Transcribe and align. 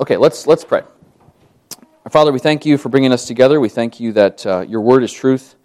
Okay, 0.00 0.16
let's, 0.16 0.46
let's 0.46 0.64
pray. 0.64 0.82
Our 2.04 2.10
Father, 2.12 2.30
we 2.30 2.38
thank 2.38 2.64
you 2.64 2.78
for 2.78 2.88
bringing 2.88 3.12
us 3.12 3.26
together. 3.26 3.58
We 3.58 3.68
thank 3.68 3.98
you 3.98 4.12
that 4.12 4.46
uh, 4.46 4.60
your 4.60 4.80
word 4.80 5.02
is 5.02 5.12
truth, 5.12 5.56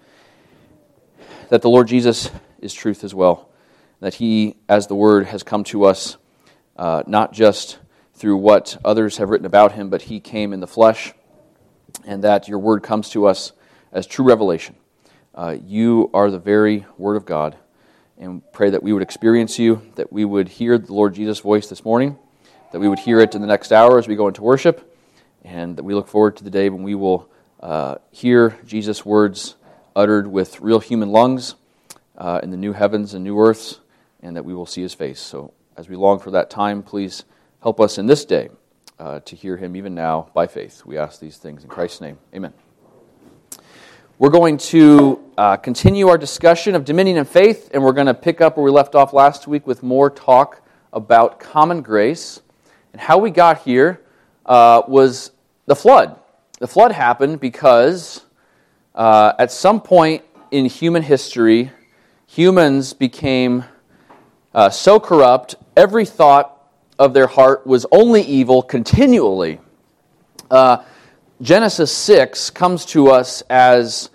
that 1.49 1.61
the 1.61 1.69
Lord 1.69 1.87
Jesus 1.87 2.31
is 2.59 2.73
truth 2.73 3.03
as 3.03 3.13
well, 3.13 3.47
that 3.99 4.15
he, 4.15 4.55
as 4.67 4.87
the 4.87 4.95
word, 4.95 5.27
has 5.27 5.43
come 5.43 5.63
to 5.65 5.83
us 5.83 6.17
uh, 6.77 7.03
not 7.05 7.31
just 7.31 7.77
through 8.15 8.37
what 8.37 8.75
others 8.83 9.17
have 9.17 9.29
written 9.29 9.45
about 9.45 9.73
him, 9.73 9.91
but 9.91 10.01
he 10.01 10.19
came 10.19 10.51
in 10.51 10.61
the 10.61 10.67
flesh, 10.67 11.13
and 12.03 12.23
that 12.23 12.47
your 12.47 12.57
word 12.57 12.81
comes 12.81 13.11
to 13.11 13.27
us 13.27 13.51
as 13.91 14.07
true 14.07 14.25
revelation. 14.25 14.73
Uh, 15.35 15.57
you 15.63 16.09
are 16.11 16.31
the 16.31 16.39
very 16.39 16.87
word 16.97 17.17
of 17.17 17.25
God, 17.25 17.55
and 18.17 18.41
pray 18.51 18.71
that 18.71 18.81
we 18.81 18.93
would 18.93 19.03
experience 19.03 19.59
you, 19.59 19.83
that 19.93 20.11
we 20.11 20.25
would 20.25 20.47
hear 20.47 20.79
the 20.79 20.91
Lord 20.91 21.13
Jesus' 21.13 21.39
voice 21.39 21.67
this 21.67 21.85
morning 21.85 22.17
that 22.73 22.79
we 22.79 22.89
would 22.89 22.97
hear 22.97 23.19
it 23.19 23.35
in 23.35 23.41
the 23.41 23.47
next 23.47 23.71
hour 23.71 23.99
as 23.99 24.07
we 24.07 24.15
go 24.15 24.27
into 24.27 24.41
worship, 24.41 24.97
and 25.43 25.77
that 25.77 25.83
we 25.83 25.93
look 25.93 26.07
forward 26.07 26.35
to 26.35 26.43
the 26.43 26.49
day 26.49 26.69
when 26.69 26.81
we 26.81 26.95
will 26.95 27.29
uh, 27.59 27.95
hear 28.09 28.57
Jesus' 28.65 29.05
words 29.05 29.55
uttered 29.95 30.25
with 30.25 30.59
real 30.59 30.79
human 30.79 31.11
lungs 31.11 31.53
uh, 32.17 32.39
in 32.41 32.49
the 32.49 32.57
new 32.57 32.73
heavens 32.73 33.13
and 33.13 33.23
new 33.23 33.39
earths, 33.39 33.79
and 34.23 34.35
that 34.35 34.43
we 34.43 34.55
will 34.55 34.65
see 34.65 34.81
his 34.81 34.95
face. 34.95 35.19
So, 35.19 35.53
as 35.77 35.87
we 35.87 35.95
long 35.95 36.17
for 36.17 36.31
that 36.31 36.49
time, 36.49 36.81
please 36.81 37.25
help 37.61 37.79
us 37.79 37.99
in 37.99 38.07
this 38.07 38.25
day 38.25 38.49
uh, 38.97 39.19
to 39.19 39.35
hear 39.35 39.55
him 39.55 39.75
even 39.75 39.93
now 39.93 40.31
by 40.33 40.47
faith. 40.47 40.83
We 40.83 40.97
ask 40.97 41.19
these 41.19 41.37
things 41.37 41.61
in 41.61 41.69
Christ's 41.69 42.01
name. 42.01 42.17
Amen. 42.33 42.53
We're 44.17 44.31
going 44.31 44.57
to 44.57 45.23
uh, 45.37 45.57
continue 45.57 46.07
our 46.07 46.17
discussion 46.17 46.73
of 46.73 46.85
dominion 46.85 47.17
and 47.17 47.29
faith, 47.29 47.69
and 47.71 47.83
we're 47.83 47.93
going 47.93 48.07
to 48.07 48.15
pick 48.15 48.41
up 48.41 48.57
where 48.57 48.63
we 48.63 48.71
left 48.71 48.95
off 48.95 49.13
last 49.13 49.47
week 49.47 49.67
with 49.67 49.83
more 49.83 50.09
talk 50.09 50.63
about 50.91 51.39
common 51.39 51.83
grace. 51.83 52.41
And 52.93 53.01
how 53.01 53.17
we 53.17 53.31
got 53.31 53.63
here 53.63 54.01
uh, 54.45 54.83
was 54.87 55.31
the 55.65 55.75
flood. 55.75 56.17
The 56.59 56.67
flood 56.67 56.91
happened 56.91 57.39
because 57.39 58.23
uh, 58.95 59.33
at 59.37 59.51
some 59.51 59.81
point 59.81 60.23
in 60.51 60.65
human 60.65 61.01
history, 61.01 61.71
humans 62.27 62.93
became 62.93 63.65
uh, 64.53 64.69
so 64.69 64.99
corrupt, 64.99 65.55
every 65.75 66.05
thought 66.05 66.61
of 66.99 67.15
their 67.15 67.25
heart 67.25 67.65
was 67.65 67.87
only 67.91 68.21
evil 68.21 68.61
continually. 68.61 69.59
Uh, 70.51 70.83
Genesis 71.41 71.91
6 71.91 72.51
comes 72.51 72.85
to 72.85 73.09
us 73.09 73.41
as 73.49 74.11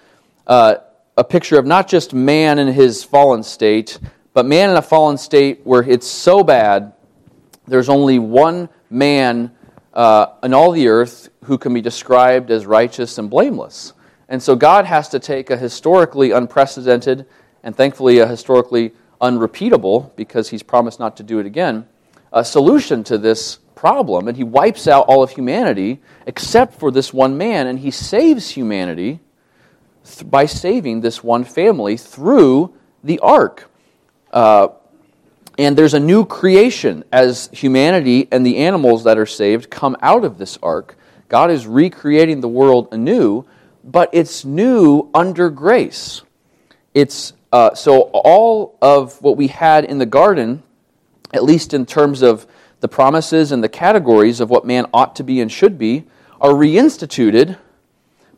uh, 0.46 0.76
a 1.16 1.24
picture 1.24 1.58
of 1.58 1.66
not 1.66 1.88
just 1.88 2.14
man 2.14 2.60
in 2.60 2.68
his 2.68 3.02
fallen 3.02 3.42
state, 3.42 3.98
but 4.32 4.46
man 4.46 4.70
in 4.70 4.76
a 4.76 4.82
fallen 4.82 5.18
state 5.18 5.60
where 5.64 5.82
it's 5.82 6.06
so 6.06 6.44
bad 6.44 6.92
there's 7.68 7.88
only 7.88 8.18
one 8.18 8.68
man 8.90 9.52
uh, 9.94 10.26
in 10.42 10.54
all 10.54 10.72
the 10.72 10.88
earth 10.88 11.28
who 11.44 11.58
can 11.58 11.74
be 11.74 11.80
described 11.80 12.50
as 12.50 12.66
righteous 12.66 13.18
and 13.18 13.30
blameless. 13.30 13.92
And 14.28 14.42
so 14.42 14.56
God 14.56 14.84
has 14.84 15.08
to 15.10 15.18
take 15.18 15.50
a 15.50 15.56
historically 15.56 16.32
unprecedented 16.32 17.26
and 17.62 17.74
thankfully 17.74 18.18
a 18.18 18.26
historically 18.26 18.92
unrepeatable, 19.20 20.12
because 20.16 20.50
he's 20.50 20.62
promised 20.62 21.00
not 21.00 21.16
to 21.16 21.22
do 21.22 21.38
it 21.38 21.46
again, 21.46 21.86
a 22.32 22.44
solution 22.44 23.02
to 23.04 23.18
this 23.18 23.58
problem. 23.74 24.28
And 24.28 24.36
he 24.36 24.44
wipes 24.44 24.86
out 24.86 25.06
all 25.06 25.22
of 25.22 25.30
humanity 25.30 26.00
except 26.26 26.78
for 26.78 26.90
this 26.90 27.12
one 27.12 27.36
man, 27.36 27.66
and 27.66 27.78
he 27.78 27.90
saves 27.90 28.50
humanity 28.50 29.20
by 30.24 30.46
saving 30.46 31.00
this 31.00 31.24
one 31.24 31.44
family 31.44 31.96
through 31.96 32.74
the 33.02 33.18
ark. 33.18 33.70
Uh, 34.32 34.68
and 35.58 35.76
there's 35.76 35.94
a 35.94 36.00
new 36.00 36.24
creation 36.24 37.02
as 37.10 37.50
humanity 37.52 38.28
and 38.30 38.46
the 38.46 38.58
animals 38.58 39.04
that 39.04 39.18
are 39.18 39.26
saved 39.26 39.68
come 39.68 39.96
out 40.00 40.24
of 40.24 40.38
this 40.38 40.56
ark. 40.62 40.96
God 41.28 41.50
is 41.50 41.66
recreating 41.66 42.40
the 42.40 42.48
world 42.48 42.88
anew, 42.92 43.44
but 43.82 44.08
it's 44.12 44.44
new 44.44 45.10
under 45.12 45.50
grace. 45.50 46.22
It's 46.94 47.32
uh, 47.52 47.74
so 47.74 48.02
all 48.14 48.78
of 48.80 49.20
what 49.20 49.36
we 49.36 49.48
had 49.48 49.84
in 49.84 49.98
the 49.98 50.06
garden, 50.06 50.62
at 51.34 51.42
least 51.42 51.74
in 51.74 51.86
terms 51.86 52.22
of 52.22 52.46
the 52.80 52.88
promises 52.88 53.50
and 53.50 53.62
the 53.64 53.68
categories 53.68 54.40
of 54.40 54.50
what 54.50 54.64
man 54.64 54.86
ought 54.94 55.16
to 55.16 55.24
be 55.24 55.40
and 55.40 55.50
should 55.50 55.76
be, 55.76 56.04
are 56.40 56.52
reinstituted, 56.52 57.58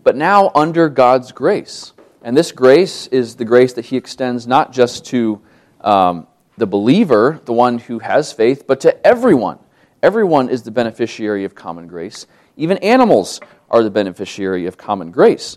but 0.02 0.16
now 0.16 0.50
under 0.54 0.88
God's 0.88 1.32
grace. 1.32 1.92
And 2.22 2.36
this 2.36 2.50
grace 2.50 3.06
is 3.08 3.36
the 3.36 3.44
grace 3.44 3.74
that 3.74 3.86
He 3.86 3.96
extends 3.96 4.46
not 4.46 4.72
just 4.72 5.04
to 5.06 5.40
um, 5.82 6.26
the 6.60 6.66
believer, 6.66 7.40
the 7.46 7.52
one 7.54 7.78
who 7.78 7.98
has 7.98 8.32
faith, 8.32 8.66
but 8.66 8.80
to 8.80 9.06
everyone. 9.06 9.58
Everyone 10.02 10.50
is 10.50 10.62
the 10.62 10.70
beneficiary 10.70 11.44
of 11.44 11.54
common 11.54 11.86
grace. 11.86 12.26
Even 12.56 12.76
animals 12.78 13.40
are 13.70 13.82
the 13.82 13.90
beneficiary 13.90 14.66
of 14.66 14.76
common 14.76 15.10
grace. 15.10 15.56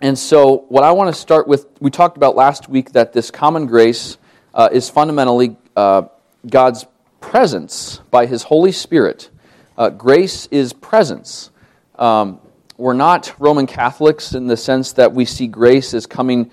And 0.00 0.18
so, 0.18 0.66
what 0.68 0.82
I 0.82 0.90
want 0.90 1.14
to 1.14 1.20
start 1.20 1.46
with, 1.46 1.66
we 1.78 1.88
talked 1.88 2.16
about 2.16 2.34
last 2.34 2.68
week 2.68 2.92
that 2.92 3.12
this 3.12 3.30
common 3.30 3.66
grace 3.66 4.18
uh, 4.52 4.68
is 4.72 4.90
fundamentally 4.90 5.56
uh, 5.76 6.02
God's 6.48 6.84
presence 7.20 8.00
by 8.10 8.26
His 8.26 8.42
Holy 8.42 8.72
Spirit. 8.72 9.30
Uh, 9.78 9.90
grace 9.90 10.46
is 10.46 10.72
presence. 10.72 11.50
Um, 11.96 12.40
we're 12.76 12.94
not 12.94 13.32
Roman 13.38 13.68
Catholics 13.68 14.34
in 14.34 14.48
the 14.48 14.56
sense 14.56 14.94
that 14.94 15.12
we 15.12 15.24
see 15.24 15.46
grace 15.46 15.94
as 15.94 16.06
coming 16.06 16.50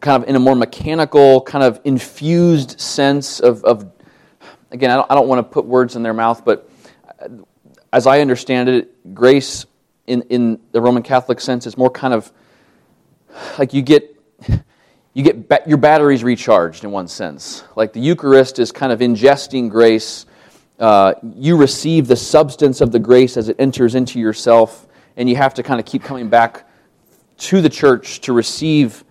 kind 0.00 0.22
of 0.22 0.28
in 0.28 0.36
a 0.36 0.38
more 0.38 0.54
mechanical, 0.54 1.40
kind 1.40 1.64
of 1.64 1.80
infused 1.84 2.80
sense 2.80 3.40
of, 3.40 3.64
of 3.64 3.90
again, 4.70 4.90
I 4.90 4.96
don't, 4.96 5.10
I 5.10 5.14
don't 5.14 5.28
want 5.28 5.38
to 5.40 5.42
put 5.42 5.64
words 5.64 5.96
in 5.96 6.02
their 6.02 6.14
mouth, 6.14 6.44
but 6.44 6.70
as 7.92 8.06
I 8.06 8.20
understand 8.20 8.68
it, 8.68 9.14
grace 9.14 9.66
in, 10.06 10.22
in 10.22 10.60
the 10.72 10.80
Roman 10.80 11.02
Catholic 11.02 11.40
sense 11.40 11.66
is 11.66 11.76
more 11.76 11.90
kind 11.90 12.14
of 12.14 12.32
like 13.58 13.72
you 13.72 13.82
get 13.82 14.14
you 15.14 15.24
get 15.24 15.48
ba- 15.48 15.62
your 15.66 15.78
batteries 15.78 16.22
recharged 16.22 16.84
in 16.84 16.90
one 16.90 17.08
sense. 17.08 17.64
Like 17.76 17.92
the 17.92 18.00
Eucharist 18.00 18.58
is 18.58 18.72
kind 18.72 18.92
of 18.92 19.00
ingesting 19.00 19.68
grace. 19.68 20.26
Uh, 20.78 21.14
you 21.34 21.56
receive 21.56 22.06
the 22.06 22.16
substance 22.16 22.80
of 22.80 22.92
the 22.92 23.00
grace 23.00 23.36
as 23.36 23.48
it 23.48 23.56
enters 23.58 23.94
into 23.96 24.20
yourself, 24.20 24.86
and 25.16 25.28
you 25.28 25.34
have 25.36 25.54
to 25.54 25.62
kind 25.62 25.80
of 25.80 25.86
keep 25.86 26.04
coming 26.04 26.28
back 26.28 26.68
to 27.38 27.60
the 27.60 27.68
church 27.68 28.20
to 28.20 28.32
receive 28.32 29.04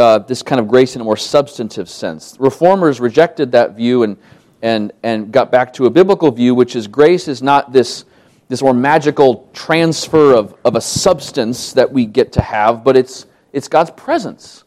uh, 0.00 0.18
this 0.18 0.42
kind 0.42 0.58
of 0.58 0.66
grace 0.66 0.94
in 0.96 1.02
a 1.02 1.04
more 1.04 1.16
substantive 1.16 1.88
sense. 1.88 2.36
Reformers 2.40 3.00
rejected 3.00 3.52
that 3.52 3.76
view 3.76 4.02
and, 4.02 4.16
and, 4.62 4.92
and 5.02 5.30
got 5.30 5.52
back 5.52 5.74
to 5.74 5.84
a 5.84 5.90
biblical 5.90 6.30
view, 6.30 6.54
which 6.54 6.74
is 6.74 6.88
grace 6.88 7.28
is 7.28 7.42
not 7.42 7.72
this, 7.72 8.06
this 8.48 8.62
more 8.62 8.72
magical 8.72 9.48
transfer 9.52 10.34
of, 10.34 10.54
of 10.64 10.74
a 10.74 10.80
substance 10.80 11.74
that 11.74 11.92
we 11.92 12.06
get 12.06 12.32
to 12.32 12.40
have, 12.40 12.82
but 12.82 12.96
it's, 12.96 13.26
it's 13.52 13.68
God's 13.68 13.90
presence. 13.90 14.64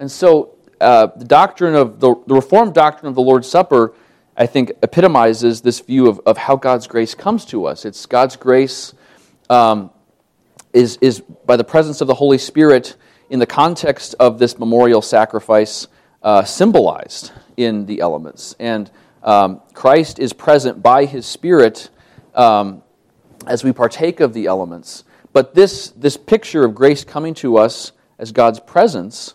And 0.00 0.10
so 0.10 0.56
uh, 0.80 1.06
the 1.16 1.24
doctrine 1.24 1.76
of 1.76 2.00
the, 2.00 2.16
the 2.26 2.34
Reformed 2.34 2.74
doctrine 2.74 3.08
of 3.08 3.14
the 3.14 3.22
Lord's 3.22 3.48
Supper, 3.48 3.94
I 4.36 4.46
think, 4.46 4.72
epitomizes 4.82 5.60
this 5.60 5.78
view 5.78 6.08
of, 6.08 6.18
of 6.26 6.36
how 6.36 6.56
God's 6.56 6.88
grace 6.88 7.14
comes 7.14 7.44
to 7.46 7.66
us. 7.66 7.84
It's 7.84 8.04
God's 8.04 8.34
grace 8.34 8.94
um, 9.48 9.90
is, 10.72 10.98
is 11.00 11.20
by 11.20 11.56
the 11.56 11.64
presence 11.64 12.00
of 12.00 12.08
the 12.08 12.14
Holy 12.14 12.38
Spirit 12.38 12.96
in 13.32 13.38
the 13.38 13.46
context 13.46 14.14
of 14.20 14.38
this 14.38 14.58
memorial 14.58 15.00
sacrifice, 15.00 15.88
uh, 16.22 16.44
symbolized 16.44 17.32
in 17.56 17.86
the 17.86 18.00
elements. 18.00 18.54
And 18.60 18.90
um, 19.22 19.62
Christ 19.72 20.18
is 20.18 20.34
present 20.34 20.82
by 20.82 21.06
his 21.06 21.24
Spirit 21.24 21.88
um, 22.34 22.82
as 23.46 23.64
we 23.64 23.72
partake 23.72 24.20
of 24.20 24.34
the 24.34 24.44
elements. 24.44 25.04
But 25.32 25.54
this, 25.54 25.92
this 25.96 26.18
picture 26.18 26.62
of 26.62 26.74
grace 26.74 27.04
coming 27.04 27.32
to 27.36 27.56
us 27.56 27.92
as 28.18 28.32
God's 28.32 28.60
presence 28.60 29.32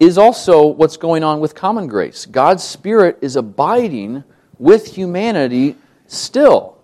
is 0.00 0.18
also 0.18 0.66
what's 0.66 0.96
going 0.96 1.22
on 1.22 1.38
with 1.38 1.54
common 1.54 1.86
grace. 1.86 2.26
God's 2.26 2.64
Spirit 2.64 3.18
is 3.20 3.36
abiding 3.36 4.24
with 4.58 4.96
humanity 4.96 5.76
still. 6.08 6.78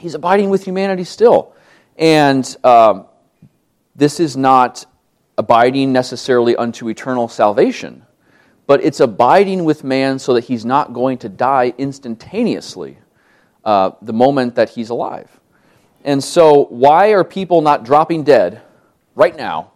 He's 0.00 0.16
abiding 0.16 0.50
with 0.50 0.64
humanity 0.64 1.04
still. 1.04 1.54
And 1.96 2.44
um, 2.64 3.06
this 3.94 4.18
is 4.18 4.36
not 4.36 4.84
abiding 5.40 5.90
necessarily 5.90 6.54
unto 6.54 6.90
eternal 6.90 7.26
salvation, 7.26 8.04
but 8.66 8.84
it's 8.84 9.00
abiding 9.00 9.64
with 9.64 9.82
man 9.82 10.18
so 10.18 10.34
that 10.34 10.44
he's 10.44 10.66
not 10.66 10.92
going 10.92 11.16
to 11.16 11.30
die 11.30 11.72
instantaneously 11.78 12.98
uh, 13.64 13.92
the 14.02 14.12
moment 14.12 14.54
that 14.54 14.68
he's 14.68 14.90
alive. 14.90 15.30
And 16.04 16.22
so, 16.22 16.66
why 16.66 17.14
are 17.14 17.24
people 17.24 17.62
not 17.62 17.84
dropping 17.84 18.22
dead 18.22 18.60
right 19.14 19.34
now 19.34 19.72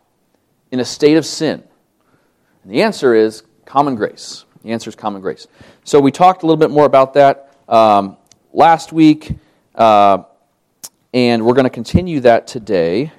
in 0.70 0.80
a 0.80 0.84
state 0.84 1.16
of 1.16 1.24
sin? 1.24 1.64
And 2.62 2.70
the 2.70 2.82
answer 2.82 3.14
is 3.14 3.42
common 3.64 3.94
grace. 3.94 4.44
The 4.64 4.70
answer 4.70 4.90
is 4.90 4.94
common 4.94 5.22
grace. 5.22 5.46
So, 5.84 5.98
we 5.98 6.12
talked 6.12 6.42
a 6.42 6.46
little 6.46 6.60
bit 6.60 6.70
more 6.70 6.84
about 6.84 7.14
that 7.14 7.56
um, 7.70 8.18
last 8.52 8.92
week, 8.92 9.32
uh, 9.74 10.24
and 11.14 11.46
we're 11.46 11.54
going 11.54 11.64
to 11.64 11.70
continue 11.70 12.20
that 12.20 12.46
today. 12.46 13.12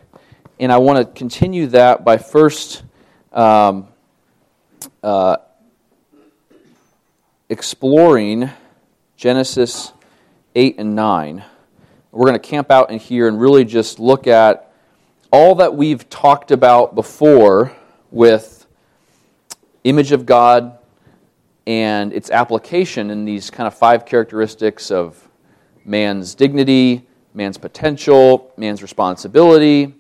And 0.58 0.72
I 0.72 0.78
want 0.78 1.00
to 1.00 1.20
continue 1.20 1.68
that 1.68 2.06
by 2.06 2.18
first 2.18 2.84
um, 3.34 3.90
uh, 5.04 5.36
exploring 7.50 8.50
Genesis 9.18 9.92
8 10.56 10.76
and 10.80 10.96
9. 10.96 11.44
we're 12.14 12.26
going 12.26 12.40
to 12.40 12.48
camp 12.48 12.72
out 12.72 12.90
in 12.90 13.00
here 13.00 13.28
and 13.28 13.38
really 13.38 13.66
just 13.66 14.00
look 14.00 14.28
at 14.28 14.72
all 15.30 15.56
that 15.56 15.76
we've 15.76 16.10
talked 16.10 16.52
about 16.52 16.96
before 16.96 17.76
with 18.10 18.66
image 19.84 20.14
of 20.14 20.26
God 20.26 20.78
and 21.68 22.14
its 22.14 22.32
application 22.32 23.10
in 23.10 23.26
these 23.26 23.50
kind 23.50 23.68
of 23.68 23.78
five 23.78 24.06
characteristics 24.06 24.90
of 24.90 25.28
man's 25.84 26.34
dignity, 26.34 27.06
man's 27.34 27.58
potential, 27.58 28.54
man's 28.56 28.82
responsibility, 28.82 29.94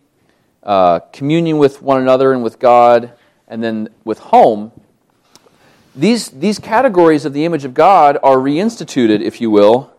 uh, 0.65 0.99
communion 1.11 1.57
with 1.57 1.81
one 1.81 2.01
another 2.01 2.33
and 2.33 2.43
with 2.43 2.59
God, 2.59 3.13
and 3.47 3.63
then 3.63 3.89
with 4.03 4.19
home. 4.19 4.71
These, 5.95 6.29
these 6.29 6.59
categories 6.59 7.23
of 7.25 7.33
the 7.33 7.45
image 7.45 7.63
of 7.63 7.73
God 7.73 8.17
are 8.23 8.37
reinstituted, 8.37 9.21
if 9.21 9.39
you 9.39 9.49
will, 9.49 9.93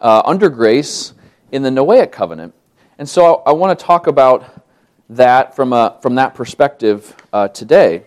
uh, 0.00 0.22
under 0.24 0.48
grace 0.48 1.14
in 1.52 1.62
the 1.62 1.70
Noahic 1.70 2.12
covenant. 2.12 2.54
And 2.98 3.08
so 3.08 3.36
I, 3.46 3.50
I 3.50 3.52
want 3.52 3.78
to 3.78 3.84
talk 3.84 4.06
about 4.06 4.64
that 5.08 5.56
from, 5.56 5.72
a, 5.72 5.98
from 6.02 6.16
that 6.16 6.34
perspective 6.34 7.14
uh, 7.32 7.48
today. 7.48 8.04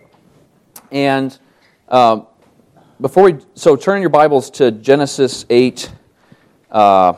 And 0.92 1.36
um, 1.88 2.26
before 3.00 3.24
we, 3.24 3.38
so 3.54 3.74
turn 3.74 4.00
your 4.00 4.10
Bibles 4.10 4.50
to 4.50 4.70
Genesis 4.70 5.44
8. 5.50 5.90
Uh, 6.70 7.14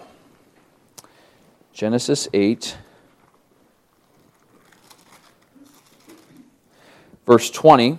Genesis 1.75 2.29
8, 2.33 2.77
verse 7.27 7.51
20. 7.51 7.99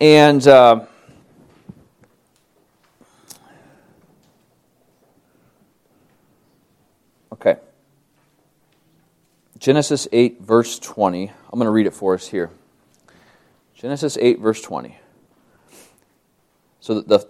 And. 0.00 0.46
Uh, 0.46 0.86
Okay. 7.40 7.56
Genesis 9.58 10.08
8, 10.10 10.40
verse 10.40 10.78
20. 10.78 11.28
I'm 11.28 11.58
going 11.58 11.66
to 11.66 11.70
read 11.70 11.86
it 11.86 11.94
for 11.94 12.14
us 12.14 12.26
here. 12.26 12.50
Genesis 13.74 14.18
8, 14.20 14.40
verse 14.40 14.60
20. 14.60 14.98
So 16.80 17.00
the, 17.00 17.28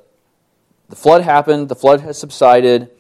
the 0.89 0.97
flood 0.97 1.23
happened, 1.23 1.69
the 1.69 1.75
flood 1.75 2.01
has 2.01 2.19
subsided. 2.19 2.91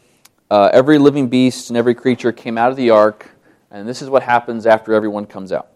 Uh, 0.50 0.71
every 0.73 0.99
living 0.99 1.29
beast 1.29 1.71
and 1.71 1.76
every 1.76 1.94
creature 1.94 2.32
came 2.32 2.59
out 2.59 2.71
of 2.71 2.76
the 2.76 2.91
ark, 2.91 3.31
and 3.71 3.88
this 3.88 4.03
is 4.03 4.11
what 4.11 4.23
happens 4.23 4.67
after 4.67 4.93
everyone 4.93 5.25
comes 5.25 5.53
out. 5.53 5.69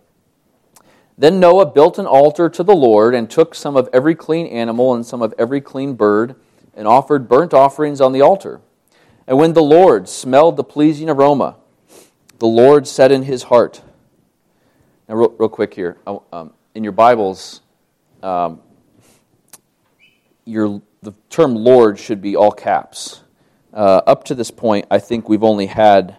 Then 1.22 1.38
Noah 1.38 1.66
built 1.66 2.00
an 2.00 2.06
altar 2.06 2.48
to 2.48 2.64
the 2.64 2.74
Lord 2.74 3.14
and 3.14 3.30
took 3.30 3.54
some 3.54 3.76
of 3.76 3.88
every 3.92 4.16
clean 4.16 4.48
animal 4.48 4.92
and 4.92 5.06
some 5.06 5.22
of 5.22 5.32
every 5.38 5.60
clean 5.60 5.94
bird 5.94 6.34
and 6.74 6.88
offered 6.88 7.28
burnt 7.28 7.54
offerings 7.54 8.00
on 8.00 8.12
the 8.12 8.20
altar. 8.20 8.60
And 9.28 9.38
when 9.38 9.52
the 9.52 9.62
Lord 9.62 10.08
smelled 10.08 10.56
the 10.56 10.64
pleasing 10.64 11.08
aroma, 11.08 11.58
the 12.40 12.48
Lord 12.48 12.88
said 12.88 13.12
in 13.12 13.22
his 13.22 13.44
heart. 13.44 13.82
Now, 15.08 15.14
real, 15.14 15.28
real 15.38 15.48
quick 15.48 15.74
here, 15.74 15.96
um, 16.32 16.52
in 16.74 16.82
your 16.82 16.92
Bibles, 16.92 17.60
um, 18.20 18.60
your, 20.44 20.82
the 21.02 21.14
term 21.30 21.54
Lord 21.54 22.00
should 22.00 22.20
be 22.20 22.34
all 22.34 22.50
caps. 22.50 23.22
Uh, 23.72 24.02
up 24.08 24.24
to 24.24 24.34
this 24.34 24.50
point, 24.50 24.86
I 24.90 24.98
think 24.98 25.28
we've 25.28 25.44
only 25.44 25.66
had 25.66 26.16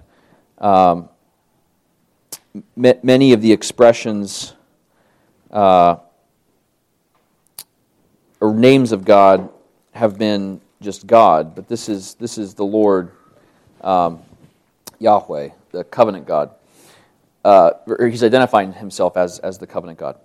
um, 0.60 1.10
m- 2.82 3.00
many 3.04 3.34
of 3.34 3.42
the 3.42 3.52
expressions 3.52 4.54
uh, 5.54 5.98
or 8.42 8.54
names 8.54 8.92
of 8.92 9.06
God 9.06 9.50
have 9.94 10.18
been 10.18 10.60
just 10.82 11.08
God, 11.08 11.56
but 11.56 11.70
this 11.70 11.88
is, 11.88 12.16
this 12.16 12.38
is 12.38 12.56
the 12.56 12.66
Lord 12.66 13.12
um, 13.82 14.22
Yahweh, 15.00 15.50
the 15.72 15.84
covenant 15.86 16.28
God. 16.28 16.52
Uh, 17.46 17.72
he's 18.00 18.24
identifying 18.24 18.74
himself 18.74 19.16
as, 19.16 19.40
as 19.40 19.60
the 19.60 19.68
covenant 19.68 20.00
God. 20.00 20.18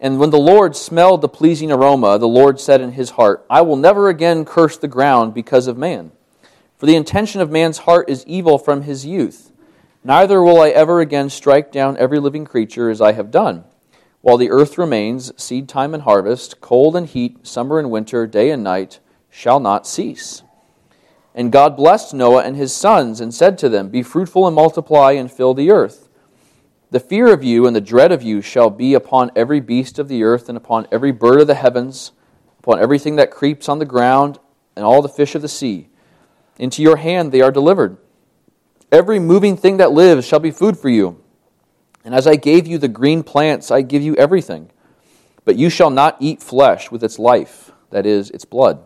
And 0.00 0.18
when 0.18 0.30
the 0.30 0.38
Lord 0.38 0.74
smelled 0.74 1.20
the 1.20 1.28
pleasing 1.28 1.70
aroma, 1.70 2.18
the 2.18 2.26
Lord 2.28 2.58
said 2.58 2.80
in 2.80 2.92
his 2.92 3.10
heart, 3.10 3.44
I 3.48 3.62
will 3.62 3.76
never 3.76 4.08
again 4.08 4.44
curse 4.44 4.76
the 4.76 4.88
ground 4.88 5.34
because 5.34 5.66
of 5.66 5.78
man. 5.78 6.10
For 6.76 6.86
the 6.86 6.96
intention 6.96 7.40
of 7.40 7.50
man's 7.50 7.78
heart 7.78 8.10
is 8.10 8.26
evil 8.26 8.58
from 8.58 8.82
his 8.82 9.06
youth. 9.06 9.52
Neither 10.02 10.42
will 10.42 10.60
I 10.60 10.70
ever 10.70 11.00
again 11.00 11.30
strike 11.30 11.70
down 11.70 11.96
every 11.96 12.18
living 12.18 12.44
creature 12.44 12.90
as 12.90 13.00
I 13.00 13.12
have 13.12 13.30
done. 13.30 13.64
While 14.24 14.38
the 14.38 14.50
earth 14.50 14.78
remains, 14.78 15.32
seed 15.36 15.68
time 15.68 15.92
and 15.92 16.02
harvest, 16.02 16.62
cold 16.62 16.96
and 16.96 17.06
heat, 17.06 17.46
summer 17.46 17.78
and 17.78 17.90
winter, 17.90 18.26
day 18.26 18.50
and 18.50 18.64
night, 18.64 18.98
shall 19.28 19.60
not 19.60 19.86
cease. 19.86 20.42
And 21.34 21.52
God 21.52 21.76
blessed 21.76 22.14
Noah 22.14 22.42
and 22.42 22.56
his 22.56 22.74
sons 22.74 23.20
and 23.20 23.34
said 23.34 23.58
to 23.58 23.68
them, 23.68 23.90
Be 23.90 24.02
fruitful 24.02 24.46
and 24.46 24.56
multiply 24.56 25.12
and 25.12 25.30
fill 25.30 25.52
the 25.52 25.70
earth. 25.70 26.08
The 26.90 27.00
fear 27.00 27.34
of 27.34 27.44
you 27.44 27.66
and 27.66 27.76
the 27.76 27.82
dread 27.82 28.12
of 28.12 28.22
you 28.22 28.40
shall 28.40 28.70
be 28.70 28.94
upon 28.94 29.30
every 29.36 29.60
beast 29.60 29.98
of 29.98 30.08
the 30.08 30.22
earth 30.22 30.48
and 30.48 30.56
upon 30.56 30.86
every 30.90 31.12
bird 31.12 31.42
of 31.42 31.46
the 31.46 31.54
heavens, 31.54 32.12
upon 32.60 32.80
everything 32.80 33.16
that 33.16 33.30
creeps 33.30 33.68
on 33.68 33.78
the 33.78 33.84
ground 33.84 34.38
and 34.74 34.86
all 34.86 35.02
the 35.02 35.08
fish 35.10 35.34
of 35.34 35.42
the 35.42 35.48
sea. 35.48 35.90
Into 36.58 36.80
your 36.80 36.96
hand 36.96 37.30
they 37.30 37.42
are 37.42 37.52
delivered. 37.52 37.98
Every 38.90 39.18
moving 39.18 39.58
thing 39.58 39.76
that 39.76 39.92
lives 39.92 40.26
shall 40.26 40.40
be 40.40 40.50
food 40.50 40.78
for 40.78 40.88
you. 40.88 41.22
And 42.04 42.14
as 42.14 42.26
I 42.26 42.36
gave 42.36 42.66
you 42.66 42.78
the 42.78 42.88
green 42.88 43.22
plants, 43.22 43.70
I 43.70 43.82
give 43.82 44.02
you 44.02 44.14
everything. 44.16 44.70
But 45.44 45.56
you 45.56 45.70
shall 45.70 45.90
not 45.90 46.16
eat 46.20 46.42
flesh 46.42 46.90
with 46.90 47.02
its 47.02 47.18
life, 47.18 47.72
that 47.90 48.06
is, 48.06 48.30
its 48.30 48.44
blood 48.44 48.84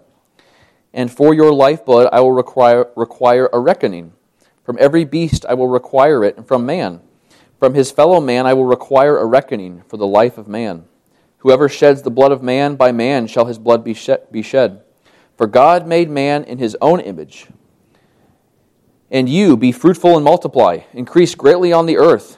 and 0.93 1.11
for 1.11 1.35
your 1.35 1.53
lifeblood 1.53 2.09
I 2.13 2.21
will 2.21 2.33
require, 2.33 2.89
require 2.97 3.49
a 3.53 3.59
reckoning. 3.59 4.13
From 4.65 4.77
every 4.81 5.05
beast 5.05 5.45
I 5.49 5.55
will 5.55 5.69
require 5.69 6.25
it, 6.25 6.37
and 6.37 6.47
from 6.47 6.67
man. 6.67 7.01
From 7.59 7.75
his 7.75 7.91
fellow 7.91 8.21
man 8.21 8.47
I 8.47 8.55
will 8.55 8.65
require 8.65 9.19
a 9.19 9.27
reckoning 9.27 9.83
for 9.89 9.97
the 9.97 10.07
life 10.07 10.39
of 10.39 10.49
man. 10.49 10.85
Whoever 11.39 11.69
sheds 11.69 12.03
the 12.03 12.11
blood 12.11 12.33
of 12.33 12.43
man, 12.43 12.77
by 12.77 12.93
man 12.93 13.27
shall 13.27 13.45
his 13.45 13.59
blood 13.59 13.85
be 13.85 13.95
shed. 13.95 14.83
For 15.37 15.47
God 15.47 15.87
made 15.87 16.11
man 16.11 16.43
in 16.45 16.59
his 16.59 16.77
own 16.81 16.99
image. 17.01 17.47
And 19.11 19.29
you 19.29 19.57
be 19.57 19.73
fruitful 19.73 20.17
and 20.17 20.25
multiply, 20.25 20.81
increase 20.93 21.35
greatly 21.35 21.73
on 21.73 21.87
the 21.87 21.97
earth, 21.97 22.38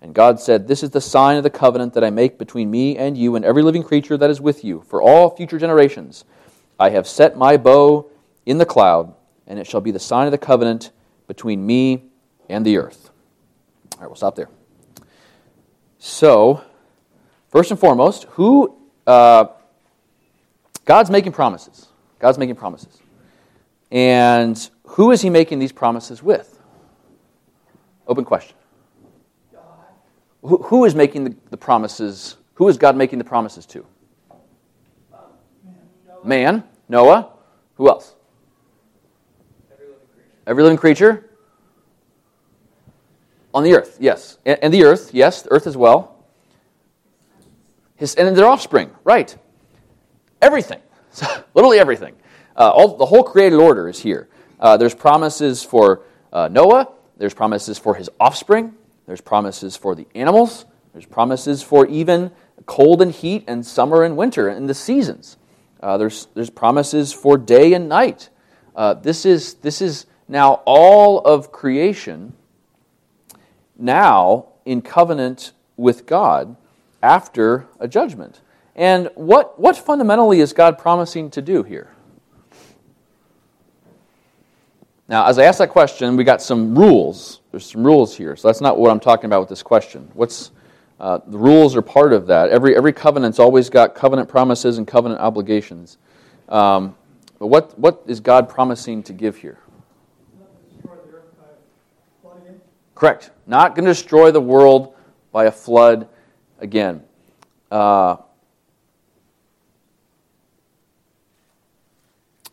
And 0.00 0.14
God 0.14 0.40
said, 0.40 0.68
This 0.68 0.82
is 0.82 0.90
the 0.90 1.00
sign 1.00 1.36
of 1.36 1.42
the 1.42 1.50
covenant 1.50 1.94
that 1.94 2.04
I 2.04 2.10
make 2.10 2.38
between 2.38 2.70
me 2.70 2.96
and 2.96 3.16
you 3.18 3.36
and 3.36 3.44
every 3.44 3.62
living 3.62 3.82
creature 3.82 4.16
that 4.16 4.30
is 4.30 4.40
with 4.40 4.64
you, 4.64 4.82
for 4.88 5.02
all 5.02 5.34
future 5.34 5.58
generations. 5.58 6.24
I 6.78 6.90
have 6.90 7.06
set 7.06 7.36
my 7.36 7.56
bow 7.56 8.10
in 8.46 8.58
the 8.58 8.66
cloud, 8.66 9.14
and 9.46 9.58
it 9.58 9.66
shall 9.66 9.80
be 9.80 9.90
the 9.90 9.98
sign 9.98 10.26
of 10.26 10.32
the 10.32 10.38
covenant 10.38 10.92
between 11.26 11.66
me 11.66 12.04
and 12.48 12.64
the 12.64 12.78
earth. 12.78 13.10
All 13.94 14.02
right, 14.02 14.08
we'll 14.08 14.16
stop 14.16 14.36
there. 14.36 14.48
So, 15.98 16.62
first 17.48 17.72
and 17.72 17.80
foremost, 17.80 18.24
who 18.30 18.76
uh, 19.06 19.46
God's 20.84 21.10
making 21.10 21.32
promises. 21.32 21.88
God's 22.18 22.38
making 22.38 22.56
promises. 22.56 22.98
And 23.90 24.70
who 24.84 25.10
is 25.10 25.22
he 25.22 25.30
making 25.30 25.58
these 25.58 25.72
promises 25.72 26.22
with? 26.22 26.58
Open 28.06 28.24
question. 28.24 28.56
Who, 30.42 30.58
who 30.58 30.84
is 30.84 30.94
making 30.94 31.24
the, 31.24 31.36
the, 31.50 31.56
promises? 31.56 32.36
Who 32.54 32.68
is 32.68 32.76
God 32.76 32.96
making 32.96 33.18
the 33.18 33.24
promises 33.24 33.66
to? 33.66 33.84
Man, 36.24 36.64
Noah. 36.88 37.30
Who 37.76 37.88
else? 37.88 38.14
Every 39.70 39.86
living 39.86 40.06
creature? 40.06 40.40
Every 40.46 40.62
living 40.62 40.78
creature. 40.78 41.24
On 43.54 43.62
the 43.62 43.74
earth, 43.74 43.96
yes. 44.00 44.38
And 44.44 44.72
the 44.72 44.84
earth, 44.84 45.10
yes, 45.14 45.42
the 45.42 45.52
earth 45.52 45.66
as 45.66 45.76
well. 45.76 46.24
His, 47.96 48.14
and 48.14 48.36
their 48.36 48.46
offspring, 48.46 48.90
right. 49.04 49.36
Everything. 50.40 50.80
Literally 51.54 51.78
everything. 51.78 52.14
Uh, 52.56 52.70
all, 52.70 52.96
the 52.96 53.06
whole 53.06 53.24
created 53.24 53.56
order 53.56 53.88
is 53.88 53.98
here. 53.98 54.28
Uh, 54.60 54.76
there's 54.76 54.94
promises 54.94 55.62
for 55.62 56.02
uh, 56.32 56.48
Noah, 56.48 56.88
there's 57.16 57.34
promises 57.34 57.78
for 57.78 57.94
his 57.94 58.10
offspring, 58.20 58.74
there's 59.08 59.22
promises 59.22 59.74
for 59.74 59.94
the 59.94 60.06
animals, 60.14 60.66
there's 60.92 61.06
promises 61.06 61.62
for 61.62 61.86
even 61.86 62.30
cold 62.66 63.00
and 63.00 63.10
heat 63.10 63.42
and 63.48 63.64
summer 63.64 64.04
and 64.04 64.18
winter 64.18 64.48
and 64.48 64.68
the 64.68 64.74
seasons. 64.74 65.38
Uh, 65.82 65.96
there's, 65.96 66.28
there's 66.34 66.50
promises 66.50 67.10
for 67.10 67.38
day 67.38 67.72
and 67.72 67.88
night. 67.88 68.28
Uh, 68.76 68.92
this, 68.92 69.24
is, 69.24 69.54
this 69.54 69.80
is 69.80 70.04
now, 70.28 70.60
all 70.66 71.20
of 71.20 71.50
creation, 71.50 72.34
now 73.78 74.48
in 74.66 74.82
covenant 74.82 75.52
with 75.78 76.04
God 76.04 76.54
after 77.02 77.66
a 77.80 77.88
judgment. 77.88 78.42
And 78.76 79.08
what, 79.14 79.58
what 79.58 79.78
fundamentally 79.78 80.40
is 80.40 80.52
God 80.52 80.76
promising 80.76 81.30
to 81.30 81.40
do 81.40 81.62
here? 81.62 81.94
Now, 85.08 85.26
as 85.26 85.38
I 85.38 85.44
ask 85.44 85.58
that 85.58 85.70
question, 85.70 86.16
we 86.16 86.24
got 86.24 86.42
some 86.42 86.78
rules. 86.78 87.40
There's 87.50 87.70
some 87.70 87.82
rules 87.82 88.14
here. 88.14 88.36
So 88.36 88.48
that's 88.48 88.60
not 88.60 88.78
what 88.78 88.90
I'm 88.90 89.00
talking 89.00 89.24
about 89.24 89.40
with 89.40 89.48
this 89.48 89.62
question. 89.62 90.10
What's 90.12 90.50
uh, 91.00 91.20
the 91.26 91.38
rules 91.38 91.76
are 91.76 91.82
part 91.82 92.12
of 92.12 92.26
that. 92.26 92.50
Every 92.50 92.76
every 92.76 92.92
covenant's 92.92 93.38
always 93.38 93.70
got 93.70 93.94
covenant 93.94 94.28
promises 94.28 94.78
and 94.78 94.86
covenant 94.86 95.20
obligations. 95.20 95.96
Um, 96.48 96.96
but 97.38 97.46
what 97.46 97.78
what 97.78 98.02
is 98.06 98.20
God 98.20 98.48
promising 98.48 99.02
to 99.04 99.12
give 99.12 99.36
here? 99.36 99.58
Correct. 102.94 103.30
Not 103.46 103.76
going 103.76 103.84
to 103.84 103.92
destroy 103.92 104.32
the 104.32 104.40
world 104.40 104.96
by 105.30 105.44
a 105.44 105.52
flood 105.52 106.08
again. 106.58 107.04
Uh, 107.70 108.16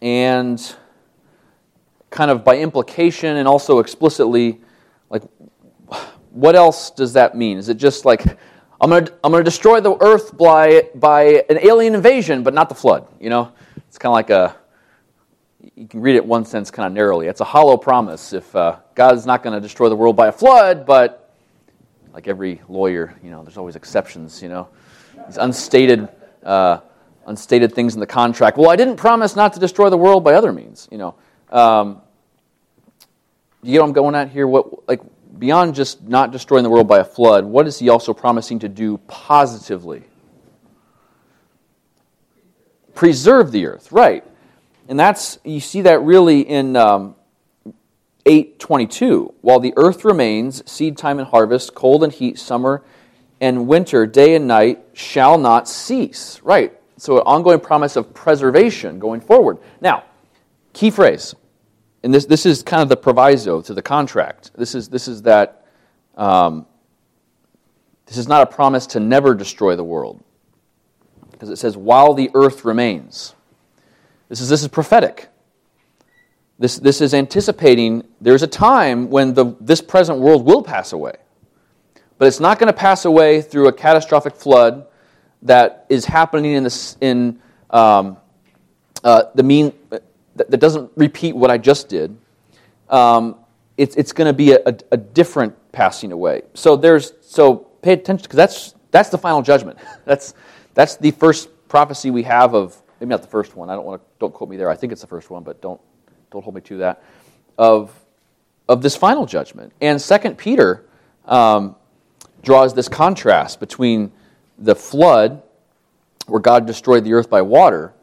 and 0.03 0.75
kind 2.15 2.31
of 2.31 2.45
by 2.45 2.57
implication 2.57 3.35
and 3.35 3.45
also 3.45 3.79
explicitly, 3.79 4.61
like, 5.09 5.21
what 6.31 6.55
else 6.55 6.89
does 6.91 7.11
that 7.13 7.35
mean? 7.35 7.57
Is 7.57 7.67
it 7.67 7.75
just 7.75 8.05
like, 8.05 8.23
I'm 8.79 8.89
going 8.89 9.05
to 9.05 9.13
I'm 9.21 9.33
to 9.33 9.43
destroy 9.43 9.81
the 9.81 9.97
earth 9.99 10.37
by, 10.37 10.89
by 10.95 11.43
an 11.49 11.59
alien 11.61 11.93
invasion, 11.93 12.41
but 12.41 12.53
not 12.53 12.69
the 12.69 12.75
flood? 12.75 13.05
You 13.19 13.29
know, 13.29 13.51
it's 13.89 13.97
kind 13.97 14.11
of 14.11 14.13
like 14.13 14.29
a, 14.29 14.55
you 15.75 15.87
can 15.87 15.99
read 15.99 16.15
it 16.15 16.25
one 16.25 16.45
sense 16.45 16.71
kind 16.71 16.87
of 16.87 16.93
narrowly. 16.93 17.27
It's 17.27 17.41
a 17.41 17.45
hollow 17.45 17.75
promise. 17.75 18.31
If 18.31 18.55
uh, 18.55 18.77
God's 18.95 19.25
not 19.25 19.43
going 19.43 19.53
to 19.53 19.59
destroy 19.59 19.89
the 19.89 19.95
world 19.97 20.15
by 20.15 20.27
a 20.27 20.31
flood, 20.31 20.85
but 20.85 21.33
like 22.13 22.29
every 22.29 22.61
lawyer, 22.69 23.13
you 23.21 23.29
know, 23.29 23.43
there's 23.43 23.57
always 23.57 23.75
exceptions, 23.75 24.41
you 24.41 24.47
know, 24.47 24.69
these 25.27 25.35
unstated, 25.35 26.07
uh, 26.43 26.79
unstated 27.25 27.73
things 27.73 27.93
in 27.93 27.99
the 27.99 28.07
contract. 28.07 28.57
Well, 28.57 28.69
I 28.69 28.77
didn't 28.77 28.95
promise 28.95 29.35
not 29.35 29.51
to 29.51 29.59
destroy 29.59 29.89
the 29.89 29.97
world 29.97 30.23
by 30.23 30.35
other 30.35 30.53
means, 30.53 30.87
you 30.89 30.97
know. 30.97 31.15
Um, 31.49 32.01
you 33.67 33.73
get 33.73 33.81
what 33.81 33.87
I'm 33.87 33.93
going 33.93 34.15
at 34.15 34.29
here? 34.29 34.47
What, 34.47 34.87
like, 34.87 35.01
beyond 35.37 35.75
just 35.75 36.03
not 36.03 36.31
destroying 36.31 36.63
the 36.63 36.69
world 36.69 36.87
by 36.87 36.99
a 36.99 37.03
flood, 37.03 37.45
what 37.45 37.67
is 37.67 37.79
he 37.79 37.89
also 37.89 38.13
promising 38.13 38.59
to 38.59 38.69
do 38.69 38.97
positively? 39.07 40.03
Preserve 42.93 43.51
the 43.51 43.65
earth, 43.65 43.91
right. 43.91 44.23
And 44.87 44.99
that's, 44.99 45.39
you 45.43 45.59
see 45.59 45.81
that 45.81 46.01
really 46.01 46.41
in 46.41 46.75
um, 46.75 47.15
822. 48.25 49.33
While 49.41 49.59
the 49.59 49.73
earth 49.75 50.05
remains, 50.05 50.69
seed 50.69 50.97
time 50.97 51.19
and 51.19 51.27
harvest, 51.27 51.75
cold 51.75 52.03
and 52.03 52.13
heat, 52.13 52.39
summer 52.39 52.83
and 53.41 53.67
winter, 53.67 54.05
day 54.05 54.35
and 54.35 54.47
night 54.47 54.83
shall 54.93 55.37
not 55.37 55.67
cease. 55.67 56.39
Right. 56.41 56.73
So, 56.97 57.17
an 57.17 57.23
ongoing 57.25 57.59
promise 57.59 57.97
of 57.97 58.13
preservation 58.13 58.99
going 58.99 59.19
forward. 59.19 59.57
Now, 59.81 60.05
key 60.71 60.89
phrase, 60.89 61.35
and 62.05 62.13
this, 62.13 62.25
this 62.25 62.45
is 62.45 62.61
kind 62.61 62.83
of 62.83 62.89
the 62.89 62.95
proviso 62.95 63.61
to 63.61 63.73
the 63.73 63.81
contract. 63.81 64.51
This 64.55 64.75
is, 64.75 64.89
this 64.89 65.07
is 65.07 65.23
that, 65.23 65.65
um, 66.15 66.67
this 68.05 68.17
is 68.17 68.27
not 68.27 68.43
a 68.43 68.45
promise 68.45 68.85
to 68.87 68.99
never 68.99 69.33
destroy 69.33 69.75
the 69.75 69.83
world. 69.83 70.23
Because 71.31 71.49
it 71.49 71.55
says, 71.55 71.75
while 71.75 72.13
the 72.13 72.29
earth 72.35 72.63
remains. 72.63 73.33
This 74.29 74.39
is, 74.39 74.49
this 74.49 74.61
is 74.61 74.67
prophetic. 74.67 75.29
This, 76.59 76.77
this 76.77 77.01
is 77.01 77.15
anticipating 77.15 78.03
there's 78.21 78.43
a 78.43 78.47
time 78.47 79.09
when 79.09 79.33
the, 79.33 79.55
this 79.59 79.81
present 79.81 80.19
world 80.19 80.45
will 80.45 80.61
pass 80.61 80.93
away. 80.93 81.15
But 82.19 82.27
it's 82.27 82.39
not 82.39 82.59
going 82.59 82.71
to 82.71 82.77
pass 82.77 83.05
away 83.05 83.41
through 83.41 83.67
a 83.67 83.73
catastrophic 83.73 84.35
flood 84.35 84.85
that 85.41 85.87
is 85.89 86.05
happening 86.05 86.51
in, 86.51 86.63
this, 86.65 86.97
in 87.01 87.41
um, 87.71 88.17
uh, 89.03 89.23
the 89.33 89.41
mean, 89.41 89.73
that, 90.35 90.51
that, 90.51 90.59
doesn't 90.59 90.91
repeat 90.95 91.35
what 91.35 91.49
I 91.49 91.57
just 91.57 91.89
did. 91.89 92.17
Um, 92.89 93.37
it's, 93.77 93.95
it's 93.95 94.13
going 94.13 94.27
to 94.27 94.33
be 94.33 94.51
a, 94.51 94.59
a, 94.65 94.77
a, 94.91 94.97
different 94.97 95.55
passing 95.71 96.11
away. 96.11 96.43
So 96.53 96.75
there's 96.75 97.13
so 97.21 97.55
pay 97.81 97.93
attention 97.93 98.23
because 98.23 98.37
that's 98.37 98.75
that's 98.91 99.09
the 99.09 99.17
final 99.17 99.41
judgment. 99.41 99.77
That's 100.05 100.33
that's 100.73 100.95
the 100.97 101.11
first 101.11 101.49
prophecy 101.67 102.11
we 102.11 102.23
have 102.23 102.53
of 102.53 102.81
maybe 102.99 103.09
not 103.09 103.21
the 103.21 103.27
first 103.27 103.55
one. 103.55 103.69
I 103.69 103.75
don't 103.75 103.85
want 103.85 104.01
to 104.01 104.07
don't 104.19 104.33
quote 104.33 104.49
me 104.49 104.55
there. 104.55 104.69
I 104.69 104.75
think 104.75 104.91
it's 104.91 105.01
the 105.01 105.07
first 105.07 105.29
one, 105.29 105.43
but 105.43 105.61
don't 105.61 105.81
don't 106.31 106.43
hold 106.43 106.55
me 106.55 106.61
to 106.61 106.77
that. 106.77 107.03
Of 107.57 107.91
of 108.69 108.81
this 108.81 108.95
final 108.95 109.25
judgment. 109.25 109.73
And 109.81 110.01
Second 110.01 110.37
Peter 110.37 110.85
um, 111.25 111.75
draws 112.41 112.73
this 112.73 112.87
contrast 112.87 113.59
between 113.59 114.11
the 114.57 114.75
flood, 114.75 115.43
where 116.27 116.39
God 116.39 116.65
destroyed 116.65 117.03
the 117.03 117.13
earth 117.13 117.29
by 117.29 117.41
water, 117.41 117.93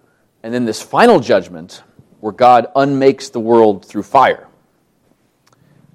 and 0.42 0.52
then 0.52 0.64
this 0.64 0.82
final 0.82 1.20
judgment, 1.20 1.82
where 2.22 2.32
God 2.32 2.68
unmakes 2.76 3.30
the 3.30 3.40
world 3.40 3.84
through 3.84 4.04
fire. 4.04 4.46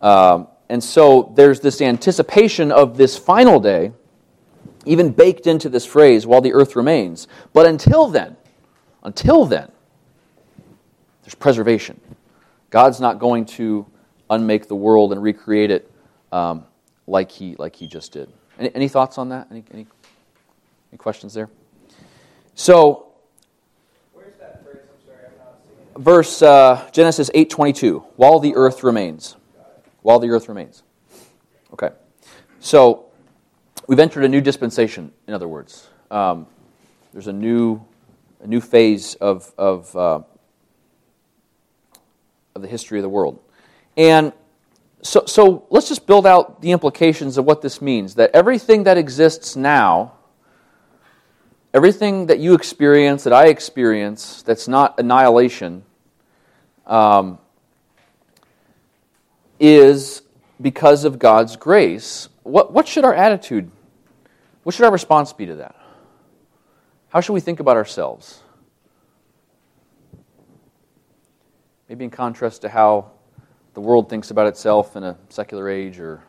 Um, 0.01 0.49
and 0.67 0.83
so 0.83 1.31
there's 1.37 1.61
this 1.61 1.81
anticipation 1.81 2.69
of 2.69 2.97
this 2.97 3.17
final 3.17 3.61
day, 3.61 3.93
even 4.83 5.13
baked 5.13 5.47
into 5.47 5.69
this 5.69 5.85
phrase, 5.85 6.27
while 6.27 6.41
the 6.41 6.51
earth 6.51 6.75
remains. 6.75 7.29
But 7.53 7.65
until 7.65 8.07
then, 8.07 8.35
until 9.03 9.45
then, 9.45 9.71
there's 11.23 11.33
preservation. 11.33 11.97
God's 12.71 12.99
not 12.99 13.19
going 13.19 13.45
to 13.45 13.85
unmake 14.29 14.67
the 14.67 14.75
world 14.75 15.13
and 15.13 15.23
recreate 15.23 15.71
it 15.71 15.89
um, 16.33 16.65
like, 17.07 17.31
he, 17.31 17.55
like 17.55 17.73
he 17.73 17.87
just 17.87 18.11
did. 18.11 18.29
Any, 18.59 18.75
any 18.75 18.87
thoughts 18.89 19.17
on 19.17 19.29
that? 19.29 19.47
Any, 19.49 19.63
any, 19.73 19.87
any 20.91 20.97
questions 20.97 21.33
there? 21.33 21.49
So, 22.53 23.06
verse 25.97 26.41
uh, 26.41 26.89
Genesis 26.91 27.29
8:22, 27.33 28.03
while 28.15 28.39
the 28.39 28.55
earth 28.55 28.83
remains. 28.83 29.35
While 30.01 30.19
the 30.19 30.29
earth 30.29 30.47
remains. 30.47 30.83
Okay. 31.73 31.89
So, 32.59 33.07
we've 33.87 33.99
entered 33.99 34.23
a 34.23 34.29
new 34.29 34.41
dispensation, 34.41 35.11
in 35.27 35.33
other 35.33 35.47
words. 35.47 35.87
Um, 36.09 36.47
there's 37.13 37.27
a 37.27 37.33
new 37.33 37.85
a 38.41 38.47
new 38.47 38.61
phase 38.61 39.15
of, 39.15 39.51
of, 39.57 39.95
uh, 39.95 40.21
of 42.55 42.61
the 42.61 42.67
history 42.67 42.99
of 42.99 43.03
the 43.03 43.09
world. 43.09 43.39
And 43.95 44.33
so, 45.01 45.23
so 45.25 45.65
let's 45.69 45.87
just 45.87 46.05
build 46.05 46.25
out 46.25 46.61
the 46.61 46.71
implications 46.71 47.37
of 47.37 47.45
what 47.45 47.61
this 47.61 47.81
means 47.81 48.15
that 48.15 48.31
everything 48.33 48.83
that 48.83 48.97
exists 48.97 49.55
now, 49.55 50.13
everything 51.77 52.25
that 52.25 52.39
you 52.39 52.55
experience, 52.55 53.23
that 53.23 53.33
I 53.33 53.49
experience, 53.49 54.41
that's 54.41 54.67
not 54.67 54.99
annihilation, 54.99 55.83
um, 56.87 57.37
is 59.59 60.23
because 60.59 61.03
of 61.03 61.19
God's 61.19 61.55
grace. 61.55 62.29
What, 62.41 62.73
what 62.73 62.87
should 62.87 63.05
our 63.05 63.13
attitude, 63.13 63.69
what 64.63 64.73
should 64.73 64.85
our 64.85 64.91
response 64.91 65.33
be 65.33 65.45
to 65.45 65.57
that? 65.57 65.75
How 67.09 67.21
should 67.21 67.33
we 67.33 67.41
think 67.41 67.59
about 67.59 67.77
ourselves? 67.77 68.41
Maybe 71.87 72.05
in 72.05 72.09
contrast 72.09 72.63
to 72.63 72.69
how 72.69 73.11
the 73.75 73.81
world 73.81 74.09
thinks 74.09 74.31
about 74.31 74.47
itself 74.47 74.95
in 74.95 75.03
a 75.03 75.15
secular 75.29 75.69
age, 75.69 75.99
or 75.99 76.23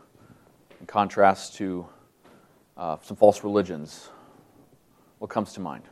in 0.79 0.85
contrast 0.85 1.55
to 1.55 1.87
uh, 2.77 2.97
some 3.01 3.17
false 3.17 3.43
religions. 3.43 4.09
What 5.19 5.29
comes 5.29 5.53
to 5.53 5.59
mind? 5.59 5.83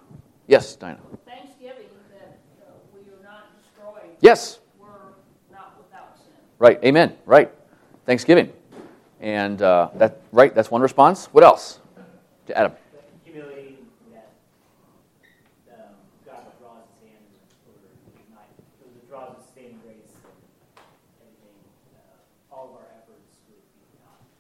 Yes, 0.48 0.75
Dinah. 0.75 1.00
Thanksgiving 1.25 1.88
that 2.12 2.39
uh, 2.62 2.72
we 2.93 3.01
are 3.12 3.24
not 3.24 3.62
destroyed. 3.62 4.15
Yes. 4.22 4.60
We're 4.79 4.88
not 5.51 5.77
without 5.77 6.17
sin. 6.17 6.34
Right. 6.60 6.79
Amen. 6.84 7.15
Right. 7.25 7.51
Thanksgiving, 8.05 8.51
and 9.19 9.62
uh, 9.62 9.89
that 9.96 10.22
right. 10.31 10.55
That's 10.55 10.72
one 10.72 10.81
response. 10.81 11.25
What 11.27 11.43
else? 11.43 11.79
Adam. 12.55 12.72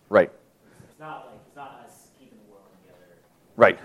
Right. 0.09 0.31
It's 0.89 0.99
not 0.99 1.25
like 1.25 1.35
it's 1.45 1.55
not 1.55 1.81
us 1.85 2.07
keeping 2.17 2.37
the 2.45 2.51
world 2.51 2.63
together. 2.81 3.17
Right. 3.57 3.77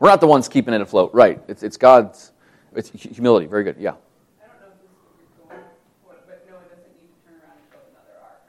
We're 0.00 0.08
not 0.08 0.22
the 0.22 0.26
ones 0.26 0.48
keeping 0.48 0.72
it 0.72 0.80
afloat. 0.80 1.12
Right. 1.12 1.40
It's 1.46 1.62
it's 1.62 1.76
God's. 1.76 2.32
It's 2.74 2.88
humility. 2.88 3.46
Very 3.46 3.64
good. 3.64 3.76
Yeah. 3.78 4.00
I 4.40 4.48
don't 4.48 4.60
know 4.64 4.72
if 4.72 4.80
this 4.80 4.88
is 4.88 4.96
where 5.04 5.12
you're 5.20 5.36
going, 5.44 6.24
but 6.24 6.40
Noah 6.48 6.64
doesn't 6.72 6.96
need 6.96 7.12
to 7.12 7.20
turn 7.20 7.36
around 7.36 7.60
and 7.60 7.68
build 7.68 7.84
another 7.92 8.16
ark. 8.24 8.48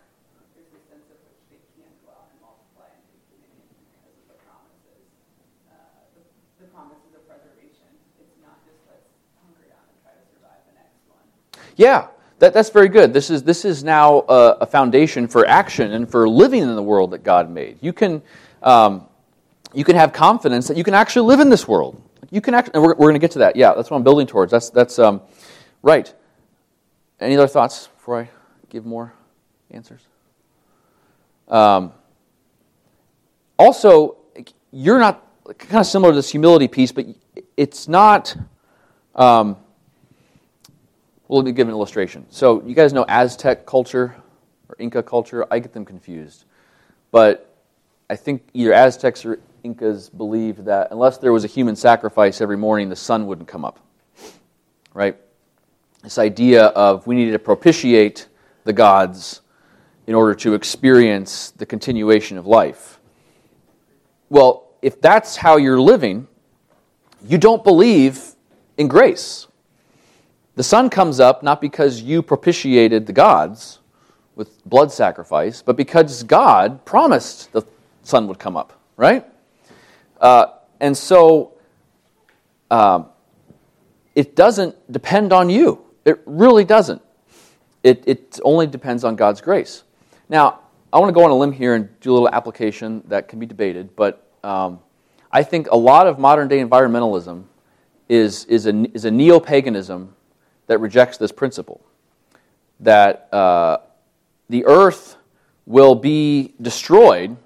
There's 0.55 0.71
a 0.71 0.79
sense 0.87 1.11
of 1.11 1.19
which 1.27 1.43
they 1.51 1.59
can 1.75 1.91
go 2.07 2.15
out 2.15 2.31
and 2.31 2.39
multiply 2.39 2.87
and 2.87 3.03
take 3.03 3.19
dominion 3.35 3.67
because 3.83 4.15
of 4.15 4.25
the 4.31 4.37
promises, 4.47 5.03
uh, 5.67 6.07
the, 6.15 6.23
the 6.63 6.67
promises 6.71 7.11
of 7.19 7.21
preservation. 7.27 7.89
It's 8.15 8.39
not 8.39 8.55
just 8.63 8.79
let's 8.87 9.11
hunker 9.43 9.67
down 9.67 9.83
and 9.91 9.97
try 10.07 10.15
to 10.15 10.23
survive 10.31 10.63
the 10.71 10.75
next 10.79 11.03
one. 11.11 11.27
Yeah. 11.75 12.15
That, 12.39 12.55
that's 12.55 12.71
very 12.71 12.89
good. 12.89 13.11
This 13.11 13.29
is, 13.29 13.43
this 13.43 13.65
is 13.65 13.83
now 13.83 14.23
a, 14.25 14.65
a, 14.65 14.65
foundation 14.65 15.27
for 15.27 15.45
action 15.45 15.91
and 15.91 16.09
for 16.09 16.27
living 16.27 16.63
in 16.63 16.73
the 16.73 16.81
world 16.81 17.11
that 17.11 17.21
God 17.21 17.51
made. 17.51 17.77
You 17.81 17.93
can, 17.93 18.23
um, 18.63 19.05
you 19.73 19.83
can 19.83 19.95
have 19.95 20.13
confidence 20.13 20.67
that 20.67 20.77
you 20.77 20.83
can 20.83 20.93
actually 20.93 21.27
live 21.27 21.39
in 21.39 21.49
this 21.49 21.67
world. 21.67 22.01
You 22.29 22.41
can 22.41 22.53
actually, 22.53 22.79
we're, 22.79 22.89
we're 22.89 23.07
going 23.07 23.13
to 23.13 23.19
get 23.19 23.31
to 23.31 23.39
that. 23.39 23.55
Yeah, 23.55 23.73
that's 23.73 23.89
what 23.89 23.97
I'm 23.97 24.03
building 24.03 24.27
towards. 24.27 24.51
That's, 24.51 24.69
that's 24.69 24.99
um, 24.99 25.21
right. 25.81 26.13
Any 27.19 27.37
other 27.37 27.47
thoughts 27.47 27.87
before 27.87 28.21
I 28.21 28.29
give 28.69 28.85
more 28.85 29.13
answers? 29.69 30.01
Um, 31.47 31.91
also, 33.57 34.17
you're 34.71 34.99
not 34.99 35.27
kind 35.57 35.81
of 35.81 35.85
similar 35.85 36.11
to 36.11 36.15
this 36.15 36.31
humility 36.31 36.67
piece, 36.67 36.91
but 36.91 37.05
it's 37.57 37.87
not. 37.87 38.35
Um, 39.13 39.57
well, 41.27 41.39
let 41.39 41.45
me 41.45 41.51
give 41.51 41.67
an 41.67 41.73
illustration. 41.73 42.25
So, 42.29 42.63
you 42.63 42.73
guys 42.73 42.91
know 42.91 43.05
Aztec 43.07 43.65
culture 43.65 44.15
or 44.67 44.75
Inca 44.79 45.03
culture? 45.03 45.45
I 45.51 45.59
get 45.59 45.73
them 45.73 45.85
confused. 45.85 46.45
But 47.11 47.55
I 48.09 48.15
think 48.15 48.43
either 48.53 48.73
Aztecs 48.73 49.25
or 49.25 49.39
Incas 49.63 50.09
believed 50.09 50.65
that 50.65 50.89
unless 50.91 51.17
there 51.17 51.31
was 51.31 51.43
a 51.43 51.47
human 51.47 51.75
sacrifice 51.75 52.41
every 52.41 52.57
morning, 52.57 52.89
the 52.89 52.95
sun 52.95 53.27
wouldn't 53.27 53.47
come 53.47 53.63
up. 53.63 53.79
Right? 54.93 55.17
This 56.03 56.17
idea 56.17 56.65
of 56.65 57.05
we 57.05 57.15
needed 57.15 57.31
to 57.33 57.39
propitiate 57.39 58.27
the 58.63 58.73
gods 58.73 59.41
in 60.07 60.15
order 60.15 60.33
to 60.35 60.53
experience 60.53 61.51
the 61.51 61.65
continuation 61.65 62.37
of 62.37 62.47
life. 62.47 62.99
Well, 64.29 64.69
if 64.81 64.99
that's 64.99 65.35
how 65.35 65.57
you're 65.57 65.79
living, 65.79 66.27
you 67.23 67.37
don't 67.37 67.63
believe 67.63 68.35
in 68.77 68.87
grace. 68.87 69.47
The 70.55 70.63
sun 70.63 70.89
comes 70.89 71.19
up 71.19 71.43
not 71.43 71.61
because 71.61 72.01
you 72.01 72.21
propitiated 72.21 73.05
the 73.05 73.13
gods 73.13 73.79
with 74.35 74.63
blood 74.65 74.91
sacrifice, 74.91 75.61
but 75.61 75.77
because 75.77 76.23
God 76.23 76.83
promised 76.83 77.51
the 77.51 77.61
sun 78.03 78.27
would 78.27 78.39
come 78.39 78.57
up, 78.57 78.79
right? 78.97 79.25
Uh, 80.21 80.45
and 80.79 80.95
so 80.95 81.53
um, 82.69 83.07
it 84.15 84.35
doesn't 84.35 84.75
depend 84.91 85.33
on 85.33 85.49
you. 85.49 85.83
It 86.05 86.21
really 86.25 86.63
doesn't. 86.63 87.01
It, 87.83 88.03
it 88.05 88.39
only 88.43 88.67
depends 88.67 89.03
on 89.03 89.15
God's 89.15 89.41
grace. 89.41 89.83
Now, 90.29 90.61
I 90.93 90.99
want 90.99 91.09
to 91.09 91.13
go 91.13 91.25
on 91.25 91.31
a 91.31 91.35
limb 91.35 91.51
here 91.51 91.75
and 91.75 91.89
do 91.99 92.11
a 92.11 92.13
little 92.13 92.29
application 92.29 93.03
that 93.07 93.27
can 93.27 93.39
be 93.39 93.45
debated, 93.45 93.95
but 93.95 94.27
um, 94.43 94.79
I 95.31 95.43
think 95.43 95.69
a 95.71 95.75
lot 95.75 96.07
of 96.07 96.19
modern 96.19 96.47
day 96.47 96.59
environmentalism 96.59 97.45
is, 98.07 98.45
is 98.45 98.67
a, 98.67 98.85
is 98.93 99.05
a 99.05 99.11
neo 99.11 99.39
paganism 99.39 100.15
that 100.67 100.79
rejects 100.79 101.17
this 101.17 101.31
principle 101.31 101.81
that 102.81 103.31
uh, 103.31 103.77
the 104.49 104.65
earth 104.65 105.15
will 105.65 105.95
be 105.95 106.53
destroyed 106.61 107.37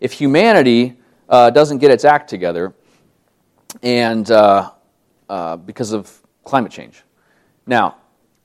if 0.00 0.12
humanity 0.12 0.96
uh, 1.30 1.48
doesn't 1.48 1.78
get 1.78 1.90
its 1.90 2.04
act 2.04 2.28
together 2.28 2.74
and 3.82 4.30
uh, 4.30 4.70
uh 5.28 5.56
because 5.56 5.92
of 5.92 6.20
climate 6.44 6.72
change. 6.72 7.02
Now, 7.66 7.96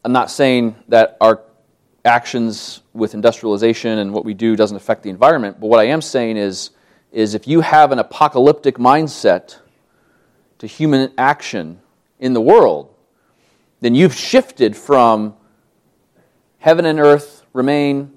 I'm 0.03 0.11
not 0.11 0.29
saying 0.29 0.75
that 0.87 1.17
our 1.19 1.41
actions 2.05 2.81
with 2.93 3.15
industrialization 3.15 3.97
and 3.97 4.13
what 4.13 4.23
we 4.23 4.35
do 4.35 4.55
doesn't 4.55 4.77
affect 4.77 5.01
the 5.01 5.09
environment, 5.09 5.59
but 5.59 5.67
what 5.67 5.79
I 5.79 5.85
am 5.85 6.01
saying 6.01 6.37
is, 6.37 6.69
is 7.11 7.33
if 7.33 7.47
you 7.47 7.61
have 7.61 7.91
an 7.91 7.99
apocalyptic 7.99 8.75
mindset 8.75 9.57
to 10.59 10.67
human 10.67 11.11
action 11.17 11.81
in 12.19 12.33
the 12.33 12.41
world, 12.41 12.93
then 13.81 13.95
you've 13.95 14.13
shifted 14.13 14.77
from 14.77 15.35
heaven 16.59 16.85
and 16.85 16.99
earth 16.99 17.45
remain, 17.53 18.14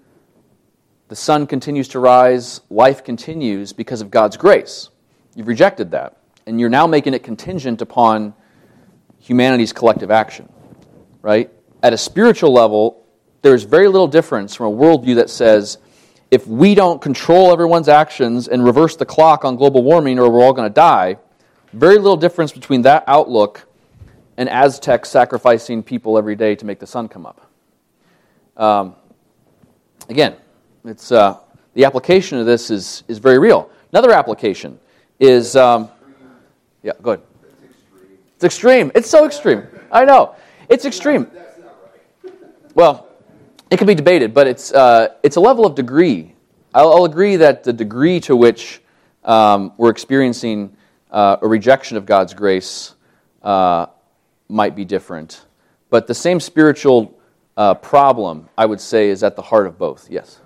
the 1.09 1.17
sun 1.17 1.47
continues 1.47 1.88
to 1.88 1.99
rise, 1.99 2.61
life 2.71 3.03
continues 3.05 3.73
because 3.73 4.00
of 4.00 4.11
God's 4.11 4.37
grace. 4.37 4.91
You've 5.35 5.49
rejected 5.49 5.91
that, 5.93 6.19
and 6.47 6.61
you're 6.61 6.68
now 6.68 6.87
making 6.87 7.14
it 7.14 7.23
contingent 7.23 7.83
upon 7.83 8.35
humanity's 9.18 9.73
collective 9.73 10.11
action, 10.11 10.49
right? 11.23 11.51
at 11.83 11.92
a 11.92 11.99
spiritual 11.99 12.53
level, 12.53 13.05
there's 13.42 13.64
very 13.64 13.87
little 13.87 14.09
difference 14.09 14.55
from 14.55 14.66
a 14.66 14.77
worldview 14.77 15.14
that 15.16 15.31
says 15.31 15.79
if 16.31 16.47
we 16.47 16.75
don't 16.75 17.01
control 17.01 17.53
everyone's 17.53 17.88
actions 17.88 18.49
and 18.49 18.64
reverse 18.64 18.97
the 18.97 19.07
clock 19.07 19.44
on 19.44 19.57
global 19.57 19.83
warming 19.83 20.18
or 20.18 20.31
we're 20.31 20.42
all 20.42 20.53
going 20.53 20.68
to 20.68 20.75
die, 20.75 21.16
very 21.73 21.97
little 21.97 22.16
difference 22.16 22.53
between 22.53 22.83
that 22.83 23.05
outlook 23.07 23.66
and 24.37 24.49
Aztecs 24.49 25.09
sacrificing 25.09 25.83
people 25.83 26.18
every 26.18 26.37
day 26.37 26.55
to 26.55 26.64
make 26.66 26.79
the 26.79 26.87
sun 26.87 27.09
come 27.09 27.27
up. 27.27 27.51
Um, 28.57 28.97
again, 30.09 30.37
it's, 30.90 31.12
uh, 31.12 31.38
the 31.74 31.85
application 31.85 32.38
of 32.38 32.46
this 32.46 32.70
is, 32.70 33.05
is 33.09 33.18
very 33.18 33.38
real. 33.38 33.70
Another 33.92 34.12
application 34.12 34.79
is, 35.18 35.57
um, 35.57 35.88
yeah, 36.83 36.92
go 37.03 37.12
ahead. 37.12 37.24
It's 38.37 38.44
extreme. 38.44 38.92
It's 38.94 39.11
so 39.11 39.27
extreme. 39.27 39.66
I 39.90 40.05
know. 40.05 40.35
It's 40.68 40.85
extreme. 40.85 41.27
Well, 42.74 43.09
it 43.70 43.77
can 43.77 43.87
be 43.87 43.94
debated, 43.94 44.33
but 44.33 44.46
it's, 44.46 44.72
uh, 44.72 45.14
it's 45.22 45.37
a 45.37 45.40
level 45.40 45.66
of 45.66 45.74
degree. 45.74 46.35
I'll, 46.72 46.92
I'll, 46.92 47.05
agree 47.05 47.37
that 47.37 47.64
the 47.64 47.72
degree 47.72 48.20
to 48.20 48.37
which 48.37 48.81
um, 49.24 49.72
we're 49.77 49.90
experiencing 49.90 50.77
uh, 51.11 51.38
a 51.42 51.48
rejection 51.48 51.96
of 51.96 52.07
God's 52.07 52.35
grace 52.35 52.94
uh, 53.42 53.87
might 54.48 54.77
be 54.77 54.85
different. 54.85 55.44
But 55.90 56.07
the 56.07 56.14
same 56.14 56.38
spiritual 56.38 57.18
uh, 57.57 57.74
problem, 57.74 58.48
I 58.57 58.66
would 58.66 58.81
say, 58.81 59.09
is 59.09 59.22
at 59.22 59.35
the 59.35 59.42
heart 59.42 59.66
of 59.66 59.79
both. 59.79 60.09
Yes? 60.11 60.40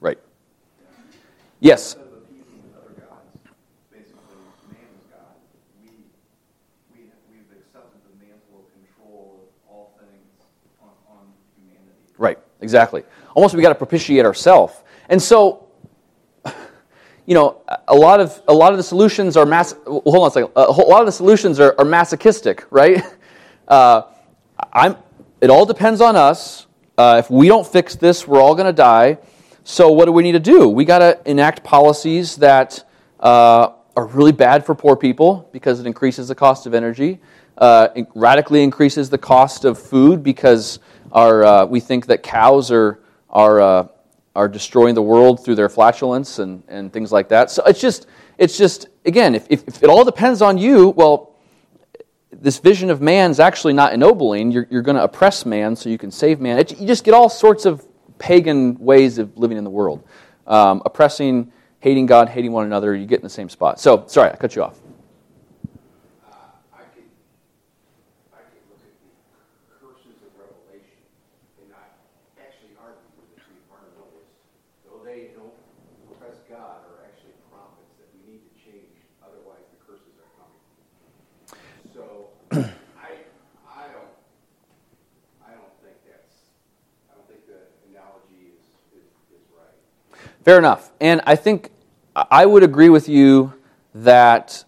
Right. 0.00 0.18
Yes. 1.60 1.96
Right, 12.18 12.38
exactly. 12.60 13.04
Almost 13.34 13.54
we 13.54 13.62
got 13.62 13.68
to 13.68 13.74
propitiate 13.76 14.24
ourselves. 14.24 14.74
And 15.08 15.22
so, 15.22 15.68
you 17.26 17.34
know, 17.34 17.62
a 17.86 17.94
lot 17.94 18.20
of 18.20 18.42
a 18.48 18.52
lot 18.52 18.72
of 18.72 18.76
the 18.76 18.82
solutions 18.82 19.36
are 19.36 19.46
mass. 19.46 19.74
Well, 19.86 20.02
hold 20.04 20.22
on 20.22 20.28
a 20.28 20.30
second. 20.30 20.50
A 20.56 20.62
lot 20.62 21.00
of 21.00 21.06
the 21.06 21.12
solutions 21.12 21.60
are, 21.60 21.74
are 21.78 21.84
masochistic, 21.84 22.66
right? 22.70 23.02
Uh, 23.68 24.00
I'm. 24.72 24.96
It 25.42 25.50
all 25.50 25.66
depends 25.66 26.00
on 26.00 26.16
us. 26.16 26.66
Uh, 26.96 27.16
if 27.22 27.30
we 27.30 27.48
don't 27.48 27.66
fix 27.66 27.96
this, 27.96 28.26
we're 28.26 28.40
all 28.40 28.54
going 28.54 28.66
to 28.66 28.72
die. 28.72 29.18
So 29.70 29.92
what 29.92 30.06
do 30.06 30.12
we 30.12 30.22
need 30.22 30.32
to 30.32 30.40
do? 30.40 30.66
We 30.66 30.86
got 30.86 31.00
to 31.00 31.20
enact 31.26 31.62
policies 31.62 32.36
that 32.36 32.82
uh, 33.20 33.72
are 33.94 34.06
really 34.06 34.32
bad 34.32 34.64
for 34.64 34.74
poor 34.74 34.96
people 34.96 35.46
because 35.52 35.78
it 35.78 35.86
increases 35.86 36.28
the 36.28 36.34
cost 36.34 36.64
of 36.64 36.72
energy, 36.72 37.20
uh, 37.58 37.88
radically 38.14 38.62
increases 38.62 39.10
the 39.10 39.18
cost 39.18 39.66
of 39.66 39.78
food 39.78 40.22
because 40.22 40.78
are, 41.12 41.44
uh, 41.44 41.66
we 41.66 41.80
think 41.80 42.06
that 42.06 42.22
cows 42.22 42.70
are, 42.70 43.00
are, 43.28 43.60
uh, 43.60 43.88
are 44.34 44.48
destroying 44.48 44.94
the 44.94 45.02
world 45.02 45.44
through 45.44 45.56
their 45.56 45.68
flatulence 45.68 46.38
and, 46.38 46.62
and 46.68 46.90
things 46.90 47.12
like 47.12 47.28
that. 47.28 47.50
So 47.50 47.62
it's 47.64 47.80
just, 47.80 48.06
it's 48.38 48.56
just 48.56 48.88
again, 49.04 49.34
if, 49.34 49.46
if, 49.50 49.68
if 49.68 49.82
it 49.82 49.90
all 49.90 50.02
depends 50.02 50.40
on 50.40 50.56
you, 50.56 50.88
well, 50.88 51.36
this 52.32 52.58
vision 52.58 52.88
of 52.88 53.02
man 53.02 53.30
is 53.30 53.38
actually 53.38 53.74
not 53.74 53.92
ennobling. 53.92 54.50
You're, 54.50 54.66
you're 54.70 54.80
going 54.80 54.96
to 54.96 55.04
oppress 55.04 55.44
man 55.44 55.76
so 55.76 55.90
you 55.90 55.98
can 55.98 56.10
save 56.10 56.40
man. 56.40 56.58
It, 56.58 56.80
you 56.80 56.86
just 56.86 57.04
get 57.04 57.12
all 57.12 57.28
sorts 57.28 57.66
of 57.66 57.86
pagan 58.18 58.78
ways 58.78 59.18
of 59.18 59.36
living 59.36 59.58
in 59.58 59.64
the 59.64 59.70
world. 59.70 60.02
Um, 60.46 60.82
oppressing, 60.84 61.52
hating 61.80 62.06
God, 62.06 62.28
hating 62.28 62.52
one 62.52 62.64
another, 62.64 62.94
you 62.94 63.06
get 63.06 63.18
in 63.18 63.22
the 63.22 63.28
same 63.30 63.48
spot. 63.48 63.80
So, 63.80 64.04
sorry, 64.06 64.30
I 64.30 64.36
cut 64.36 64.56
you 64.56 64.62
off. 64.62 64.78
Fair 90.44 90.58
enough. 90.58 90.92
And 91.00 91.20
I 91.26 91.36
think 91.36 91.70
I 92.14 92.46
would 92.46 92.62
agree 92.62 92.88
with 92.88 93.08
you 93.08 93.52
that 93.94 94.64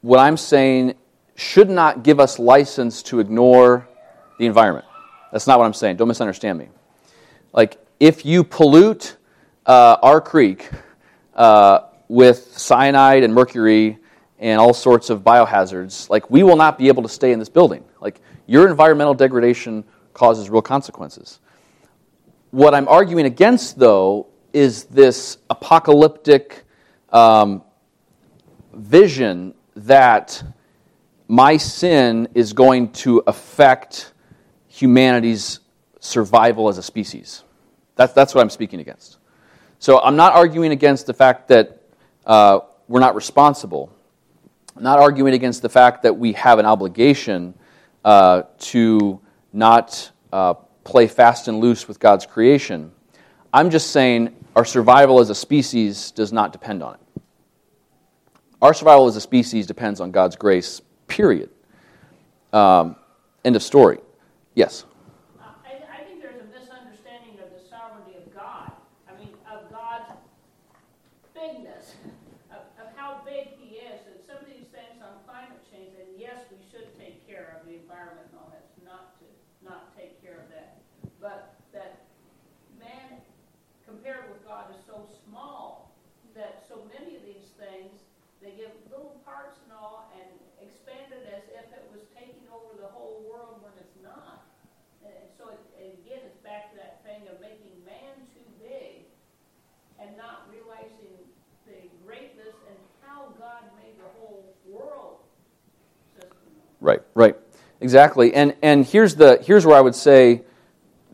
what 0.00 0.18
I'm 0.18 0.36
saying 0.36 0.94
should 1.36 1.68
not 1.68 2.02
give 2.02 2.20
us 2.20 2.38
license 2.38 3.02
to 3.04 3.20
ignore 3.20 3.88
the 4.38 4.46
environment. 4.46 4.86
That's 5.32 5.46
not 5.46 5.58
what 5.58 5.64
I'm 5.64 5.74
saying. 5.74 5.96
Don't 5.96 6.08
misunderstand 6.08 6.58
me. 6.58 6.68
Like, 7.52 7.78
if 8.00 8.24
you 8.24 8.44
pollute 8.44 9.16
uh, 9.66 9.96
our 10.02 10.20
creek 10.20 10.70
uh, 11.34 11.80
with 12.08 12.56
cyanide 12.58 13.22
and 13.22 13.34
mercury 13.34 13.98
and 14.38 14.60
all 14.60 14.74
sorts 14.74 15.10
of 15.10 15.22
biohazards, 15.22 16.10
like 16.10 16.30
we 16.30 16.42
will 16.42 16.56
not 16.56 16.78
be 16.78 16.88
able 16.88 17.02
to 17.02 17.08
stay 17.08 17.32
in 17.32 17.38
this 17.38 17.48
building. 17.48 17.84
Like 18.00 18.20
your 18.46 18.68
environmental 18.68 19.14
degradation 19.14 19.84
causes 20.12 20.50
real 20.50 20.62
consequences. 20.62 21.40
What 22.50 22.74
I'm 22.74 22.86
arguing 22.88 23.26
against, 23.26 23.78
though, 23.78 24.28
is 24.54 24.84
this 24.84 25.36
apocalyptic 25.50 26.64
um, 27.10 27.62
vision 28.72 29.52
that 29.76 30.42
my 31.28 31.56
sin 31.56 32.28
is 32.34 32.52
going 32.52 32.92
to 32.92 33.22
affect 33.26 34.12
humanity's 34.68 35.60
survival 36.00 36.68
as 36.68 36.78
a 36.78 36.82
species. 36.82 37.42
That's, 37.96 38.12
that's 38.12 38.34
what 38.34 38.42
I'm 38.42 38.50
speaking 38.50 38.80
against. 38.80 39.18
So 39.80 40.00
I'm 40.00 40.16
not 40.16 40.34
arguing 40.34 40.72
against 40.72 41.06
the 41.06 41.14
fact 41.14 41.48
that 41.48 41.82
uh, 42.24 42.60
we're 42.88 43.00
not 43.00 43.14
responsible. 43.14 43.92
I'm 44.76 44.82
not 44.82 44.98
arguing 44.98 45.34
against 45.34 45.62
the 45.62 45.68
fact 45.68 46.02
that 46.04 46.16
we 46.16 46.32
have 46.32 46.58
an 46.58 46.66
obligation 46.66 47.54
uh, 48.04 48.42
to 48.58 49.20
not 49.52 50.10
uh, 50.32 50.54
play 50.84 51.06
fast 51.06 51.48
and 51.48 51.58
loose 51.58 51.88
with 51.88 51.98
God's 51.98 52.26
creation. 52.26 52.92
I'm 53.54 53.70
just 53.70 53.92
saying 53.92 54.34
our 54.56 54.64
survival 54.64 55.20
as 55.20 55.30
a 55.30 55.34
species 55.34 56.10
does 56.10 56.32
not 56.32 56.52
depend 56.52 56.82
on 56.82 56.94
it. 56.94 57.22
Our 58.60 58.74
survival 58.74 59.06
as 59.06 59.14
a 59.14 59.20
species 59.20 59.64
depends 59.64 60.00
on 60.00 60.10
God's 60.10 60.34
grace, 60.34 60.82
period. 61.06 61.50
Um, 62.52 62.96
end 63.44 63.54
of 63.54 63.62
story. 63.62 63.98
Yes? 64.56 64.84
Uh, 65.38 65.54
I, 65.62 65.78
I 65.86 66.02
think 66.02 66.20
there's 66.20 66.42
a 66.42 66.50
misunderstanding 66.50 67.38
of 67.38 67.54
the 67.54 67.62
sovereignty 67.70 68.18
of 68.18 68.34
God. 68.34 68.72
I 69.06 69.14
mean, 69.22 69.30
of 69.46 69.70
God's 69.70 70.10
bigness, 71.32 71.94
of, 72.50 72.66
of 72.82 72.90
how 72.96 73.22
big 73.24 73.54
He 73.62 73.86
is. 73.86 74.02
And 74.10 74.18
some 74.26 74.42
of 74.42 74.50
these 74.50 74.66
things 74.74 74.98
on 74.98 75.14
climate 75.30 75.62
change, 75.70 75.94
and 75.94 76.10
yes, 76.18 76.42
we 76.50 76.58
should 76.74 76.90
take 76.98 77.22
care 77.22 77.54
of 77.54 77.70
the 77.70 77.78
environment 77.78 78.26
and 78.34 78.38
all 78.42 78.50
that, 78.50 78.66
not 78.82 79.14
to 79.22 79.26
not 79.62 79.94
take 79.94 80.18
care 80.26 80.42
of 80.42 80.50
that. 80.50 80.82
But 81.22 81.54
that 81.70 82.02
man, 82.80 83.20
compared 83.84 84.30
with 84.32 84.40
God, 84.46 84.72
is 84.72 84.80
so 84.86 85.04
small 85.28 85.92
that 86.32 86.64
so 86.68 86.80
many 86.96 87.16
of 87.16 87.22
these 87.22 87.52
things, 87.60 87.92
they 88.42 88.56
give 88.56 88.72
little 88.92 89.16
parts 89.24 89.56
and 89.64 89.72
all 89.72 90.12
and 90.20 90.28
expand 90.60 91.08
it 91.12 91.24
as 91.32 91.44
if 91.48 91.64
it 91.72 91.86
was 91.88 92.04
taking 92.12 92.44
over 92.52 92.76
the 92.76 92.90
whole 92.92 93.24
world 93.24 93.64
when 93.64 93.72
it's 93.80 93.96
not. 94.04 94.44
And 95.00 95.14
and 95.14 95.28
so 95.40 95.48
it, 95.48 95.60
and 95.80 95.96
again, 96.04 96.20
it's 96.28 96.36
back 96.44 96.72
to 96.72 96.76
that 96.76 97.00
thing 97.08 97.24
of 97.32 97.40
making 97.40 97.72
man 97.88 98.20
too 98.36 98.44
big 98.60 99.08
and 99.96 100.12
not 100.20 100.44
realizing 100.52 101.16
the 101.64 101.88
greatness 102.04 102.52
and 102.68 102.76
how 103.00 103.32
God 103.40 103.64
made 103.80 103.96
the 103.96 104.10
whole 104.20 104.44
world 104.68 105.24
system. 106.18 106.52
Right, 106.84 107.00
right. 107.14 107.34
Exactly. 107.80 108.34
And, 108.34 108.54
and 108.60 108.84
here's, 108.84 109.14
the, 109.14 109.42
here's 109.42 109.64
where 109.64 109.74
I 109.74 109.80
would 109.80 109.94
say 109.94 110.42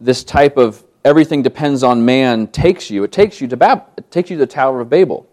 this 0.01 0.25
type 0.25 0.57
of 0.57 0.83
everything 1.05 1.43
depends 1.43 1.85
on 1.85 2.05
man 2.05 2.49
takes 2.49 2.91
you. 2.91 3.05
It 3.05 3.13
takes 3.13 3.41
you 3.41 3.47
to, 3.47 3.57
Bab- 3.57 3.85
it 3.97 4.11
takes 4.11 4.31
you 4.31 4.37
to 4.37 4.41
the 4.41 4.53
Tower 4.53 4.81
of 4.81 4.91
Babel. 4.91 5.29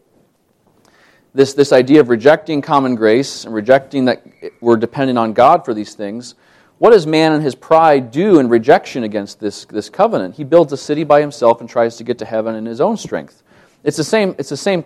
This, 1.34 1.56
this 1.56 1.74
idea 1.74 2.02
of 2.02 2.10
rejecting 2.10 2.62
common 2.62 2.94
grace 2.94 3.46
and 3.46 3.54
rejecting 3.54 4.06
that 4.06 4.24
we're 4.62 4.78
dependent 4.78 5.18
on 5.18 5.34
God 5.34 5.66
for 5.66 5.74
these 5.74 5.96
things. 5.96 6.36
What 6.78 6.92
does 6.92 7.08
man 7.08 7.32
and 7.32 7.44
his 7.44 7.56
pride 7.56 8.12
do 8.12 8.38
in 8.38 8.48
rejection 8.48 9.04
against 9.04 9.40
this, 9.40 9.66
this 9.66 9.90
covenant? 9.90 10.36
He 10.36 10.44
builds 10.44 10.72
a 10.72 10.78
city 10.78 11.04
by 11.04 11.20
himself 11.20 11.62
and 11.62 11.70
tries 11.70 11.98
to 11.98 12.04
get 12.04 12.20
to 12.20 12.26
heaven 12.26 12.54
in 12.54 12.68
his 12.68 12.80
own 12.80 12.96
strength. 12.96 13.42
It's 13.84 13.98
the 13.98 14.04
same, 14.04 14.36
it's 14.38 14.50
the 14.50 14.58
same 14.58 14.86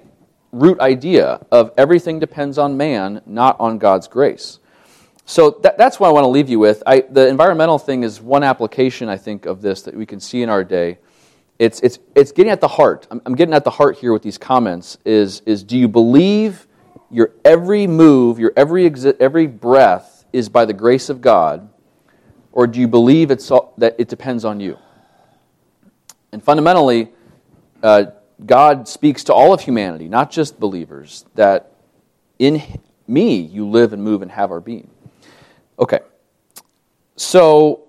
root 0.54 0.80
idea 0.80 1.46
of 1.52 1.74
everything 1.78 2.20
depends 2.20 2.58
on 2.58 2.78
man, 2.78 3.22
not 3.26 3.60
on 3.60 3.78
God's 3.78 4.08
grace. 4.08 4.60
So 5.32 5.52
that, 5.62 5.78
that's 5.78 5.98
what 5.98 6.10
I 6.10 6.12
want 6.12 6.26
to 6.26 6.28
leave 6.28 6.50
you 6.50 6.60
with. 6.60 6.84
I, 6.86 7.06
the 7.10 7.26
environmental 7.26 7.80
thing 7.80 8.04
is 8.04 8.20
one 8.20 8.44
application, 8.44 9.08
I 9.08 9.16
think, 9.16 9.46
of 9.46 9.62
this 9.62 9.82
that 9.84 9.96
we 9.96 10.06
can 10.06 10.20
see 10.20 10.42
in 10.42 10.50
our 10.50 10.62
day. 10.62 10.98
It's, 11.58 11.80
it's, 11.80 12.00
it's 12.16 12.34
getting 12.34 12.52
at 12.52 12.60
the 12.60 12.68
heart. 12.68 13.08
I'm, 13.10 13.22
I'm 13.26 13.36
getting 13.36 13.54
at 13.54 13.64
the 13.64 13.70
heart 13.70 13.98
here 13.98 14.12
with 14.12 14.24
these 14.24 14.38
comments 14.38 14.98
is, 15.06 15.42
is 15.46 15.64
do 15.64 15.78
you 15.78 15.88
believe 15.88 16.68
your 17.10 17.32
every 17.46 17.88
move, 17.88 18.40
your 18.40 18.52
every, 18.58 18.84
exi- 18.90 19.16
every 19.22 19.48
breath 19.48 20.26
is 20.34 20.50
by 20.50 20.66
the 20.66 20.74
grace 20.74 21.08
of 21.08 21.22
God, 21.22 21.70
or 22.52 22.68
do 22.68 22.82
you 22.82 22.90
believe 22.90 23.32
it's 23.32 23.50
all, 23.52 23.74
that 23.78 23.96
it 23.98 24.10
depends 24.10 24.44
on 24.44 24.60
you? 24.60 24.78
And 26.34 26.44
fundamentally, 26.44 27.08
uh, 27.82 28.08
God 28.46 28.86
speaks 28.86 29.24
to 29.24 29.34
all 29.34 29.54
of 29.54 29.62
humanity, 29.62 30.10
not 30.10 30.30
just 30.30 30.60
believers, 30.60 31.24
that 31.36 31.72
in 32.38 32.62
me 33.08 33.40
you 33.40 33.66
live 33.70 33.94
and 33.94 34.04
move 34.04 34.22
and 34.22 34.32
have 34.32 34.52
our 34.52 34.60
being. 34.60 34.90
Okay. 35.80 36.00
So, 37.16 37.88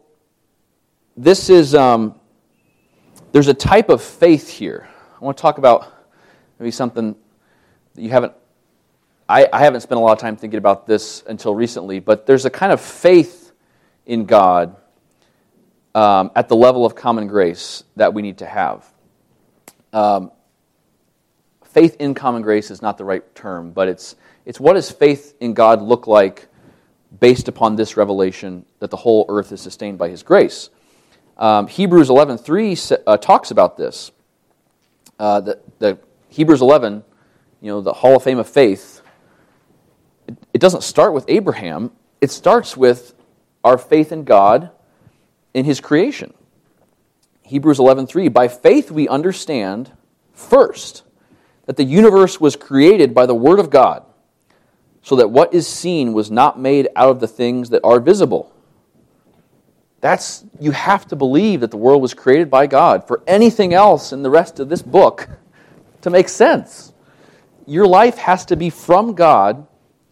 this 1.16 1.50
is, 1.50 1.74
um, 1.74 2.18
there's 3.32 3.48
a 3.48 3.54
type 3.54 3.88
of 3.88 4.02
faith 4.02 4.48
here. 4.48 4.88
I 5.20 5.24
want 5.24 5.36
to 5.36 5.42
talk 5.42 5.58
about 5.58 5.92
maybe 6.58 6.70
something 6.70 7.14
that 7.94 8.02
you 8.02 8.10
haven't, 8.10 8.32
I, 9.28 9.48
I 9.52 9.60
haven't 9.60 9.82
spent 9.82 9.98
a 9.98 10.02
lot 10.02 10.12
of 10.12 10.18
time 10.18 10.36
thinking 10.36 10.58
about 10.58 10.86
this 10.86 11.22
until 11.26 11.54
recently, 11.54 12.00
but 12.00 12.26
there's 12.26 12.44
a 12.44 12.50
kind 12.50 12.72
of 12.72 12.80
faith 12.80 13.52
in 14.06 14.24
God 14.26 14.76
um, 15.94 16.30
at 16.34 16.48
the 16.48 16.56
level 16.56 16.84
of 16.86 16.94
common 16.94 17.26
grace 17.26 17.84
that 17.96 18.12
we 18.12 18.22
need 18.22 18.38
to 18.38 18.46
have. 18.46 18.90
Um, 19.92 20.30
faith 21.64 21.96
in 22.00 22.14
common 22.14 22.42
grace 22.42 22.70
is 22.70 22.82
not 22.82 22.98
the 22.98 23.04
right 23.04 23.34
term, 23.34 23.72
but 23.72 23.88
it's, 23.88 24.16
it's 24.44 24.58
what 24.58 24.74
does 24.74 24.90
faith 24.90 25.34
in 25.40 25.54
God 25.54 25.82
look 25.82 26.06
like 26.06 26.48
based 27.20 27.48
upon 27.48 27.76
this 27.76 27.96
revelation 27.96 28.64
that 28.78 28.90
the 28.90 28.96
whole 28.96 29.26
earth 29.28 29.52
is 29.52 29.60
sustained 29.60 29.98
by 29.98 30.08
his 30.08 30.22
grace. 30.22 30.70
Um, 31.36 31.66
Hebrews 31.66 32.08
11.3 32.08 33.02
uh, 33.06 33.16
talks 33.16 33.50
about 33.50 33.76
this. 33.76 34.12
Uh, 35.18 35.40
the, 35.40 35.60
the 35.78 35.98
Hebrews 36.28 36.60
11, 36.60 37.04
you 37.60 37.70
know, 37.70 37.80
the 37.80 37.92
Hall 37.92 38.16
of 38.16 38.22
Fame 38.22 38.38
of 38.38 38.48
Faith, 38.48 39.02
it, 40.26 40.36
it 40.54 40.60
doesn't 40.60 40.82
start 40.82 41.12
with 41.12 41.24
Abraham. 41.28 41.92
It 42.20 42.30
starts 42.30 42.76
with 42.76 43.14
our 43.64 43.78
faith 43.78 44.12
in 44.12 44.24
God 44.24 44.70
in 45.54 45.64
his 45.64 45.80
creation. 45.80 46.34
Hebrews 47.42 47.78
11:3 47.78 48.32
By 48.32 48.48
faith 48.48 48.90
we 48.90 49.08
understand 49.08 49.92
first 50.32 51.02
that 51.66 51.76
the 51.76 51.84
universe 51.84 52.40
was 52.40 52.56
created 52.56 53.14
by 53.14 53.26
the 53.26 53.34
word 53.34 53.60
of 53.60 53.70
God 53.70 54.04
so 55.02 55.16
that 55.16 55.30
what 55.30 55.52
is 55.52 55.66
seen 55.66 56.12
was 56.12 56.30
not 56.30 56.58
made 56.58 56.88
out 56.96 57.10
of 57.10 57.20
the 57.20 57.28
things 57.28 57.70
that 57.70 57.82
are 57.84 58.00
visible. 58.00 58.52
That's 60.00 60.44
you 60.60 60.72
have 60.72 61.06
to 61.08 61.16
believe 61.16 61.60
that 61.60 61.70
the 61.70 61.76
world 61.76 62.02
was 62.02 62.14
created 62.14 62.50
by 62.50 62.66
God 62.66 63.06
for 63.06 63.22
anything 63.26 63.72
else 63.72 64.12
in 64.12 64.22
the 64.22 64.30
rest 64.30 64.58
of 64.58 64.68
this 64.68 64.82
book 64.82 65.28
to 66.02 66.10
make 66.10 66.28
sense. 66.28 66.92
Your 67.66 67.86
life 67.86 68.18
has 68.18 68.44
to 68.46 68.56
be 68.56 68.70
from 68.70 69.14
God. 69.14 69.66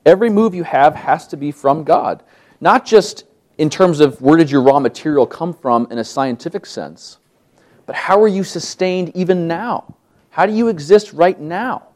Every 0.07 0.31
move 0.31 0.55
you 0.55 0.63
have 0.63 0.95
has 0.95 1.27
to 1.29 1.37
be 1.37 1.51
from 1.51 1.83
God. 1.83 2.23
Not 2.61 2.87
just 2.87 3.25
in 3.59 3.69
terms 3.69 4.01
of 4.01 4.21
where 4.21 4.37
did 4.37 4.51
your 4.51 4.63
raw 4.63 4.79
material 4.79 5.27
come 5.27 5.53
from 5.53 5.89
in 5.91 5.99
a 5.99 6.05
scientific 6.05 6.67
sense, 6.67 7.19
but 7.87 7.97
how 7.97 8.23
are 8.23 8.29
you 8.29 8.45
sustained 8.45 9.11
even 9.17 9.49
now? 9.49 9.97
How 10.31 10.47
do 10.47 10.53
you 10.53 10.69
exist 10.69 11.13
right 11.13 11.39
now? 11.39 11.89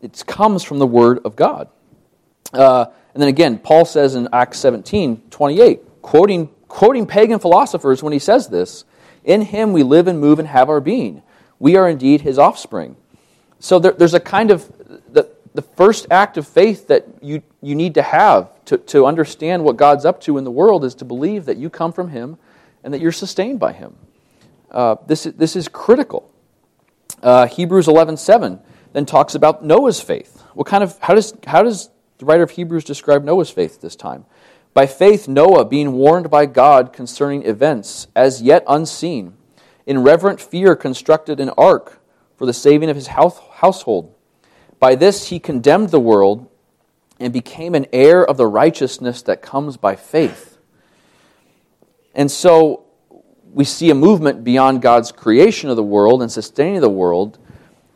It 0.00 0.22
comes 0.26 0.62
from 0.62 0.78
the 0.78 0.86
Word 0.86 1.18
of 1.24 1.34
God. 1.34 1.68
Uh, 2.52 2.86
and 3.12 3.22
then 3.22 3.28
again, 3.28 3.58
Paul 3.58 3.84
says 3.84 4.14
in 4.14 4.28
Acts 4.32 4.58
17 4.58 5.22
28, 5.30 6.02
quoting, 6.02 6.48
quoting 6.68 7.06
pagan 7.06 7.38
philosophers 7.38 8.02
when 8.02 8.12
he 8.12 8.18
says 8.18 8.48
this 8.48 8.84
In 9.24 9.42
him 9.42 9.72
we 9.72 9.82
live 9.82 10.06
and 10.08 10.20
move 10.20 10.38
and 10.38 10.48
have 10.48 10.68
our 10.68 10.80
being. 10.80 11.22
We 11.58 11.76
are 11.76 11.88
indeed 11.88 12.22
his 12.22 12.38
offspring. 12.38 12.96
So 13.60 13.78
there, 13.78 13.92
there's 13.92 14.14
a 14.14 14.20
kind 14.20 14.50
of 14.50 14.68
the, 15.10 15.30
the 15.54 15.62
first 15.62 16.06
act 16.10 16.36
of 16.36 16.46
faith 16.46 16.88
that 16.88 17.06
you, 17.22 17.42
you 17.62 17.74
need 17.74 17.94
to 17.94 18.02
have 18.02 18.50
to, 18.66 18.78
to 18.78 19.06
understand 19.06 19.64
what 19.64 19.76
God's 19.76 20.04
up 20.04 20.20
to 20.22 20.36
in 20.36 20.44
the 20.44 20.50
world 20.50 20.84
is 20.84 20.94
to 20.96 21.04
believe 21.04 21.46
that 21.46 21.56
you 21.56 21.70
come 21.70 21.92
from 21.92 22.08
him 22.08 22.36
and 22.82 22.92
that 22.92 23.00
you're 23.00 23.12
sustained 23.12 23.60
by 23.60 23.72
him. 23.72 23.94
Uh, 24.70 24.96
this, 25.06 25.24
this 25.24 25.56
is 25.56 25.68
critical. 25.68 26.30
Uh, 27.22 27.46
Hebrews 27.46 27.86
11:7 27.86 28.60
then 28.92 29.06
talks 29.06 29.34
about 29.34 29.64
Noah's 29.64 30.00
faith. 30.00 30.42
What 30.52 30.66
kind 30.66 30.84
of 30.84 30.98
how 31.00 31.14
does 31.14 31.34
how 31.46 31.62
does 31.62 31.88
the 32.18 32.24
writer 32.24 32.42
of 32.42 32.52
Hebrews 32.52 32.84
describe 32.84 33.24
Noah's 33.24 33.50
faith 33.50 33.80
this 33.80 33.96
time? 33.96 34.24
By 34.72 34.86
faith 34.86 35.28
Noah 35.28 35.64
being 35.64 35.92
warned 35.92 36.30
by 36.30 36.46
God 36.46 36.92
concerning 36.92 37.44
events 37.44 38.08
as 38.14 38.42
yet 38.42 38.64
unseen, 38.66 39.34
in 39.86 40.02
reverent 40.02 40.40
fear 40.40 40.74
constructed 40.74 41.40
an 41.40 41.50
ark 41.50 42.00
for 42.36 42.46
the 42.46 42.52
saving 42.52 42.90
of 42.90 42.96
his 42.96 43.08
household. 43.08 44.14
By 44.78 44.94
this 44.94 45.28
he 45.28 45.38
condemned 45.38 45.90
the 45.90 46.00
world 46.00 46.48
and 47.20 47.32
became 47.32 47.74
an 47.74 47.86
heir 47.92 48.24
of 48.24 48.36
the 48.36 48.46
righteousness 48.46 49.22
that 49.22 49.42
comes 49.42 49.76
by 49.76 49.94
faith. 49.94 50.58
And 52.14 52.30
so 52.30 52.84
we 53.52 53.64
see 53.64 53.90
a 53.90 53.94
movement 53.94 54.42
beyond 54.42 54.82
God's 54.82 55.12
creation 55.12 55.70
of 55.70 55.76
the 55.76 55.82
world 55.82 56.22
and 56.22 56.30
sustaining 56.30 56.80
the 56.80 56.88
world 56.88 57.38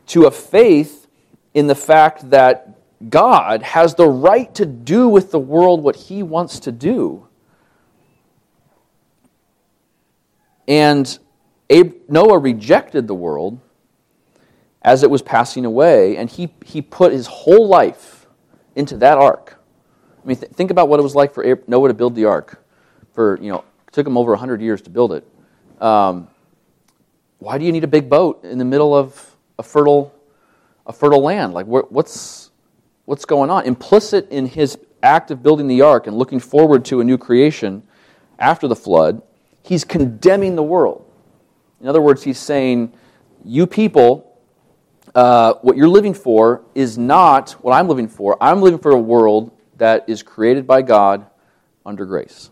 to 0.07 0.25
a 0.25 0.31
faith 0.31 1.07
in 1.53 1.67
the 1.67 1.75
fact 1.75 2.29
that 2.29 2.78
God 3.07 3.63
has 3.63 3.95
the 3.95 4.07
right 4.07 4.53
to 4.55 4.65
do 4.65 5.07
with 5.07 5.31
the 5.31 5.39
world 5.39 5.83
what 5.83 5.95
he 5.95 6.21
wants 6.21 6.59
to 6.61 6.71
do. 6.71 7.27
And 10.67 11.17
Noah 12.09 12.37
rejected 12.37 13.07
the 13.07 13.15
world 13.15 13.59
as 14.81 15.03
it 15.03 15.09
was 15.09 15.21
passing 15.21 15.65
away, 15.65 16.17
and 16.17 16.29
he, 16.29 16.53
he 16.65 16.81
put 16.81 17.11
his 17.11 17.27
whole 17.27 17.67
life 17.67 18.27
into 18.75 18.97
that 18.97 19.17
ark. 19.17 19.61
I 20.23 20.27
mean, 20.27 20.37
th- 20.37 20.51
think 20.51 20.71
about 20.71 20.89
what 20.89 20.99
it 20.99 21.03
was 21.03 21.15
like 21.15 21.33
for 21.33 21.59
Noah 21.67 21.87
to 21.87 21.93
build 21.93 22.15
the 22.15 22.25
ark. 22.25 22.63
For, 23.13 23.37
you 23.41 23.51
know, 23.51 23.63
it 23.87 23.93
took 23.93 24.05
him 24.05 24.17
over 24.17 24.31
100 24.31 24.61
years 24.61 24.81
to 24.83 24.89
build 24.89 25.13
it. 25.13 25.27
Um, 25.81 26.27
why 27.39 27.57
do 27.57 27.65
you 27.65 27.71
need 27.71 27.83
a 27.83 27.87
big 27.87 28.09
boat 28.09 28.43
in 28.43 28.57
the 28.57 28.65
middle 28.65 28.95
of 28.95 29.35
a 29.57 29.63
fertile, 29.63 30.13
a 30.85 30.93
fertile 30.93 31.21
land? 31.21 31.53
Like, 31.53 31.65
what's, 31.65 32.48
what's 33.09 33.25
going 33.25 33.49
on? 33.49 33.65
Implicit 33.65 34.29
in 34.29 34.45
his 34.45 34.77
act 35.01 35.31
of 35.31 35.41
building 35.41 35.65
the 35.65 35.81
ark 35.81 36.05
and 36.05 36.15
looking 36.15 36.39
forward 36.39 36.85
to 36.85 37.01
a 37.01 37.03
new 37.03 37.17
creation 37.17 37.81
after 38.37 38.67
the 38.67 38.75
flood, 38.75 39.23
he's 39.63 39.83
condemning 39.83 40.55
the 40.55 40.61
world. 40.61 41.03
In 41.81 41.87
other 41.87 42.01
words, 42.01 42.23
he's 42.23 42.37
saying, 42.37 42.93
You 43.43 43.65
people, 43.65 44.39
uh, 45.15 45.55
what 45.63 45.75
you're 45.75 45.87
living 45.87 46.13
for 46.13 46.61
is 46.75 46.99
not 46.99 47.53
what 47.63 47.73
I'm 47.73 47.87
living 47.87 48.07
for. 48.07 48.37
I'm 48.39 48.61
living 48.61 48.79
for 48.79 48.91
a 48.91 48.99
world 48.99 49.57
that 49.77 50.07
is 50.07 50.21
created 50.21 50.67
by 50.67 50.83
God 50.83 51.25
under 51.83 52.05
grace. 52.05 52.51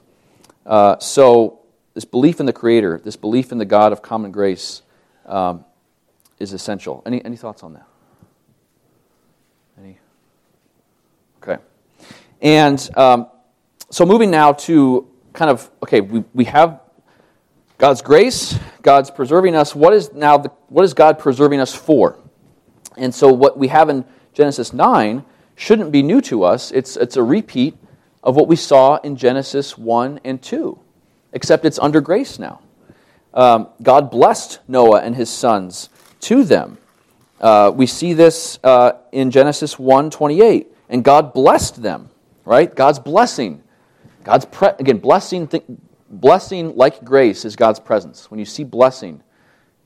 Uh, 0.66 0.98
so, 0.98 1.60
this 1.94 2.04
belief 2.04 2.40
in 2.40 2.48
the 2.48 2.54
Creator, 2.54 3.02
this 3.06 3.16
belief 3.16 3.52
in 3.52 3.60
the 3.60 3.66
God 3.66 3.92
of 3.92 4.02
common 4.02 4.32
grace, 4.32 4.82
um, 5.28 5.66
is 6.40 6.52
essential. 6.52 7.04
Any, 7.06 7.24
any 7.24 7.38
thoughts 7.38 7.62
on 7.62 7.74
that? 7.74 7.88
Any? 9.80 10.00
Okay. 11.42 11.62
And 12.42 12.90
um, 12.96 13.28
so, 13.90 14.06
moving 14.06 14.32
now 14.32 14.54
to 14.54 15.08
kind 15.34 15.50
of, 15.50 15.70
okay, 15.84 16.02
we, 16.02 16.24
we 16.34 16.46
have 16.46 16.82
God's 17.78 18.02
grace, 18.02 18.58
God's 18.82 19.12
preserving 19.12 19.56
us. 19.56 19.76
What 19.76 19.94
is 19.94 20.12
now 20.14 20.38
the, 20.38 20.50
what 20.70 20.84
is 20.84 20.94
God 20.94 21.20
preserving 21.20 21.60
us 21.60 21.76
for? 21.76 22.18
And 22.98 23.14
so 23.14 23.32
what 23.32 23.58
we 23.58 23.68
have 23.68 23.90
in 23.90 24.04
Genesis 24.34 24.74
9 24.74 25.24
shouldn't 25.56 25.92
be 25.92 26.02
new 26.02 26.20
to 26.22 26.44
us. 26.44 26.72
It's, 26.72 26.98
it's 26.98 27.16
a 27.16 27.24
repeat 27.24 27.78
of 28.24 28.36
what 28.36 28.48
we 28.48 28.56
saw 28.56 28.98
in 28.98 29.16
Genesis 29.16 29.78
1 29.78 30.22
and 30.24 30.42
2, 30.42 30.80
except 31.34 31.66
it's 31.66 31.80
under 31.80 32.02
grace 32.02 32.40
now. 32.40 32.62
Um, 33.34 33.68
God 33.84 34.10
blessed 34.10 34.60
Noah 34.68 35.02
and 35.02 35.16
his 35.16 35.30
sons 35.30 35.90
to 36.22 36.44
them. 36.44 36.80
Uh, 37.40 37.72
we 37.74 37.86
see 37.86 38.14
this 38.14 38.58
uh, 38.64 38.94
in 39.12 39.30
Genesis 39.30 39.78
1 39.78 40.10
28. 40.10 40.68
And 40.90 41.04
God 41.04 41.34
blessed 41.34 41.82
them, 41.84 42.10
right? 42.48 42.74
God's 42.74 42.98
blessing. 42.98 43.62
God's, 44.24 44.46
pre- 44.46 44.70
again, 44.80 45.00
blessing, 45.00 45.48
th- 45.48 45.66
blessing 46.10 46.76
like 46.76 47.04
grace 47.04 47.44
is 47.44 47.56
God's 47.56 47.80
presence. 47.80 48.32
When 48.32 48.40
you 48.40 48.46
see 48.46 48.64
blessing, 48.64 49.22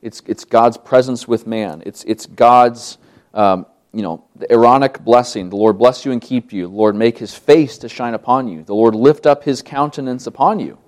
it's, 0.00 0.22
it's 0.26 0.44
God's 0.44 0.76
presence 0.76 1.26
with 1.26 1.46
man. 1.46 1.82
It's, 1.84 2.04
it's 2.04 2.26
God's, 2.26 2.98
um, 3.34 3.66
you 3.92 4.02
know, 4.02 4.24
the 4.36 4.50
Aaronic 4.50 5.04
blessing. 5.04 5.50
The 5.50 5.56
Lord 5.56 5.76
bless 5.76 6.04
you 6.04 6.12
and 6.12 6.22
keep 6.22 6.52
you. 6.52 6.68
The 6.68 6.74
Lord 6.74 6.94
make 6.94 7.18
his 7.18 7.34
face 7.34 7.78
to 7.78 7.88
shine 7.88 8.14
upon 8.14 8.46
you. 8.46 8.62
The 8.62 8.74
Lord 8.74 8.94
lift 8.94 9.26
up 9.26 9.42
his 9.42 9.60
countenance 9.60 10.28
upon 10.28 10.60
you. 10.60 10.78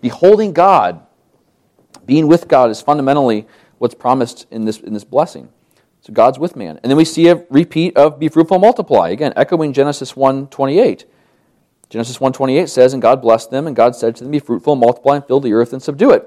Beholding 0.00 0.52
God, 0.52 1.04
being 2.06 2.28
with 2.28 2.46
God 2.46 2.70
is 2.70 2.80
fundamentally 2.80 3.46
what's 3.78 3.94
promised 3.94 4.46
in 4.52 4.64
this, 4.64 4.78
in 4.78 4.94
this 4.94 5.04
blessing. 5.04 5.48
So 6.08 6.14
God's 6.14 6.38
with 6.38 6.56
man. 6.56 6.80
And 6.82 6.90
then 6.90 6.96
we 6.96 7.04
see 7.04 7.28
a 7.28 7.44
repeat 7.50 7.94
of 7.94 8.18
be 8.18 8.28
fruitful 8.28 8.58
multiply. 8.58 9.10
Again, 9.10 9.34
echoing 9.36 9.74
Genesis 9.74 10.16
1 10.16 10.46
28. 10.46 11.04
Genesis 11.90 12.16
1.28 12.16 12.68
says, 12.70 12.94
And 12.94 13.02
God 13.02 13.20
blessed 13.20 13.50
them, 13.50 13.66
and 13.66 13.76
God 13.76 13.94
said 13.94 14.16
to 14.16 14.24
them, 14.24 14.30
Be 14.30 14.38
fruitful, 14.38 14.74
multiply, 14.74 15.16
and 15.16 15.26
fill 15.26 15.40
the 15.40 15.52
earth, 15.52 15.72
and 15.74 15.82
subdue 15.82 16.10
it. 16.10 16.26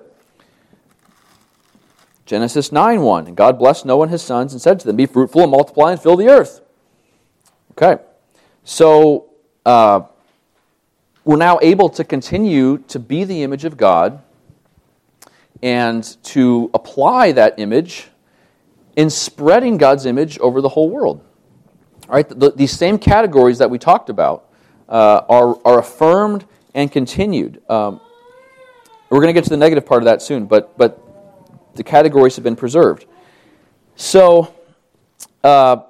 Genesis 2.25 2.69
9.1, 2.69 3.27
And 3.27 3.35
God 3.35 3.57
blessed 3.59 3.85
Noah 3.85 4.03
and 4.03 4.11
his 4.11 4.21
sons, 4.21 4.53
and 4.53 4.61
said 4.61 4.79
to 4.79 4.87
them, 4.87 4.95
Be 4.95 5.05
fruitful, 5.05 5.41
and 5.41 5.51
multiply, 5.51 5.91
and 5.91 6.01
fill 6.01 6.15
the 6.15 6.29
earth. 6.29 6.61
Okay. 7.71 8.01
So, 8.63 9.29
uh, 9.65 10.01
we're 11.25 11.37
now 11.37 11.59
able 11.61 11.89
to 11.89 12.03
continue 12.03 12.79
to 12.87 12.97
be 12.97 13.23
the 13.23 13.43
image 13.43 13.65
of 13.65 13.77
God 13.77 14.21
and 15.61 16.03
to 16.23 16.71
apply 16.73 17.31
that 17.33 17.59
image 17.59 18.09
in 18.95 19.09
spreading 19.09 19.77
God's 19.77 20.05
image 20.05 20.37
over 20.39 20.61
the 20.61 20.69
whole 20.69 20.89
world. 20.89 21.23
All 22.09 22.15
right, 22.15 22.27
the, 22.27 22.51
these 22.51 22.71
same 22.71 22.97
categories 22.97 23.57
that 23.59 23.69
we 23.69 23.77
talked 23.77 24.09
about 24.09 24.49
uh, 24.89 25.21
are, 25.29 25.57
are 25.65 25.79
affirmed 25.79 26.45
and 26.73 26.91
continued. 26.91 27.61
Um, 27.69 28.01
we're 29.09 29.19
going 29.19 29.27
to 29.27 29.33
get 29.33 29.43
to 29.45 29.49
the 29.49 29.57
negative 29.57 29.85
part 29.85 30.01
of 30.01 30.05
that 30.05 30.21
soon, 30.21 30.45
but, 30.45 30.77
but 30.77 30.99
the 31.75 31.83
categories 31.83 32.35
have 32.35 32.43
been 32.43 32.55
preserved. 32.55 33.05
So, 33.95 34.53
uh, 35.43 35.83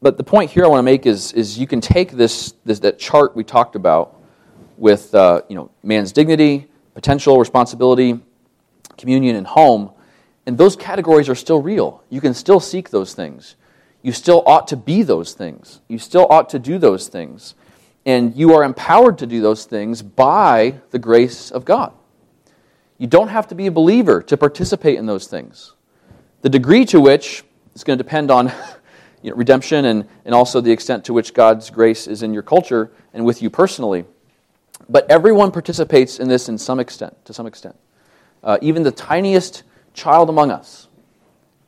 but 0.00 0.16
the 0.16 0.24
point 0.24 0.50
here 0.50 0.64
I 0.64 0.68
want 0.68 0.78
to 0.78 0.84
make 0.84 1.06
is, 1.06 1.32
is 1.32 1.58
you 1.58 1.66
can 1.66 1.80
take 1.80 2.12
this, 2.12 2.54
this 2.64 2.78
that 2.80 2.98
chart 2.98 3.34
we 3.34 3.42
talked 3.42 3.74
about 3.74 4.20
with 4.76 5.14
uh, 5.14 5.42
you 5.48 5.56
know, 5.56 5.70
man's 5.82 6.12
dignity, 6.12 6.68
potential, 6.94 7.38
responsibility, 7.38 8.20
communion, 8.96 9.36
and 9.36 9.46
home, 9.46 9.90
and 10.46 10.56
those 10.56 10.76
categories 10.76 11.28
are 11.28 11.34
still 11.34 11.60
real. 11.60 12.02
You 12.08 12.20
can 12.20 12.32
still 12.32 12.60
seek 12.60 12.90
those 12.90 13.14
things. 13.14 13.56
You 14.02 14.12
still 14.12 14.44
ought 14.46 14.68
to 14.68 14.76
be 14.76 15.02
those 15.02 15.34
things. 15.34 15.80
You 15.88 15.98
still 15.98 16.26
ought 16.30 16.48
to 16.50 16.60
do 16.60 16.78
those 16.78 17.08
things. 17.08 17.54
And 18.04 18.36
you 18.36 18.54
are 18.54 18.62
empowered 18.62 19.18
to 19.18 19.26
do 19.26 19.40
those 19.40 19.64
things 19.64 20.00
by 20.00 20.80
the 20.90 20.98
grace 21.00 21.50
of 21.50 21.64
God. 21.64 21.92
You 22.98 23.08
don't 23.08 23.28
have 23.28 23.48
to 23.48 23.56
be 23.56 23.66
a 23.66 23.72
believer 23.72 24.22
to 24.22 24.36
participate 24.36 24.96
in 24.96 25.06
those 25.06 25.26
things. 25.26 25.74
The 26.42 26.48
degree 26.48 26.84
to 26.86 27.00
which 27.00 27.42
is 27.74 27.82
going 27.82 27.98
to 27.98 28.04
depend 28.04 28.30
on 28.30 28.46
you 29.22 29.30
know, 29.30 29.36
redemption 29.36 29.84
and, 29.86 30.08
and 30.24 30.34
also 30.34 30.60
the 30.60 30.70
extent 30.70 31.04
to 31.06 31.12
which 31.12 31.34
God's 31.34 31.68
grace 31.70 32.06
is 32.06 32.22
in 32.22 32.32
your 32.32 32.44
culture 32.44 32.92
and 33.12 33.24
with 33.24 33.42
you 33.42 33.50
personally. 33.50 34.04
But 34.88 35.10
everyone 35.10 35.50
participates 35.50 36.20
in 36.20 36.28
this 36.28 36.48
in 36.48 36.58
some 36.58 36.78
extent, 36.78 37.24
to 37.24 37.34
some 37.34 37.46
extent. 37.46 37.76
Uh, 38.44 38.58
even 38.62 38.84
the 38.84 38.92
tiniest 38.92 39.64
child 39.96 40.28
among 40.28 40.50
us 40.52 40.88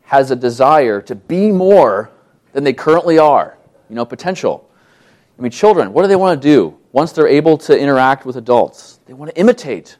has 0.02 0.30
a 0.30 0.36
desire 0.36 1.00
to 1.02 1.14
be 1.14 1.50
more 1.50 2.10
than 2.52 2.62
they 2.62 2.72
currently 2.72 3.18
are. 3.18 3.58
You 3.88 3.96
know, 3.96 4.04
potential. 4.04 4.70
I 5.38 5.42
mean, 5.42 5.50
children, 5.50 5.92
what 5.92 6.02
do 6.02 6.08
they 6.08 6.16
want 6.16 6.40
to 6.40 6.48
do 6.48 6.76
once 6.92 7.12
they're 7.12 7.28
able 7.28 7.58
to 7.58 7.78
interact 7.78 8.26
with 8.26 8.36
adults? 8.36 9.00
They 9.06 9.14
want 9.14 9.30
to 9.30 9.38
imitate, 9.38 9.96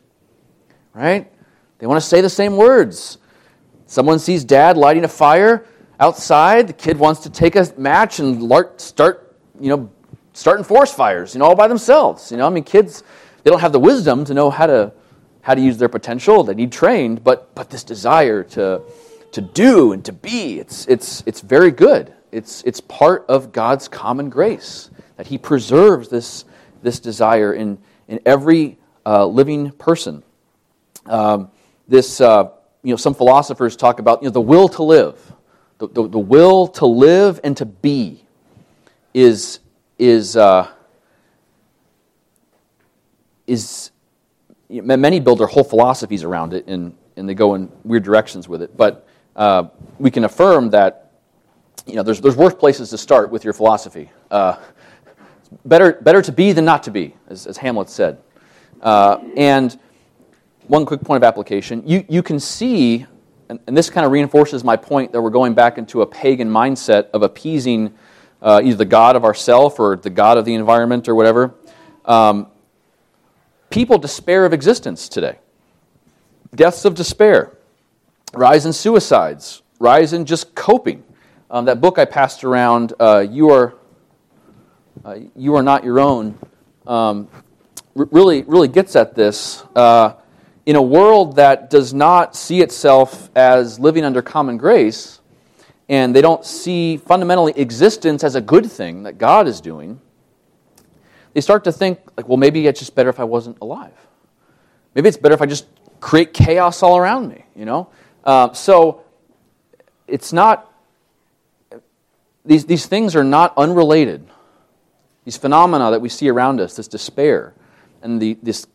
right? 0.95 1.31
They 1.79 1.87
want 1.87 2.01
to 2.01 2.07
say 2.07 2.21
the 2.21 2.31
same 2.31 2.57
words. 2.57 3.19
Someone 3.87 4.19
sees 4.19 4.45
dad 4.45 4.77
lighting 4.77 5.05
a 5.05 5.09
fire 5.09 5.65
outside, 6.01 6.69
the 6.69 6.73
kid 6.73 6.99
wants 6.99 7.21
to 7.21 7.31
take 7.31 7.57
a 7.57 7.67
match 7.77 8.21
and 8.21 8.41
start, 8.81 9.37
you 9.61 9.69
know, 9.69 9.91
starting 10.33 10.65
forest 10.65 10.97
fires, 10.97 11.35
you 11.35 11.41
know, 11.41 11.47
all 11.47 11.57
by 11.57 11.67
themselves. 11.67 12.31
You 12.31 12.37
know, 12.37 12.47
I 12.47 12.51
mean, 12.51 12.65
kids, 12.65 13.03
they 13.43 13.51
don't 13.51 13.61
have 13.61 13.73
the 13.73 13.81
wisdom 13.81 14.25
to 14.25 14.35
know 14.35 14.51
how 14.51 14.67
to 14.67 14.93
how 15.49 15.55
to 15.55 15.61
use 15.61 15.79
their 15.79 15.89
potential. 15.89 16.45
They 16.45 16.55
need 16.55 16.71
trained, 16.71 17.25
but 17.25 17.55
but 17.55 17.71
this 17.71 17.83
desire 17.83 18.43
to 18.45 18.83
to 19.33 19.41
do 19.41 19.93
and 19.93 20.05
to 20.05 20.13
be, 20.13 20.61
it's 20.61 20.87
it's 20.87 21.23
it's 21.27 21.41
very 21.41 21.71
good. 21.71 22.15
It's, 22.31 22.63
it's 22.65 22.81
part 22.81 23.25
of 23.29 23.53
God's 23.53 23.89
common 23.89 24.29
grace 24.29 24.91
that 25.17 25.27
He 25.27 25.39
preserves 25.39 26.09
this, 26.09 26.45
this 26.83 27.01
desire 27.01 27.55
in, 27.55 27.79
in 28.07 28.21
every 28.27 28.79
uh, 29.07 29.27
living 29.27 29.71
person. 29.73 30.23
Um, 31.07 31.51
this, 31.87 32.21
uh, 32.21 32.51
you 32.83 32.93
know, 32.93 32.97
some 32.97 33.15
philosophers 33.15 33.77
talk 33.77 33.99
about 33.99 34.23
you 34.23 34.29
know, 34.29 34.33
the 34.33 34.41
will 34.41 34.69
to 34.71 34.83
live. 34.83 35.33
The, 35.79 35.89
the, 35.89 36.09
the 36.09 36.19
will 36.19 36.69
to 36.69 36.87
live 36.87 37.41
and 37.43 37.57
to 37.57 37.65
be 37.65 38.25
is, 39.15 39.61
is, 39.99 40.37
uh, 40.37 40.69
is 43.47 43.91
many 44.69 45.21
build 45.21 45.39
their 45.39 45.47
whole 45.47 45.65
philosophies 45.65 46.25
around 46.25 46.53
it 46.53 46.67
and, 46.67 46.95
and 47.17 47.29
they 47.29 47.35
go 47.35 47.55
in 47.55 47.71
weird 47.85 48.03
directions 48.03 48.49
with 48.49 48.63
it. 48.63 48.77
But 48.77 49.07
uh, 49.35 49.69
we 49.99 50.11
can 50.11 50.25
affirm 50.25 50.71
that 50.71 51.13
you 51.87 51.95
know, 51.95 52.03
there's, 52.03 52.21
there's 52.21 52.37
worse 52.37 52.55
places 52.55 52.91
to 52.91 52.99
start 52.99 53.31
with 53.31 53.45
your 53.45 53.55
philosophy. 53.55 54.11
Uh, 54.31 54.57
better, 55.65 55.93
better 55.93 56.21
to 56.21 56.33
be 56.33 56.53
than 56.53 56.65
not 56.65 56.83
to 56.83 56.91
be, 56.91 57.15
as, 57.29 57.47
as 57.47 57.57
Hamlet 57.57 57.89
said. 57.89 58.19
Uh, 58.83 59.19
and 59.37 59.79
one 60.67 60.85
quick 60.85 61.01
point 61.01 61.17
of 61.17 61.27
application 61.27 61.83
you, 61.87 62.05
you 62.09 62.23
can 62.23 62.39
see, 62.39 63.07
and, 63.49 63.59
and 63.67 63.77
this 63.77 63.89
kind 63.89 64.05
of 64.05 64.13
reinforces 64.13 64.63
my 64.63 64.77
point 64.77 65.13
that 65.13 65.21
we're 65.23 65.31
going 65.31 65.55
back 65.55 65.79
into 65.79 66.03
a 66.03 66.07
pagan 66.07 66.49
mindset 66.49 67.09
of 67.11 67.23
appeasing 67.23 67.95
uh, 68.43 68.61
either 68.63 68.77
the 68.77 68.85
God 68.85 69.17
of 69.17 69.25
ourself 69.25 69.81
or 69.81 69.97
the 69.97 70.11
God 70.11 70.37
of 70.37 70.45
the 70.45 70.55
environment 70.55 71.09
or 71.09 71.15
whatever. 71.15 71.55
Um, 72.05 72.49
people 73.71 73.99
despair 73.99 74.45
of 74.45 74.53
existence 74.53 75.09
today. 75.09 75.39
Deaths 76.55 76.85
of 76.85 76.95
despair, 76.95 77.57
rise 78.33 78.65
in 78.65 78.73
suicides, 78.73 79.63
rise 79.79 80.13
in 80.13 80.25
just 80.25 80.55
coping. 80.55 81.05
Um, 81.51 81.67
that 81.67 81.81
book 81.81 81.99
I 81.99 82.05
passed 82.05 82.45
around, 82.45 82.93
uh, 82.99 83.27
you 83.29 83.51
are 83.51 83.75
uh, 85.05 85.19
you 85.37 85.55
are 85.55 85.63
not 85.63 85.85
your 85.85 86.01
own, 86.01 86.39
um, 86.87 87.29
r- 87.97 88.09
really 88.11 88.43
really 88.43 88.69
gets 88.69 88.97
at 88.97 89.15
this. 89.15 89.63
Uh, 89.75 90.15
in 90.67 90.77
a 90.77 90.83
world 90.83 91.37
that 91.37 91.71
does 91.71 91.95
not 91.95 92.37
see 92.37 92.61
itself 92.61 93.31
as 93.35 93.79
living 93.79 94.05
under 94.05 94.21
common 94.21 94.59
grace, 94.59 95.19
and 95.89 96.15
they 96.15 96.21
don't 96.21 96.45
see 96.45 96.99
fundamentally 96.99 97.55
existence 97.57 98.23
as 98.23 98.35
a 98.35 98.41
good 98.41 98.71
thing 98.71 99.05
that 99.05 99.17
God 99.17 99.49
is 99.49 99.63
doing, 99.63 99.99
they 101.35 101.41
start 101.41 101.65
to 101.65 101.73
think 101.73 101.99
like, 102.17 102.29
well, 102.29 102.37
maybe 102.37 102.67
it's 102.67 102.81
just 102.81 102.95
better 102.95 103.11
if 103.11 103.21
I 103.21 103.25
wasn't 103.25 103.59
alive. 103.61 103.93
Maybe 104.95 105.09
it's 105.09 105.17
better 105.17 105.35
if 105.35 105.43
I 105.43 105.47
just 105.47 105.67
create 106.01 106.33
chaos 106.33 106.83
all 106.83 106.97
around 106.97 107.29
me. 107.29 107.45
You 107.55 107.65
know, 107.65 107.91
uh, 108.25 108.53
so 108.53 109.03
it's 110.07 110.33
not 110.33 110.69
these, 112.49 112.65
these 112.65 112.87
things 112.87 113.15
are 113.15 113.25
not 113.25 113.53
unrelated. 113.57 114.27
These 115.25 115.37
phenomena 115.37 115.91
that 115.91 116.01
we 116.01 116.09
see 116.09 116.31
around 116.31 116.61
us, 116.61 116.75
this 116.75 116.89
despair 116.89 117.53
and 118.03 118.21
the, 118.21 118.39
this 118.43 118.67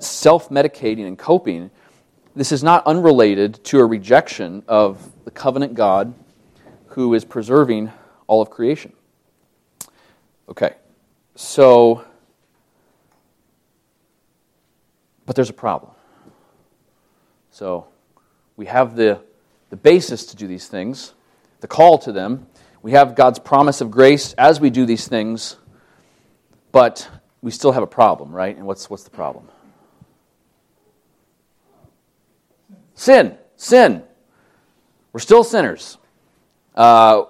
self 0.00 0.48
medicating 0.48 1.06
and 1.06 1.16
coping, 1.16 1.70
this 2.34 2.50
is 2.50 2.64
not 2.64 2.84
unrelated 2.86 3.62
to 3.64 3.78
a 3.78 3.86
rejection 3.86 4.64
of 4.66 5.12
the 5.24 5.30
covenant 5.30 5.74
God 5.74 6.12
who 6.88 7.14
is 7.14 7.24
preserving 7.24 7.92
all 8.26 8.42
of 8.42 8.50
creation. 8.50 8.92
Okay, 10.48 10.74
so, 11.40 12.04
but 15.24 15.34
there's 15.34 15.48
a 15.48 15.54
problem. 15.54 15.90
So, 17.50 17.86
we 18.56 18.66
have 18.66 18.94
the, 18.94 19.22
the 19.70 19.76
basis 19.76 20.26
to 20.26 20.36
do 20.36 20.46
these 20.46 20.68
things, 20.68 21.14
the 21.60 21.66
call 21.66 21.96
to 22.00 22.12
them, 22.12 22.46
we 22.82 22.92
have 22.92 23.14
God's 23.14 23.38
promise 23.38 23.80
of 23.80 23.90
grace 23.90 24.34
as 24.34 24.60
we 24.60 24.68
do 24.68 24.84
these 24.84 25.08
things, 25.08 25.56
but 26.72 27.08
we 27.40 27.50
still 27.50 27.72
have 27.72 27.82
a 27.82 27.86
problem, 27.86 28.32
right? 28.32 28.54
And 28.54 28.66
what's, 28.66 28.90
what's 28.90 29.04
the 29.04 29.10
problem? 29.10 29.48
Sin. 32.94 33.38
Sin. 33.56 34.02
We're 35.14 35.20
still 35.20 35.42
sinners. 35.42 35.96
Uh, 36.74 37.24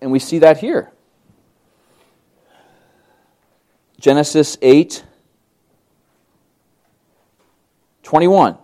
and 0.00 0.10
we 0.10 0.18
see 0.18 0.40
that 0.40 0.58
here. 0.58 0.90
Genesis 4.04 4.58
8 4.60 5.02
21. 8.02 8.58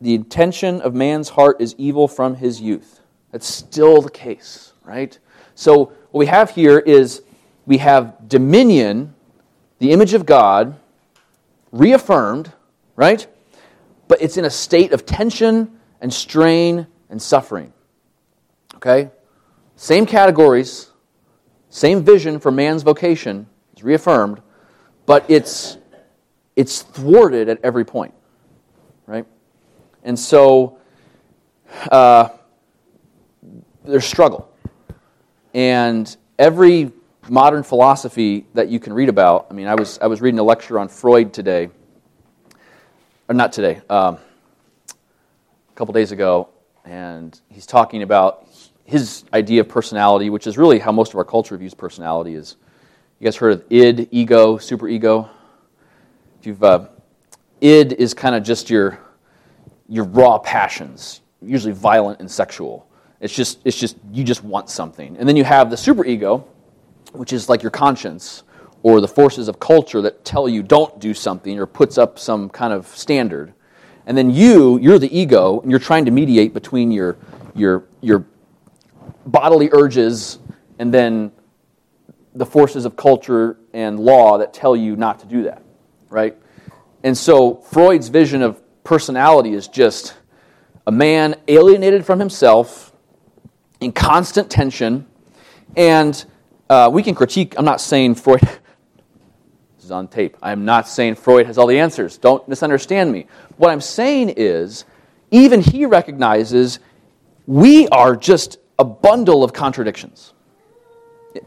The 0.00 0.12
intention 0.12 0.80
of 0.80 0.92
man's 0.92 1.28
heart 1.28 1.60
is 1.60 1.76
evil 1.78 2.08
from 2.08 2.34
his 2.34 2.60
youth. 2.60 2.98
That's 3.30 3.46
still 3.46 4.02
the 4.02 4.10
case, 4.10 4.72
right? 4.82 5.16
So, 5.54 5.84
what 5.84 6.14
we 6.14 6.26
have 6.26 6.50
here 6.50 6.80
is 6.80 7.22
we 7.64 7.78
have 7.78 8.28
dominion, 8.28 9.14
the 9.78 9.92
image 9.92 10.14
of 10.14 10.26
God, 10.26 10.76
reaffirmed, 11.70 12.52
right? 12.96 13.24
But 14.08 14.20
it's 14.20 14.36
in 14.36 14.44
a 14.44 14.50
state 14.50 14.92
of 14.92 15.06
tension 15.06 15.78
and 16.00 16.12
strain 16.12 16.88
and 17.08 17.22
suffering. 17.22 17.72
Okay? 18.74 19.12
Same 19.76 20.06
categories, 20.06 20.90
same 21.74 22.04
vision 22.04 22.38
for 22.38 22.52
man's 22.52 22.84
vocation 22.84 23.48
is 23.76 23.82
reaffirmed, 23.82 24.40
but 25.06 25.24
it's 25.28 25.76
it's 26.54 26.82
thwarted 26.82 27.48
at 27.48 27.58
every 27.64 27.84
point, 27.84 28.14
right? 29.08 29.26
And 30.04 30.16
so, 30.16 30.78
uh, 31.90 32.28
there's 33.84 34.04
struggle. 34.04 34.48
And 35.52 36.16
every 36.38 36.92
modern 37.28 37.64
philosophy 37.64 38.46
that 38.54 38.68
you 38.68 38.78
can 38.78 38.92
read 38.92 39.08
about, 39.08 39.48
I 39.50 39.54
mean, 39.54 39.66
I 39.66 39.74
was, 39.74 39.98
I 39.98 40.06
was 40.06 40.20
reading 40.20 40.38
a 40.38 40.44
lecture 40.44 40.78
on 40.78 40.86
Freud 40.86 41.32
today, 41.32 41.70
or 43.28 43.34
not 43.34 43.52
today, 43.52 43.80
um, 43.90 44.18
a 44.88 45.74
couple 45.74 45.92
days 45.92 46.12
ago, 46.12 46.50
and 46.84 47.40
he's 47.48 47.66
talking 47.66 48.02
about 48.02 48.46
his 48.84 49.24
idea 49.32 49.60
of 49.62 49.68
personality, 49.68 50.30
which 50.30 50.46
is 50.46 50.58
really 50.58 50.78
how 50.78 50.92
most 50.92 51.12
of 51.12 51.18
our 51.18 51.24
culture 51.24 51.56
views 51.56 51.74
personality. 51.74 52.34
Is 52.34 52.56
you 53.18 53.24
guys 53.24 53.36
heard 53.36 53.52
of 53.52 53.64
id, 53.70 54.08
ego, 54.10 54.58
superego? 54.58 55.28
If 56.40 56.46
you've 56.46 56.62
uh, 56.62 56.88
id 57.60 57.92
is 57.94 58.14
kind 58.14 58.34
of 58.34 58.42
just 58.42 58.70
your 58.70 58.98
your 59.88 60.04
raw 60.04 60.38
passions, 60.38 61.20
usually 61.42 61.72
violent 61.72 62.20
and 62.20 62.30
sexual. 62.30 62.88
It's 63.20 63.34
just, 63.34 63.60
it's 63.64 63.78
just, 63.78 63.96
you 64.12 64.24
just 64.24 64.42
want 64.42 64.68
something. 64.68 65.16
And 65.18 65.28
then 65.28 65.36
you 65.36 65.44
have 65.44 65.70
the 65.70 65.76
superego, 65.76 66.44
which 67.12 67.32
is 67.32 67.48
like 67.48 67.62
your 67.62 67.70
conscience 67.70 68.42
or 68.82 69.00
the 69.00 69.08
forces 69.08 69.48
of 69.48 69.60
culture 69.60 70.02
that 70.02 70.24
tell 70.24 70.48
you 70.48 70.62
don't 70.62 70.98
do 71.00 71.14
something 71.14 71.58
or 71.58 71.66
puts 71.66 71.96
up 71.96 72.18
some 72.18 72.48
kind 72.50 72.72
of 72.72 72.86
standard. 72.88 73.54
And 74.06 74.16
then 74.16 74.30
you, 74.30 74.78
you're 74.78 74.98
the 74.98 75.16
ego, 75.16 75.60
and 75.60 75.70
you're 75.70 75.80
trying 75.80 76.04
to 76.04 76.10
mediate 76.10 76.52
between 76.52 76.90
your, 76.90 77.16
your, 77.54 77.84
your 78.02 78.26
bodily 79.26 79.70
urges 79.72 80.38
and 80.78 80.92
then 80.92 81.32
the 82.34 82.46
forces 82.46 82.84
of 82.84 82.96
culture 82.96 83.58
and 83.72 83.98
law 83.98 84.38
that 84.38 84.52
tell 84.52 84.74
you 84.74 84.96
not 84.96 85.20
to 85.20 85.26
do 85.26 85.44
that, 85.44 85.62
right? 86.10 86.36
And 87.02 87.16
so 87.16 87.56
Freud's 87.56 88.08
vision 88.08 88.42
of 88.42 88.60
personality 88.82 89.52
is 89.52 89.68
just 89.68 90.16
a 90.86 90.92
man 90.92 91.36
alienated 91.48 92.04
from 92.04 92.18
himself 92.18 92.92
in 93.80 93.92
constant 93.92 94.50
tension. 94.50 95.06
And 95.76 96.24
uh, 96.68 96.90
we 96.92 97.02
can 97.02 97.14
critique, 97.14 97.54
I'm 97.56 97.64
not 97.64 97.80
saying 97.80 98.16
Freud, 98.16 98.40
this 98.40 99.84
is 99.84 99.90
on 99.90 100.08
tape. 100.08 100.36
I'm 100.42 100.64
not 100.64 100.88
saying 100.88 101.16
Freud 101.16 101.46
has 101.46 101.58
all 101.58 101.66
the 101.66 101.78
answers. 101.78 102.18
Don't 102.18 102.46
misunderstand 102.48 103.12
me. 103.12 103.26
What 103.56 103.70
I'm 103.70 103.80
saying 103.80 104.34
is, 104.36 104.84
even 105.30 105.60
he 105.60 105.84
recognizes 105.84 106.78
we 107.46 107.88
are 107.88 108.16
just 108.16 108.58
a 108.78 108.84
bundle 108.84 109.44
of 109.44 109.52
contradictions 109.52 110.32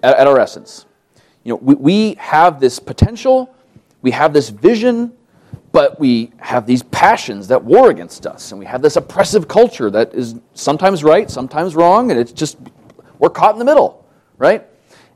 at, 0.03 0.17
at 0.17 0.27
our 0.27 0.39
essence. 0.39 0.85
You 1.43 1.53
know, 1.53 1.59
we, 1.61 1.75
we 1.75 2.13
have 2.15 2.59
this 2.59 2.79
potential, 2.79 3.53
we 4.01 4.11
have 4.11 4.33
this 4.33 4.49
vision, 4.49 5.13
but 5.71 5.99
we 5.99 6.31
have 6.37 6.65
these 6.65 6.83
passions 6.83 7.47
that 7.49 7.63
war 7.63 7.89
against 7.89 8.25
us, 8.25 8.51
and 8.51 8.59
we 8.59 8.65
have 8.65 8.81
this 8.81 8.95
oppressive 8.95 9.47
culture 9.47 9.89
that 9.91 10.13
is 10.13 10.35
sometimes 10.53 11.03
right, 11.03 11.29
sometimes 11.29 11.75
wrong, 11.75 12.11
and 12.11 12.19
it's 12.19 12.31
just 12.31 12.57
we're 13.19 13.29
caught 13.29 13.53
in 13.53 13.59
the 13.59 13.65
middle, 13.65 14.05
right? 14.37 14.65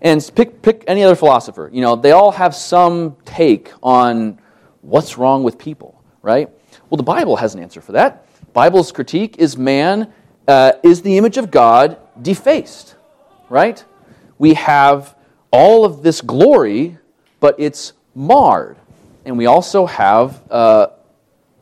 And 0.01 0.29
pick 0.35 0.61
pick 0.61 0.83
any 0.87 1.03
other 1.03 1.15
philosopher. 1.15 1.69
You 1.71 1.81
know, 1.81 1.95
they 1.95 2.11
all 2.11 2.31
have 2.31 2.55
some 2.55 3.15
take 3.25 3.71
on 3.83 4.39
what's 4.81 5.17
wrong 5.17 5.43
with 5.43 5.57
people, 5.57 6.03
right? 6.21 6.49
Well, 6.89 6.97
the 6.97 7.03
Bible 7.03 7.35
has 7.37 7.55
an 7.55 7.61
answer 7.61 7.81
for 7.81 7.93
that. 7.93 8.25
Bible's 8.53 8.91
critique 8.91 9.37
is 9.37 9.57
man 9.57 10.11
uh, 10.47 10.73
is 10.83 11.01
the 11.01 11.17
image 11.17 11.37
of 11.37 11.51
God 11.51 11.97
defaced, 12.19 12.95
right? 13.49 13.83
We 14.37 14.55
have 14.55 15.15
all 15.51 15.85
of 15.85 16.01
this 16.01 16.21
glory, 16.21 16.97
but 17.39 17.55
it's 17.59 17.93
marred 18.15 18.77
and 19.25 19.37
we 19.37 19.45
also 19.45 19.85
have 19.85 20.41
uh, 20.51 20.87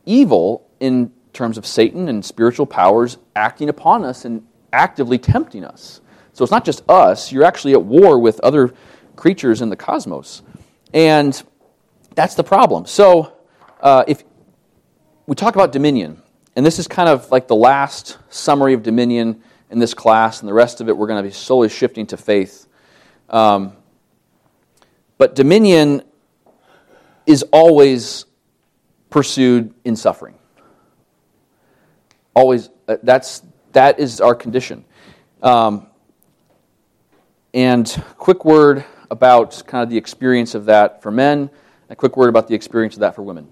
evil 0.06 0.66
in 0.80 1.12
terms 1.32 1.58
of 1.58 1.66
Satan 1.66 2.08
and 2.08 2.24
spiritual 2.24 2.66
powers 2.66 3.18
acting 3.36 3.68
upon 3.68 4.04
us 4.04 4.24
and 4.24 4.46
actively 4.72 5.18
tempting 5.18 5.64
us. 5.64 6.00
So 6.32 6.42
it's 6.42 6.50
not 6.50 6.64
just 6.64 6.88
us, 6.88 7.32
you're 7.32 7.44
actually 7.44 7.72
at 7.72 7.82
war 7.82 8.18
with 8.18 8.40
other 8.40 8.72
creatures 9.16 9.60
in 9.60 9.68
the 9.68 9.76
cosmos. 9.76 10.42
And 10.94 11.40
that's 12.14 12.34
the 12.34 12.44
problem. 12.44 12.86
So 12.86 13.36
uh, 13.80 14.04
if 14.08 14.24
we 15.26 15.34
talk 15.34 15.54
about 15.54 15.72
dominion, 15.72 16.22
and 16.56 16.64
this 16.64 16.78
is 16.78 16.88
kind 16.88 17.08
of 17.08 17.30
like 17.30 17.46
the 17.46 17.56
last 17.56 18.18
summary 18.30 18.74
of 18.74 18.82
dominion 18.82 19.42
in 19.70 19.78
this 19.78 19.94
class, 19.94 20.40
and 20.40 20.48
the 20.48 20.52
rest 20.52 20.80
of 20.80 20.88
it 20.88 20.96
we're 20.96 21.06
going 21.06 21.22
to 21.22 21.28
be 21.28 21.32
slowly 21.32 21.68
shifting 21.68 22.06
to 22.08 22.16
faith. 22.16 22.66
Um, 23.28 23.72
but 25.16 25.34
dominion 25.34 26.02
is 27.26 27.44
always 27.52 28.24
pursued 29.10 29.74
in 29.84 29.96
suffering. 29.96 30.34
Always, 32.34 32.70
uh, 32.88 32.96
that's, 33.02 33.42
that 33.72 34.00
is 34.00 34.20
our 34.20 34.34
condition. 34.34 34.84
Um, 35.42 35.86
and 37.52 38.02
quick 38.16 38.44
word 38.44 38.84
about 39.10 39.62
kind 39.66 39.82
of 39.82 39.90
the 39.90 39.96
experience 39.96 40.54
of 40.54 40.66
that 40.66 41.02
for 41.02 41.10
men, 41.10 41.50
a 41.88 41.96
quick 41.96 42.16
word 42.16 42.28
about 42.28 42.48
the 42.48 42.54
experience 42.54 42.94
of 42.94 43.00
that 43.00 43.14
for 43.14 43.22
women. 43.22 43.48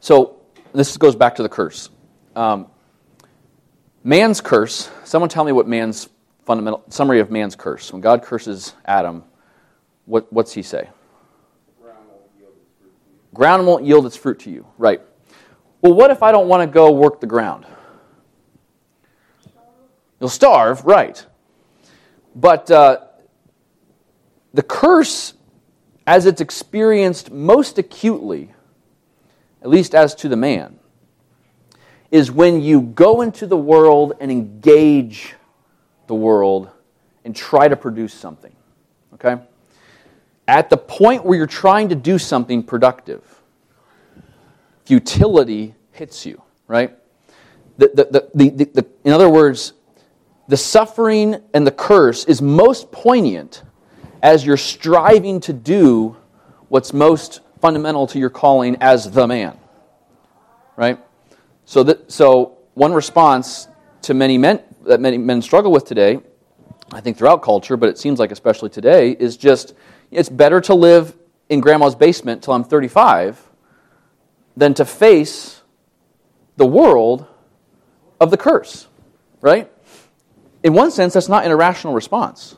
So 0.00 0.40
this 0.72 0.96
goes 0.96 1.16
back 1.16 1.34
to 1.36 1.42
the 1.42 1.48
curse. 1.48 1.90
Um, 2.36 2.66
man's 4.04 4.40
curse. 4.40 4.90
Someone 5.04 5.28
tell 5.28 5.44
me 5.44 5.52
what 5.52 5.68
man's 5.68 6.08
fundamental 6.44 6.82
summary 6.88 7.20
of 7.20 7.30
man's 7.30 7.56
curse. 7.56 7.92
When 7.92 8.00
God 8.00 8.22
curses 8.22 8.74
Adam, 8.84 9.24
what, 10.06 10.32
what's 10.32 10.52
he 10.52 10.62
say? 10.62 10.88
Ground 11.82 12.06
won't 12.06 12.26
yield 12.36 12.46
its 12.56 12.76
fruit 12.76 12.90
to 12.90 13.10
you. 13.10 13.34
ground 13.34 13.66
won't 13.66 13.84
yield 13.84 14.06
its 14.06 14.16
fruit 14.16 14.38
to 14.40 14.50
you. 14.50 14.66
Right. 14.78 15.00
Well, 15.80 15.94
what 15.94 16.10
if 16.10 16.22
I 16.22 16.32
don't 16.32 16.48
want 16.48 16.68
to 16.68 16.72
go 16.72 16.92
work 16.92 17.20
the 17.20 17.26
ground? 17.26 17.66
You'll 20.20 20.28
starve, 20.28 20.84
right. 20.84 21.24
But 22.36 22.70
uh, 22.70 22.98
the 24.54 24.62
curse, 24.62 25.34
as 26.06 26.26
it's 26.26 26.40
experienced 26.40 27.32
most 27.32 27.78
acutely, 27.78 28.52
at 29.60 29.68
least 29.68 29.94
as 29.94 30.14
to 30.16 30.28
the 30.28 30.36
man, 30.36 30.78
is 32.12 32.30
when 32.30 32.60
you 32.60 32.82
go 32.82 33.22
into 33.22 33.46
the 33.46 33.56
world 33.56 34.12
and 34.20 34.30
engage 34.30 35.34
the 36.06 36.14
world 36.14 36.70
and 37.24 37.34
try 37.34 37.66
to 37.66 37.74
produce 37.74 38.12
something. 38.12 38.54
Okay? 39.14 39.42
At 40.46 40.68
the 40.68 40.76
point 40.76 41.24
where 41.24 41.38
you're 41.38 41.46
trying 41.46 41.88
to 41.88 41.94
do 41.94 42.18
something 42.18 42.62
productive, 42.62 43.42
futility 44.84 45.74
hits 45.92 46.26
you, 46.26 46.42
right? 46.68 46.96
The, 47.78 47.88
the, 47.94 48.30
the, 48.34 48.64
the, 48.66 48.86
in 49.04 49.12
other 49.12 49.30
words, 49.30 49.72
the 50.48 50.56
suffering 50.58 51.42
and 51.54 51.66
the 51.66 51.70
curse 51.70 52.26
is 52.26 52.42
most 52.42 52.92
poignant 52.92 53.62
as 54.22 54.44
you're 54.44 54.58
striving 54.58 55.40
to 55.40 55.54
do 55.54 56.16
what's 56.68 56.92
most 56.92 57.40
fundamental 57.62 58.06
to 58.08 58.18
your 58.18 58.28
calling 58.28 58.76
as 58.82 59.10
the 59.10 59.26
man. 59.26 59.56
Right? 60.76 60.98
So, 61.72 61.82
that, 61.84 62.12
so 62.12 62.58
one 62.74 62.92
response 62.92 63.66
to 64.02 64.12
many 64.12 64.36
men 64.36 64.60
that 64.82 65.00
many 65.00 65.16
men 65.16 65.40
struggle 65.40 65.72
with 65.72 65.86
today, 65.86 66.20
I 66.92 67.00
think 67.00 67.16
throughout 67.16 67.40
culture, 67.40 67.78
but 67.78 67.88
it 67.88 67.96
seems 67.96 68.18
like 68.18 68.30
especially 68.30 68.68
today, 68.68 69.12
is 69.12 69.38
just 69.38 69.72
it's 70.10 70.28
better 70.28 70.60
to 70.60 70.74
live 70.74 71.16
in 71.48 71.60
grandma's 71.60 71.94
basement 71.94 72.42
till 72.42 72.52
I'm 72.52 72.62
35 72.62 73.42
than 74.54 74.74
to 74.74 74.84
face 74.84 75.62
the 76.58 76.66
world 76.66 77.24
of 78.20 78.30
the 78.30 78.36
curse, 78.36 78.86
right? 79.40 79.72
In 80.62 80.74
one 80.74 80.90
sense, 80.90 81.14
that's 81.14 81.30
not 81.30 81.46
an 81.46 81.52
irrational 81.52 81.94
response. 81.94 82.54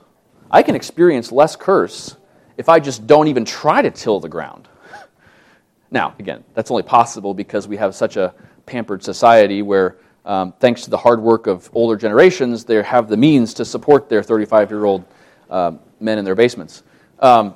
I 0.51 0.65
can 0.65 0.75
experience 0.75 1.31
less 1.31 1.55
curse 1.55 2.17
if 2.57 2.69
I 2.69 2.81
just 2.81 3.07
don't 3.07 3.29
even 3.29 3.45
try 3.45 3.81
to 3.81 3.93
till 3.93 4.19
the 4.19 4.29
ground. 4.29 4.67
Now, 5.93 6.17
again, 6.19 6.43
that's 6.55 6.73
only 6.73 6.83
possible 6.83 7.35
because 7.35 7.69
we 7.69 7.77
have 7.77 7.95
such 7.95 8.17
a 8.17 8.35
pampered 8.67 9.03
society 9.03 9.63
where, 9.63 9.97
um, 10.25 10.53
thanks 10.59 10.83
to 10.83 10.91
the 10.91 10.97
hard 10.97 11.21
work 11.21 11.47
of 11.47 11.71
older 11.75 11.97
generations, 11.97 12.65
they 12.65 12.83
have 12.83 13.09
the 13.09 13.17
means 13.17 13.55
to 13.55 13.65
support 13.65 14.09
their 14.09 14.23
35 14.23 14.71
year 14.71 14.85
old 14.85 15.05
um, 15.51 15.81
men 16.01 16.19
in 16.19 16.25
their 16.25 16.35
basements. 16.35 16.83
Um, 17.21 17.55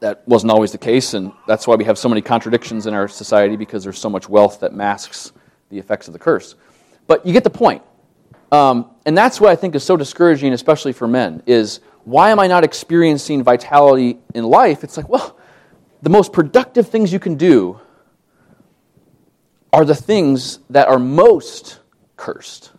that 0.00 0.26
wasn't 0.28 0.52
always 0.52 0.72
the 0.72 0.78
case, 0.78 1.14
and 1.14 1.32
that's 1.46 1.66
why 1.66 1.74
we 1.74 1.84
have 1.84 1.98
so 1.98 2.08
many 2.08 2.20
contradictions 2.20 2.86
in 2.86 2.94
our 2.94 3.08
society 3.08 3.56
because 3.56 3.82
there's 3.82 3.98
so 3.98 4.10
much 4.10 4.28
wealth 4.28 4.60
that 4.60 4.74
masks 4.74 5.32
the 5.70 5.78
effects 5.78 6.06
of 6.06 6.12
the 6.12 6.18
curse. 6.18 6.54
But 7.06 7.24
you 7.24 7.32
get 7.32 7.44
the 7.44 7.50
point. 7.50 7.82
Um, 8.52 8.90
and 9.06 9.16
that's 9.16 9.40
what 9.40 9.50
I 9.50 9.56
think 9.56 9.74
is 9.74 9.82
so 9.82 9.96
discouraging, 9.96 10.52
especially 10.52 10.92
for 10.92 11.08
men, 11.08 11.42
is 11.46 11.80
why 12.04 12.30
am 12.30 12.38
I 12.38 12.46
not 12.46 12.62
experiencing 12.62 13.42
vitality 13.42 14.18
in 14.34 14.44
life? 14.44 14.84
It's 14.84 14.96
like, 14.96 15.08
well, 15.08 15.36
the 16.02 16.10
most 16.10 16.32
productive 16.32 16.88
things 16.88 17.12
you 17.12 17.18
can 17.18 17.34
do 17.34 17.80
are 19.76 19.84
the 19.84 19.94
things 19.94 20.60
that 20.70 20.88
are 20.88 20.98
most 20.98 21.80
cursed, 22.16 22.72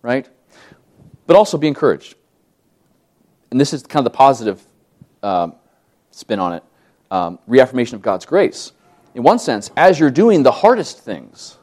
right? 0.00 0.28
But 1.26 1.34
also 1.34 1.58
be 1.58 1.66
encouraged. 1.66 2.14
And 3.50 3.60
this 3.60 3.72
is 3.72 3.82
kind 3.82 4.06
of 4.06 4.12
the 4.12 4.16
positive 4.16 4.62
um, 5.24 5.56
spin 6.12 6.38
on 6.38 6.52
it 6.52 6.62
um, 7.10 7.40
reaffirmation 7.48 7.96
of 7.96 8.02
God's 8.02 8.26
grace. 8.26 8.70
In 9.16 9.24
one 9.24 9.40
sense, 9.40 9.72
as 9.76 9.98
you're 9.98 10.12
doing 10.12 10.44
the 10.44 10.52
hardest 10.52 11.00
things, 11.00 11.58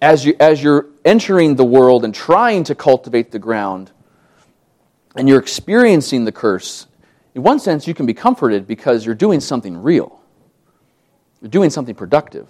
as, 0.00 0.24
you, 0.24 0.34
as 0.40 0.60
you're 0.60 0.86
entering 1.04 1.54
the 1.54 1.64
world 1.64 2.04
and 2.04 2.12
trying 2.12 2.64
to 2.64 2.74
cultivate 2.74 3.30
the 3.30 3.38
ground, 3.38 3.92
and 5.14 5.28
you're 5.28 5.38
experiencing 5.38 6.24
the 6.24 6.32
curse, 6.32 6.88
in 7.36 7.44
one 7.44 7.60
sense, 7.60 7.86
you 7.86 7.94
can 7.94 8.04
be 8.04 8.14
comforted 8.14 8.66
because 8.66 9.06
you're 9.06 9.14
doing 9.14 9.38
something 9.38 9.80
real. 9.80 10.20
You're 11.40 11.50
doing 11.50 11.70
something 11.70 11.94
productive. 11.94 12.48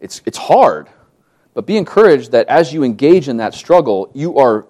It's, 0.00 0.22
it's 0.24 0.38
hard, 0.38 0.88
but 1.54 1.66
be 1.66 1.76
encouraged 1.76 2.32
that 2.32 2.48
as 2.48 2.72
you 2.72 2.82
engage 2.84 3.28
in 3.28 3.36
that 3.38 3.54
struggle, 3.54 4.10
you 4.14 4.38
are 4.38 4.66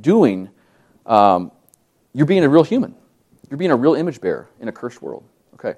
doing, 0.00 0.50
um, 1.06 1.52
you're 2.12 2.26
being 2.26 2.44
a 2.44 2.48
real 2.48 2.64
human. 2.64 2.94
You're 3.50 3.58
being 3.58 3.70
a 3.70 3.76
real 3.76 3.94
image 3.94 4.20
bearer 4.20 4.48
in 4.60 4.68
a 4.68 4.72
cursed 4.72 5.00
world. 5.00 5.22
Okay. 5.54 5.74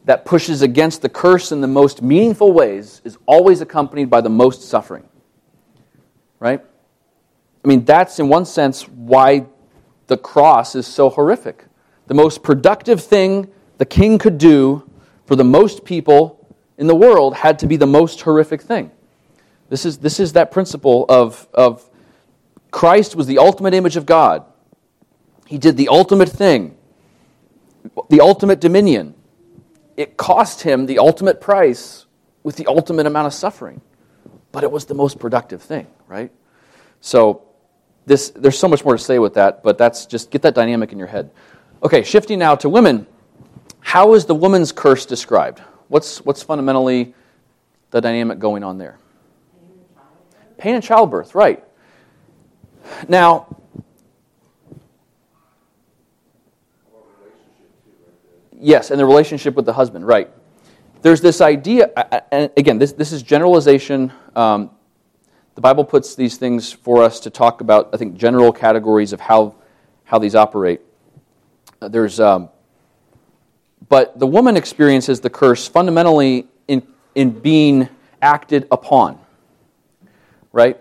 that 0.05 0.25
pushes 0.25 0.61
against 0.61 1.01
the 1.01 1.09
curse 1.09 1.51
in 1.51 1.61
the 1.61 1.67
most 1.67 2.01
meaningful 2.01 2.51
ways 2.51 3.01
is 3.03 3.17
always 3.25 3.61
accompanied 3.61 4.09
by 4.09 4.21
the 4.21 4.29
most 4.29 4.63
suffering. 4.63 5.07
Right? 6.39 6.63
I 7.63 7.67
mean, 7.67 7.85
that's 7.85 8.19
in 8.19 8.29
one 8.29 8.45
sense 8.45 8.87
why 8.87 9.45
the 10.07 10.17
cross 10.17 10.75
is 10.75 10.87
so 10.87 11.09
horrific. 11.09 11.65
The 12.07 12.13
most 12.13 12.41
productive 12.43 13.01
thing 13.01 13.51
the 13.79 13.85
king 13.85 14.19
could 14.19 14.37
do 14.37 14.87
for 15.25 15.35
the 15.35 15.43
most 15.43 15.83
people 15.83 16.35
in 16.77 16.85
the 16.85 16.95
world 16.95 17.33
had 17.33 17.59
to 17.59 17.67
be 17.67 17.77
the 17.77 17.87
most 17.87 18.21
horrific 18.21 18.61
thing. 18.61 18.91
This 19.69 19.85
is, 19.85 19.97
this 19.99 20.19
is 20.19 20.33
that 20.33 20.51
principle 20.51 21.05
of, 21.09 21.47
of 21.53 21.89
Christ 22.71 23.15
was 23.15 23.25
the 23.25 23.37
ultimate 23.37 23.73
image 23.73 23.95
of 23.95 24.05
God. 24.05 24.43
He 25.47 25.57
did 25.57 25.77
the 25.77 25.87
ultimate 25.87 26.29
thing, 26.29 26.77
the 28.09 28.21
ultimate 28.21 28.59
dominion. 28.59 29.15
It 29.95 30.17
cost 30.17 30.61
him 30.61 30.85
the 30.85 30.99
ultimate 30.99 31.41
price 31.41 32.05
with 32.43 32.57
the 32.57 32.67
ultimate 32.67 33.05
amount 33.05 33.27
of 33.27 33.33
suffering. 33.33 33.81
But 34.51 34.63
it 34.63 34.71
was 34.71 34.85
the 34.85 34.93
most 34.93 35.19
productive 35.19 35.61
thing, 35.61 35.87
right? 36.07 36.31
So 37.01 37.43
this, 38.05 38.29
there's 38.31 38.57
so 38.57 38.67
much 38.67 38.83
more 38.83 38.97
to 38.97 39.03
say 39.03 39.19
with 39.19 39.35
that, 39.35 39.63
but 39.63 39.77
that's 39.77 40.05
just 40.05 40.31
get 40.31 40.41
that 40.41 40.55
dynamic 40.55 40.91
in 40.91 40.97
your 40.97 41.07
head. 41.07 41.31
Okay, 41.81 42.03
shifting 42.03 42.39
now 42.39 42.55
to 42.55 42.67
women. 42.67 43.07
How 43.81 44.13
is 44.13 44.25
the 44.25 44.35
woman's 44.35 44.71
curse 44.71 45.05
described? 45.05 45.61
What's, 45.87 46.19
what's 46.25 46.43
fundamentally 46.43 47.13
the 47.91 48.01
dynamic 48.01 48.39
going 48.39 48.63
on 48.63 48.77
there? 48.77 48.97
Pain 50.57 50.75
and 50.75 50.83
childbirth, 50.83 51.33
right. 51.33 51.63
Now, 53.07 53.55
yes, 58.59 58.91
and 58.91 58.99
the 58.99 59.05
relationship 59.05 59.55
with 59.55 59.65
the 59.65 59.73
husband, 59.73 60.05
right. 60.05 60.29
There's 61.01 61.21
this 61.21 61.39
idea, 61.39 61.87
and 62.31 62.51
again, 62.57 62.77
this, 62.77 62.91
this 62.91 63.13
is 63.13 63.23
generalization. 63.23 64.11
Um, 64.35 64.71
the 65.55 65.61
Bible 65.61 65.85
puts 65.85 66.13
these 66.13 66.37
things 66.37 66.71
for 66.71 67.01
us 67.01 67.19
to 67.21 67.29
talk 67.29 67.61
about, 67.61 67.89
I 67.93 67.97
think, 67.97 68.15
general 68.15 68.51
categories 68.51 69.13
of 69.13 69.21
how, 69.21 69.55
how 70.03 70.19
these 70.19 70.35
operate. 70.35 70.81
There's, 71.79 72.19
um, 72.19 72.49
but 73.87 74.19
the 74.19 74.27
woman 74.27 74.57
experiences 74.57 75.21
the 75.21 75.29
curse 75.29 75.67
fundamentally 75.67 76.47
in, 76.67 76.85
in 77.15 77.31
being 77.31 77.87
acted 78.21 78.67
upon, 78.71 79.17
right? 80.51 80.77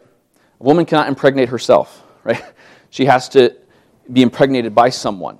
A 0.60 0.62
woman 0.62 0.84
cannot 0.84 1.08
impregnate 1.08 1.50
herself, 1.50 2.04
right? 2.24 2.42
She 2.90 3.04
has 3.04 3.28
to 3.30 3.54
be 4.12 4.22
impregnated 4.22 4.74
by 4.74 4.88
someone, 4.88 5.38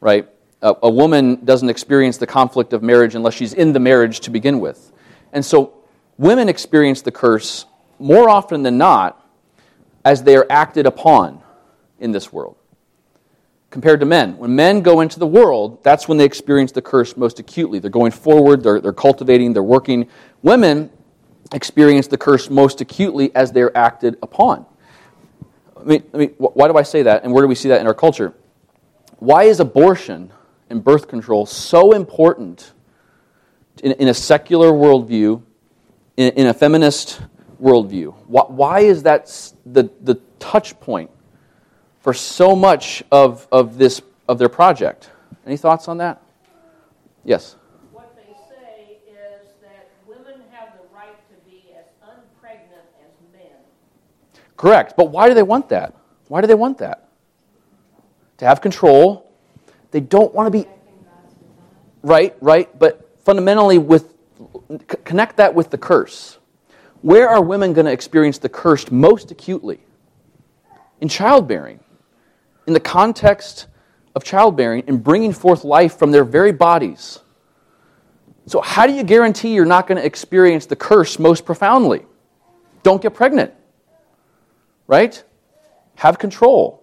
right? 0.00 0.28
A, 0.62 0.74
a 0.82 0.90
woman 0.90 1.44
doesn't 1.44 1.68
experience 1.68 2.18
the 2.18 2.26
conflict 2.26 2.72
of 2.72 2.82
marriage 2.82 3.14
unless 3.14 3.34
she's 3.34 3.54
in 3.54 3.72
the 3.72 3.80
marriage 3.80 4.20
to 4.20 4.30
begin 4.30 4.60
with. 4.60 4.92
And 5.32 5.44
so 5.44 5.74
women 6.18 6.48
experience 6.48 7.02
the 7.02 7.10
curse 7.10 7.64
more 7.98 8.28
often 8.28 8.62
than 8.62 8.78
not 8.78 9.26
as 10.04 10.22
they 10.22 10.36
are 10.36 10.46
acted 10.48 10.86
upon 10.86 11.42
in 11.98 12.12
this 12.12 12.32
world 12.32 12.56
compared 13.70 14.00
to 14.00 14.06
men. 14.06 14.36
When 14.36 14.54
men 14.54 14.82
go 14.82 15.00
into 15.00 15.18
the 15.18 15.26
world, 15.26 15.82
that's 15.82 16.08
when 16.08 16.18
they 16.18 16.24
experience 16.24 16.72
the 16.72 16.82
curse 16.82 17.16
most 17.16 17.38
acutely. 17.38 17.78
They're 17.78 17.90
going 17.90 18.12
forward, 18.12 18.62
they're, 18.62 18.80
they're 18.80 18.92
cultivating, 18.92 19.52
they're 19.52 19.62
working. 19.62 20.08
Women 20.42 20.90
experience 21.52 22.06
the 22.08 22.18
curse 22.18 22.50
most 22.50 22.80
acutely 22.80 23.34
as 23.34 23.52
they're 23.52 23.76
acted 23.76 24.18
upon. 24.22 24.66
I 25.76 25.84
mean, 25.84 26.02
I 26.12 26.16
mean, 26.16 26.30
why 26.38 26.68
do 26.68 26.76
I 26.76 26.82
say 26.82 27.04
that, 27.04 27.24
and 27.24 27.32
where 27.32 27.42
do 27.42 27.48
we 27.48 27.54
see 27.54 27.70
that 27.70 27.80
in 27.80 27.86
our 27.86 27.94
culture? 27.94 28.34
why 29.20 29.44
is 29.44 29.60
abortion 29.60 30.32
and 30.68 30.82
birth 30.82 31.06
control 31.06 31.46
so 31.46 31.92
important 31.92 32.72
in, 33.82 33.92
in 33.92 34.08
a 34.08 34.14
secular 34.14 34.72
worldview, 34.72 35.42
in, 36.16 36.32
in 36.32 36.46
a 36.46 36.54
feminist 36.54 37.20
worldview? 37.62 38.14
Why, 38.26 38.42
why 38.48 38.80
is 38.80 39.04
that 39.04 39.26
the, 39.64 39.90
the 40.00 40.16
touch 40.38 40.78
point 40.80 41.10
for 42.00 42.14
so 42.14 42.56
much 42.56 43.02
of, 43.12 43.46
of, 43.52 43.78
this, 43.78 44.02
of 44.28 44.38
their 44.38 44.48
project? 44.48 45.10
Any 45.46 45.56
thoughts 45.56 45.88
on 45.88 45.98
that? 45.98 46.20
Yes. 47.24 47.56
What 47.92 48.16
they 48.16 48.32
say 48.48 48.98
is 49.06 49.48
that 49.62 49.90
women 50.06 50.40
have 50.50 50.72
the 50.74 50.94
right 50.94 51.16
to 51.28 51.50
be 51.50 51.64
as 51.78 51.84
unpregnant 52.02 52.86
as 53.00 53.12
men. 53.32 53.52
Correct. 54.56 54.94
But 54.96 55.10
why 55.10 55.28
do 55.28 55.34
they 55.34 55.42
want 55.42 55.68
that? 55.68 55.94
Why 56.28 56.40
do 56.40 56.46
they 56.46 56.54
want 56.54 56.78
that? 56.78 57.08
To 58.38 58.46
have 58.46 58.60
control. 58.60 59.30
They 59.90 60.00
don't 60.00 60.34
want 60.34 60.46
to 60.46 60.50
be. 60.50 60.68
Right, 62.02 62.34
right. 62.40 62.78
But 62.78 63.18
fundamentally, 63.18 63.78
with 63.78 64.14
c- 64.70 64.78
connect 65.04 65.36
that 65.36 65.54
with 65.54 65.70
the 65.70 65.78
curse. 65.78 66.38
Where 67.02 67.28
are 67.28 67.42
women 67.42 67.72
going 67.72 67.86
to 67.86 67.92
experience 67.92 68.38
the 68.38 68.48
curse 68.48 68.90
most 68.90 69.30
acutely? 69.30 69.80
In 71.00 71.08
childbearing. 71.08 71.80
In 72.66 72.72
the 72.72 72.80
context 72.80 73.66
of 74.14 74.24
childbearing 74.24 74.84
and 74.86 75.02
bringing 75.02 75.32
forth 75.32 75.64
life 75.64 75.98
from 75.98 76.10
their 76.10 76.24
very 76.24 76.52
bodies. 76.52 77.20
So, 78.46 78.60
how 78.60 78.86
do 78.86 78.92
you 78.92 79.04
guarantee 79.04 79.54
you're 79.54 79.64
not 79.64 79.86
going 79.86 79.98
to 79.98 80.04
experience 80.04 80.66
the 80.66 80.76
curse 80.76 81.18
most 81.18 81.44
profoundly? 81.44 82.04
Don't 82.82 83.00
get 83.00 83.14
pregnant 83.14 83.52
right? 84.90 85.22
Have 85.94 86.18
control. 86.18 86.82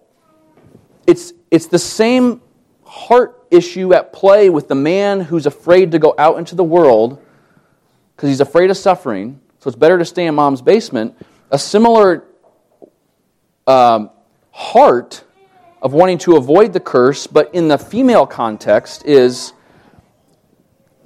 It's, 1.06 1.34
it's 1.50 1.66
the 1.66 1.78
same 1.78 2.40
heart 2.84 3.46
issue 3.50 3.92
at 3.92 4.14
play 4.14 4.48
with 4.48 4.66
the 4.66 4.74
man 4.74 5.20
who's 5.20 5.44
afraid 5.44 5.92
to 5.92 5.98
go 5.98 6.14
out 6.16 6.38
into 6.38 6.54
the 6.54 6.64
world 6.64 7.22
because 8.16 8.30
he's 8.30 8.40
afraid 8.40 8.70
of 8.70 8.78
suffering, 8.78 9.38
so 9.58 9.68
it's 9.68 9.76
better 9.76 9.98
to 9.98 10.06
stay 10.06 10.26
in 10.26 10.34
mom's 10.34 10.62
basement. 10.62 11.14
A 11.50 11.58
similar 11.58 12.24
um, 13.66 14.08
heart 14.52 15.22
of 15.80 15.92
wanting 15.92 16.18
to 16.18 16.36
avoid 16.36 16.72
the 16.72 16.80
curse, 16.80 17.26
but 17.26 17.54
in 17.54 17.68
the 17.68 17.78
female 17.78 18.26
context, 18.26 19.04
is 19.04 19.52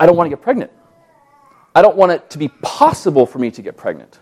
I 0.01 0.07
don't 0.07 0.17
want 0.17 0.27
to 0.27 0.37
get 0.37 0.43
pregnant. 0.43 0.71
I 1.75 1.83
don't 1.83 1.97
want 1.97 2.13
it 2.13 2.31
to 2.31 2.39
be 2.39 2.49
possible 2.49 3.27
for 3.27 3.39
me 3.39 3.51
to 3.53 3.63
get 3.63 3.77
pregnant. 3.77 4.19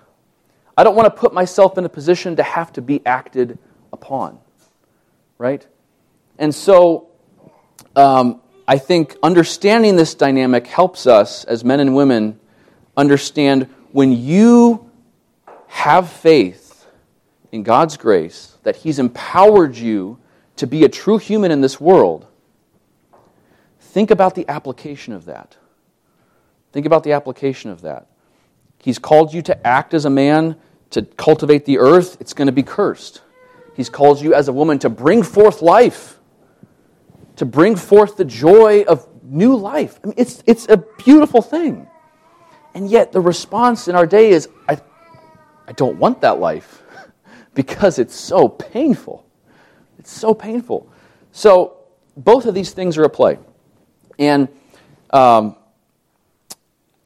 I 0.77 0.85
don't 0.85 0.95
want 0.95 1.07
to 1.07 1.11
put 1.11 1.35
myself 1.35 1.79
in 1.79 1.85
a 1.85 1.89
position 1.89 2.37
to 2.37 2.43
have 2.43 2.73
to 2.75 2.83
be 2.83 3.05
acted 3.05 3.59
upon. 3.93 4.39
Right? 5.39 5.67
And 6.39 6.55
so 6.55 7.09
um, 7.97 8.41
I 8.69 8.79
think 8.79 9.17
understanding 9.23 9.97
this 9.97 10.15
dynamic 10.15 10.67
helps 10.67 11.07
us 11.07 11.45
as 11.45 11.65
men 11.65 11.81
and 11.81 11.95
women 11.95 12.39
understand 12.97 13.69
when 13.93 14.13
you 14.13 14.91
have 15.67 16.11
faith 16.11 16.87
in 17.53 17.63
God's 17.63 17.97
grace 17.97 18.57
that 18.63 18.77
He's 18.77 18.99
empowered 18.99 19.77
you 19.77 20.19
to 20.61 20.67
be 20.67 20.85
a 20.85 20.89
true 20.91 21.17
human 21.17 21.51
in 21.51 21.63
this 21.63 21.81
world, 21.81 22.27
think 23.81 24.11
about 24.11 24.35
the 24.35 24.47
application 24.47 25.15
of 25.15 25.25
that. 25.25 25.57
Think 26.73 26.85
about 26.85 27.03
the 27.03 27.13
application 27.13 27.71
of 27.71 27.81
that. 27.81 28.09
He's 28.79 28.99
called 28.99 29.33
you 29.33 29.41
to 29.41 29.67
act 29.67 29.95
as 29.95 30.05
a 30.05 30.11
man, 30.11 30.57
to 30.91 31.01
cultivate 31.01 31.65
the 31.65 31.79
earth, 31.79 32.19
it's 32.21 32.35
going 32.35 32.45
to 32.45 32.53
be 32.53 32.63
cursed. 32.63 33.23
He's 33.75 33.89
called 33.89 34.21
you 34.21 34.35
as 34.35 34.49
a 34.49 34.53
woman 34.53 34.79
to 34.81 34.91
bring 34.91 35.23
forth 35.23 35.63
life, 35.63 36.19
to 37.37 37.47
bring 37.47 37.75
forth 37.75 38.19
the 38.19 38.27
joy 38.27 38.85
of 38.87 39.09
new 39.25 39.57
life. 39.57 39.99
I 40.05 40.09
mean, 40.09 40.15
it's, 40.19 40.43
it's 40.47 40.69
a 40.69 40.77
beautiful 40.77 41.41
thing. 41.41 41.89
And 42.75 42.91
yet, 42.91 43.13
the 43.13 43.21
response 43.23 43.89
in 43.89 43.95
our 43.95 44.07
day 44.07 44.29
is 44.29 44.51
I, 44.69 44.79
I 45.67 45.73
don't 45.73 45.97
want 45.97 46.21
that 46.21 46.39
life 46.39 46.83
because 47.55 47.99
it's 47.99 48.15
so 48.15 48.47
painful. 48.47 49.25
It's 50.01 50.11
so 50.11 50.33
painful. 50.33 50.91
So, 51.31 51.77
both 52.17 52.47
of 52.47 52.55
these 52.55 52.73
things 52.73 52.97
are 52.97 53.05
at 53.05 53.13
play. 53.13 53.39
And 54.19 54.49
um, 55.11 55.57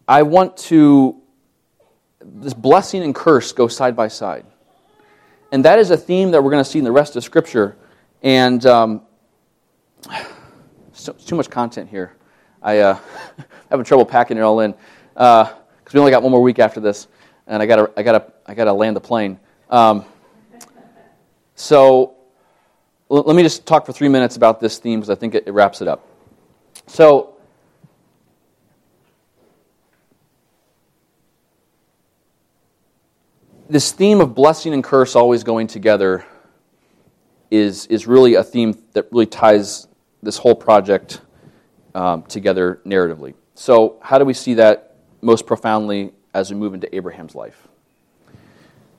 I 0.07 0.23
want 0.23 0.57
to 0.69 1.21
this 2.21 2.55
blessing 2.55 3.03
and 3.03 3.13
curse 3.13 3.51
go 3.51 3.67
side 3.67 3.97
by 3.97 4.07
side. 4.07 4.47
And 5.51 5.65
that 5.65 5.81
is 5.81 5.91
a 5.91 5.97
theme 5.97 6.31
that 6.31 6.43
we're 6.43 6.53
going 6.53 6.63
to 6.63 6.71
see 6.71 6.79
in 6.79 6.85
the 6.85 6.93
rest 6.93 7.17
of 7.17 7.25
Scripture. 7.25 7.77
And 8.23 8.65
um, 8.65 9.03
so, 10.93 11.15
too 11.15 11.35
much 11.35 11.51
content 11.51 11.91
here. 11.91 12.15
I 12.63 12.79
uh, 12.79 12.99
having 13.71 13.85
trouble 13.85 14.07
packing 14.07 14.37
it 14.37 14.43
all 14.43 14.61
in 14.61 14.71
because 15.15 15.49
uh, 15.49 15.55
we 15.93 15.99
only 15.99 16.13
got 16.13 16.23
one 16.23 16.31
more 16.31 16.43
week 16.43 16.61
after 16.61 16.79
this, 16.79 17.09
and 17.49 17.61
I 17.61 17.67
gotta, 17.67 17.91
I 17.97 18.05
gotta, 18.05 18.33
I 18.47 18.55
gotta 18.55 18.73
land 18.73 18.95
the 18.95 19.01
plane. 19.01 19.41
Um, 19.69 20.05
so 21.57 22.14
let 23.23 23.37
me 23.37 23.43
just 23.43 23.67
talk 23.67 23.87
for 23.87 23.93
three 23.93 24.09
minutes 24.09 24.37
about 24.37 24.61
this 24.61 24.79
theme 24.79 25.01
because 25.01 25.11
I 25.11 25.15
think 25.15 25.35
it, 25.35 25.45
it 25.47 25.53
wraps 25.53 25.81
it 25.81 25.89
up. 25.89 26.07
So 26.87 27.35
this 33.69 33.93
theme 33.93 34.21
of 34.21 34.35
blessing 34.35 34.75
and 34.75 34.83
curse 34.83 35.17
always 35.17 35.45
going 35.45 35.67
together 35.67 36.25
is, 37.51 37.87
is 37.87 38.07
really 38.07 38.35
a 38.35 38.43
theme 38.43 38.77
that 38.93 39.09
really 39.13 39.27
ties 39.27 39.87
this 40.23 40.37
whole 40.37 40.55
project 40.55 41.21
um, 41.95 42.23
together 42.25 42.81
narratively. 42.85 43.35
So, 43.55 43.99
how 44.03 44.19
do 44.19 44.25
we 44.25 44.35
see 44.35 44.55
that 44.55 44.97
most 45.21 45.47
profoundly 45.47 46.13
as 46.33 46.51
we 46.51 46.57
move 46.57 46.75
into 46.75 46.93
Abraham's 46.95 47.37
life? 47.37 47.69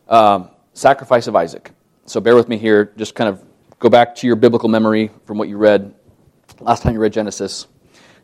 Um, 0.08 0.50
sacrifice 0.74 1.28
of 1.28 1.36
Isaac. 1.36 1.72
So, 2.06 2.22
bear 2.22 2.36
with 2.36 2.48
me 2.48 2.58
here. 2.58 2.94
Just 2.96 3.16
kind 3.16 3.30
of 3.30 3.44
go 3.86 3.90
back 3.90 4.16
to 4.16 4.26
your 4.26 4.36
biblical 4.36 4.68
memory 4.68 5.12
from 5.26 5.38
what 5.38 5.48
you 5.48 5.58
read 5.58 5.94
last 6.60 6.82
time 6.82 6.96
you 6.96 7.00
read 7.00 7.14
Genesis. 7.14 7.68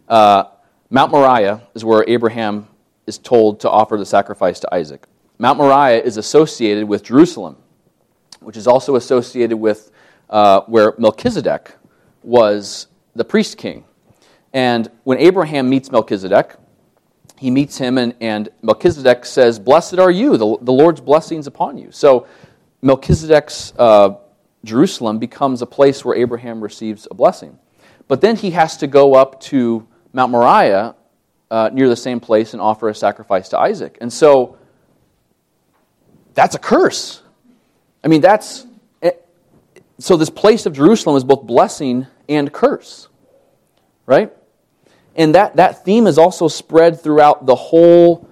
Uh, 0.07 0.45
Mount 0.89 1.11
Moriah 1.11 1.61
is 1.75 1.85
where 1.85 2.03
Abraham 2.07 2.67
is 3.05 3.19
told 3.19 3.59
to 3.59 3.69
offer 3.69 3.95
the 3.95 4.05
sacrifice 4.07 4.59
to 4.61 4.73
Isaac. 4.73 5.03
Mount 5.37 5.59
Moriah 5.59 6.01
is 6.01 6.17
associated 6.17 6.85
with 6.85 7.03
Jerusalem, 7.03 7.57
which 8.39 8.57
is 8.57 8.65
also 8.65 8.95
associated 8.95 9.55
with 9.55 9.91
uh, 10.31 10.61
where 10.61 10.95
Melchizedek 10.97 11.75
was 12.23 12.87
the 13.13 13.23
priest 13.23 13.59
king. 13.59 13.85
And 14.53 14.89
when 15.03 15.19
Abraham 15.19 15.69
meets 15.69 15.91
Melchizedek, 15.91 16.55
he 17.37 17.51
meets 17.51 17.77
him, 17.77 17.99
and, 17.99 18.15
and 18.19 18.49
Melchizedek 18.63 19.25
says, 19.25 19.59
Blessed 19.59 19.99
are 19.99 20.09
you, 20.09 20.37
the, 20.37 20.57
the 20.59 20.73
Lord's 20.73 21.01
blessings 21.01 21.45
upon 21.45 21.77
you. 21.77 21.91
So 21.91 22.25
Melchizedek's 22.81 23.73
uh, 23.77 24.15
Jerusalem 24.63 25.19
becomes 25.19 25.61
a 25.61 25.65
place 25.65 26.05
where 26.05 26.15
Abraham 26.15 26.61
receives 26.61 27.07
a 27.09 27.13
blessing. 27.13 27.57
But 28.07 28.21
then 28.21 28.35
he 28.35 28.51
has 28.51 28.77
to 28.77 28.87
go 28.87 29.15
up 29.15 29.39
to 29.41 29.87
Mount 30.13 30.31
Moriah 30.31 30.95
uh, 31.49 31.69
near 31.73 31.89
the 31.89 31.95
same 31.95 32.19
place 32.19 32.53
and 32.53 32.61
offer 32.61 32.89
a 32.89 32.95
sacrifice 32.95 33.49
to 33.49 33.59
Isaac. 33.59 33.97
And 34.01 34.11
so 34.11 34.57
that's 36.33 36.55
a 36.55 36.59
curse. 36.59 37.21
I 38.03 38.07
mean, 38.07 38.21
that's. 38.21 38.67
So 39.99 40.17
this 40.17 40.31
place 40.31 40.65
of 40.65 40.73
Jerusalem 40.73 41.15
is 41.15 41.23
both 41.23 41.43
blessing 41.43 42.07
and 42.27 42.51
curse. 42.51 43.07
Right? 44.07 44.33
And 45.15 45.35
that, 45.35 45.57
that 45.57 45.85
theme 45.85 46.07
is 46.07 46.17
also 46.17 46.47
spread 46.47 47.01
throughout 47.01 47.45
the 47.45 47.55
whole 47.55 48.27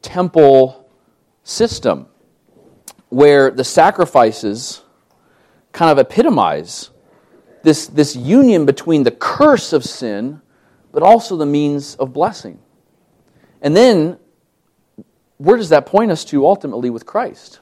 temple 0.00 0.88
system, 1.44 2.06
where 3.08 3.50
the 3.50 3.64
sacrifices 3.64 4.82
kind 5.72 5.90
of 5.90 5.98
epitomize 5.98 6.90
this, 7.62 7.86
this 7.86 8.14
union 8.14 8.66
between 8.66 9.02
the 9.02 9.10
curse 9.10 9.72
of 9.72 9.84
sin, 9.84 10.40
but 10.92 11.02
also 11.02 11.36
the 11.36 11.46
means 11.46 11.94
of 11.96 12.12
blessing. 12.12 12.58
And 13.60 13.76
then, 13.76 14.18
where 15.38 15.56
does 15.56 15.70
that 15.70 15.86
point 15.86 16.10
us 16.10 16.24
to 16.26 16.46
ultimately 16.46 16.90
with 16.90 17.06
Christ? 17.06 17.60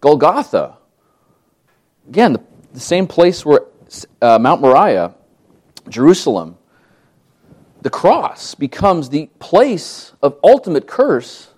Golgotha. 0.00 0.78
Again, 2.08 2.34
the, 2.34 2.42
the 2.72 2.80
same 2.80 3.06
place 3.06 3.44
where 3.44 3.62
uh, 4.22 4.38
Mount 4.38 4.60
Moriah, 4.60 5.14
Jerusalem, 5.88 6.56
the 7.82 7.90
cross 7.90 8.54
becomes 8.54 9.10
the 9.10 9.28
place 9.38 10.12
of 10.22 10.38
ultimate 10.42 10.86
curse, 10.86 11.48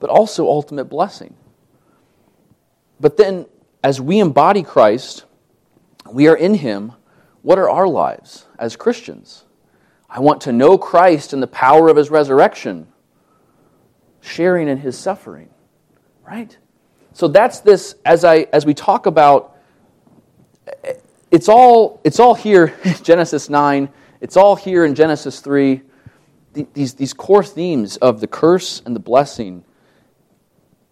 but 0.00 0.10
also 0.10 0.46
ultimate 0.46 0.86
blessing. 0.86 1.34
But 3.00 3.16
then, 3.16 3.46
as 3.82 4.00
we 4.00 4.18
embody 4.20 4.62
Christ, 4.62 5.24
we 6.10 6.28
are 6.28 6.36
in 6.36 6.54
Him. 6.54 6.92
What 7.42 7.58
are 7.58 7.68
our 7.68 7.88
lives 7.88 8.46
as 8.58 8.76
Christians? 8.76 9.44
I 10.08 10.20
want 10.20 10.42
to 10.42 10.52
know 10.52 10.78
Christ 10.78 11.32
and 11.32 11.42
the 11.42 11.48
power 11.48 11.88
of 11.88 11.96
His 11.96 12.10
resurrection, 12.10 12.86
sharing 14.20 14.68
in 14.68 14.78
His 14.78 14.96
suffering, 14.98 15.50
right? 16.26 16.56
So 17.12 17.28
that's 17.28 17.60
this, 17.60 17.96
as, 18.04 18.24
I, 18.24 18.46
as 18.52 18.64
we 18.64 18.74
talk 18.74 19.06
about 19.06 19.56
it's 21.30 21.48
all, 21.48 22.00
it's 22.04 22.20
all 22.20 22.34
here 22.34 22.74
in 22.84 22.94
Genesis 23.02 23.48
9, 23.48 23.88
it's 24.20 24.36
all 24.36 24.54
here 24.54 24.84
in 24.84 24.94
Genesis 24.94 25.40
3. 25.40 25.82
These, 26.74 26.94
these 26.94 27.14
core 27.14 27.42
themes 27.42 27.96
of 27.96 28.20
the 28.20 28.26
curse 28.26 28.82
and 28.84 28.94
the 28.94 29.00
blessing 29.00 29.64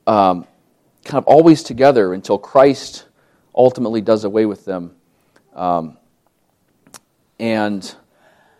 um, 0.06 0.46
kind 1.04 1.18
of 1.18 1.24
always 1.24 1.62
together 1.62 2.14
until 2.14 2.38
Christ 2.38 3.06
ultimately 3.54 4.00
does 4.00 4.24
away 4.24 4.46
with 4.46 4.64
them. 4.64 4.94
Um, 5.54 5.96
and 7.38 7.94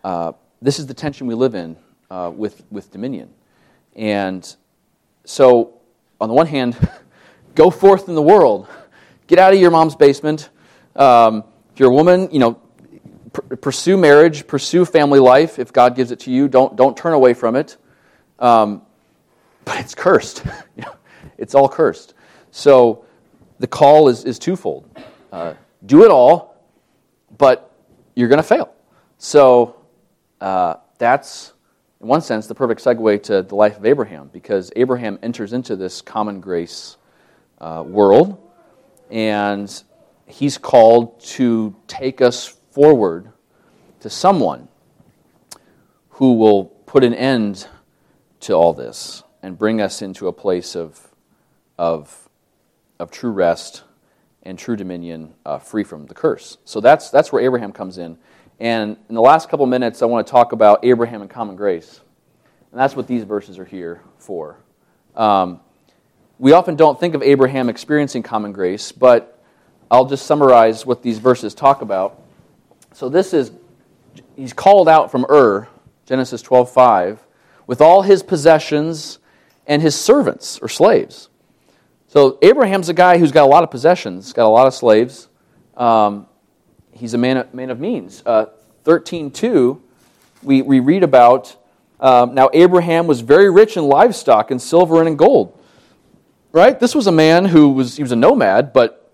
uh, 0.03 0.33
this 0.63 0.79
is 0.79 0.87
the 0.87 0.95
tension 0.95 1.27
we 1.27 1.35
live 1.35 1.55
in 1.55 1.77
uh, 2.11 2.33
with, 2.35 2.63
with 2.71 2.91
dominion. 2.91 3.31
And 3.95 4.57
so, 5.25 5.81
on 6.21 6.29
the 6.29 6.35
one 6.35 6.47
hand, 6.47 6.77
go 7.55 7.71
forth 7.71 8.09
in 8.09 8.15
the 8.15 8.23
world, 8.23 8.69
get 9.27 9.39
out 9.39 9.53
of 9.53 9.61
your 9.61 9.71
mom's 9.71 9.97
basement. 9.97 10.49
Um, 10.97 11.45
if 11.73 11.81
you're 11.81 11.91
a 11.91 11.95
woman, 11.95 12.29
you 12.33 12.39
know, 12.39 12.61
pr- 13.33 13.57
pursue 13.57 13.97
marriage, 13.97 14.47
pursue 14.47 14.85
family 14.85 15.21
life 15.21 15.59
if 15.59 15.73
God 15.73 15.95
gives 15.95 16.11
it 16.11 16.21
to 16.21 16.31
you. 16.31 16.49
Don't, 16.49 16.77
don't 16.77 16.97
turn 16.97 17.13
away 17.13 17.35
from 17.35 17.57
it. 17.57 17.77
Um, 18.39 18.83
but 19.65 19.79
it's 19.79 19.95
cursed. 19.95 20.43
it's 21.39 21.55
all 21.55 21.69
cursed. 21.69 22.15
So 22.51 23.05
the 23.59 23.67
call 23.67 24.09
is, 24.09 24.25
is 24.25 24.39
twofold 24.39 24.89
uh, 25.33 25.55
do 25.85 26.05
it 26.05 26.11
all, 26.11 26.57
but 27.39 27.75
you're 28.15 28.29
going 28.29 28.39
to 28.39 28.43
fail. 28.43 28.73
So 29.19 29.77
uh, 30.41 30.75
that's, 30.99 31.53
in 32.01 32.09
one 32.09 32.21
sense, 32.21 32.47
the 32.47 32.55
perfect 32.55 32.83
segue 32.83 33.23
to 33.25 33.43
the 33.43 33.55
life 33.55 33.77
of 33.77 33.87
Abraham, 33.87 34.31
because 34.33 34.73
Abraham 34.77 35.19
enters 35.23 35.53
into 35.53 35.77
this 35.77 36.03
common 36.03 36.41
grace 36.41 36.97
uh, 37.61 37.85
world, 37.87 38.39
and 39.11 39.83
he's 40.27 40.59
called 40.59 41.21
to 41.21 41.77
take 41.87 42.21
us 42.21 42.47
forward 42.71 43.31
to 44.01 44.11
someone 44.11 44.69
who 46.11 46.35
will 46.35 46.65
put 46.65 47.05
an 47.05 47.15
end 47.15 47.67
to 48.41 48.55
all 48.55 48.73
this 48.73 49.23
and 49.43 49.59
bring 49.59 49.81
us 49.81 50.03
into 50.03 50.29
a 50.29 50.33
place 50.33 50.75
of, 50.75 51.15
of, 51.79 52.30
of 53.01 53.11
true 53.11 53.31
rest 53.31 53.83
and 54.43 54.59
true 54.59 54.77
dominion 54.77 55.35
uh, 55.45 55.59
free 55.59 55.83
from 55.83 56.07
the 56.07 56.15
curse. 56.15 56.59
So 56.65 56.81
that's, 56.81 57.11
that's 57.11 57.33
where 57.33 57.43
Abraham 57.43 57.73
comes 57.73 57.99
in. 57.99 58.19
And 58.61 58.99
in 59.09 59.15
the 59.15 59.23
last 59.23 59.49
couple 59.49 59.67
minutes, 59.67 60.03
I 60.03 60.07
want 60.07 60.27
to 60.27 60.31
talk 60.31 60.53
about 60.53 60.85
Abraham 60.85 61.23
and 61.23 61.31
common 61.31 61.57
grace. 61.57 62.01
And 62.71 62.79
that's 62.79 62.95
what 62.95 63.07
these 63.07 63.25
verses 63.25 63.59
are 63.59 63.65
here 63.65 64.03
for. 64.19 64.59
Um, 65.17 65.61
we 66.39 66.53
often 66.53 66.77
don't 66.77 67.01
think 67.01 67.15
of 67.15 67.23
Abraham 67.23 67.69
experiencing 67.69 68.23
common 68.23 68.53
grace, 68.53 68.93
but 68.93 69.43
I'll 69.91 70.05
just 70.05 70.27
summarize 70.27 70.85
what 70.87 71.03
these 71.03 71.19
verses 71.19 71.55
talk 71.55 71.83
about. 71.83 72.23
So 72.93 73.09
this 73.09 73.33
is, 73.33 73.51
he's 74.37 74.53
called 74.53 74.89
out 74.89 75.11
from 75.11 75.25
Ur, 75.31 75.69
Genesis 76.05 76.43
12.5, 76.43 77.19
with 77.67 77.81
all 77.81 78.03
his 78.03 78.23
possessions 78.23 79.19
and 79.67 79.81
his 79.81 79.99
servants 79.99 80.59
or 80.61 80.69
slaves. 80.69 81.30
So 82.11 82.39
Abraham's 82.43 82.89
a 82.89 82.93
guy 82.93 83.19
who's 83.19 83.31
got 83.31 83.45
a 83.45 83.47
lot 83.47 83.63
of 83.63 83.71
possessions, 83.71 84.33
got 84.33 84.45
a 84.45 84.49
lot 84.49 84.67
of 84.67 84.75
slaves. 84.75 85.29
Um, 85.77 86.27
he's 86.91 87.15
a 87.15 87.19
man 87.19 87.37
of, 87.37 87.55
man 87.55 87.71
of 87.71 87.79
means. 87.79 88.25
Uh, 88.27 88.47
13.2, 88.85 89.81
we, 90.43 90.61
we 90.61 90.81
read 90.81 91.05
about, 91.05 91.55
um, 92.01 92.35
now 92.35 92.51
Abraham 92.53 93.07
was 93.07 93.21
very 93.21 93.49
rich 93.49 93.77
in 93.77 93.85
livestock 93.85 94.51
and 94.51 94.61
silver 94.61 94.99
and 94.99 95.07
in 95.07 95.15
gold. 95.15 95.57
Right? 96.51 96.81
This 96.81 96.97
was 96.97 97.07
a 97.07 97.13
man 97.13 97.45
who 97.45 97.69
was, 97.69 97.97
he 97.97 98.03
was 98.03 98.11
a 98.11 98.17
nomad, 98.17 98.73
but 98.73 99.09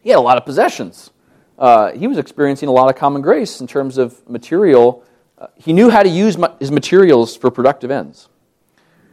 he 0.00 0.08
had 0.08 0.16
a 0.16 0.22
lot 0.22 0.38
of 0.38 0.46
possessions. 0.46 1.10
Uh, 1.58 1.92
he 1.92 2.06
was 2.06 2.16
experiencing 2.16 2.70
a 2.70 2.72
lot 2.72 2.88
of 2.88 2.96
common 2.96 3.20
grace 3.20 3.60
in 3.60 3.66
terms 3.66 3.98
of 3.98 4.26
material. 4.26 5.04
Uh, 5.36 5.48
he 5.56 5.74
knew 5.74 5.90
how 5.90 6.02
to 6.02 6.08
use 6.08 6.38
his 6.58 6.70
materials 6.70 7.36
for 7.36 7.50
productive 7.50 7.90
ends. 7.90 8.30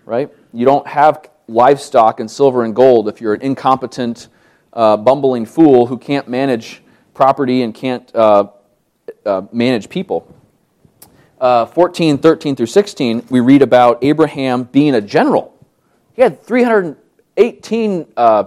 Right? 0.05 0.31
You 0.53 0.63
don't 0.63 0.87
have 0.87 1.29
livestock 1.51 2.19
and 2.19 2.31
silver 2.31 2.63
and 2.63 2.75
gold 2.75 3.07
if 3.07 3.21
you're 3.21 3.33
an 3.33 3.41
incompetent, 3.41 4.29
uh, 4.73 4.97
bumbling 4.97 5.45
fool 5.45 5.87
who 5.87 5.97
can't 5.97 6.27
manage 6.27 6.81
property 7.13 7.61
and 7.61 7.75
can't 7.75 8.13
uh, 8.15 8.47
uh, 9.25 9.43
manage 9.51 9.89
people. 9.89 10.33
Uh, 11.39 11.65
14, 11.65 12.17
13 12.19 12.55
through 12.55 12.65
16, 12.67 13.25
we 13.29 13.39
read 13.39 13.61
about 13.61 14.03
Abraham 14.03 14.63
being 14.63 14.95
a 14.95 15.01
general. 15.01 15.57
He 16.13 16.21
had 16.21 16.41
318 16.43 18.05
uh, 18.15 18.45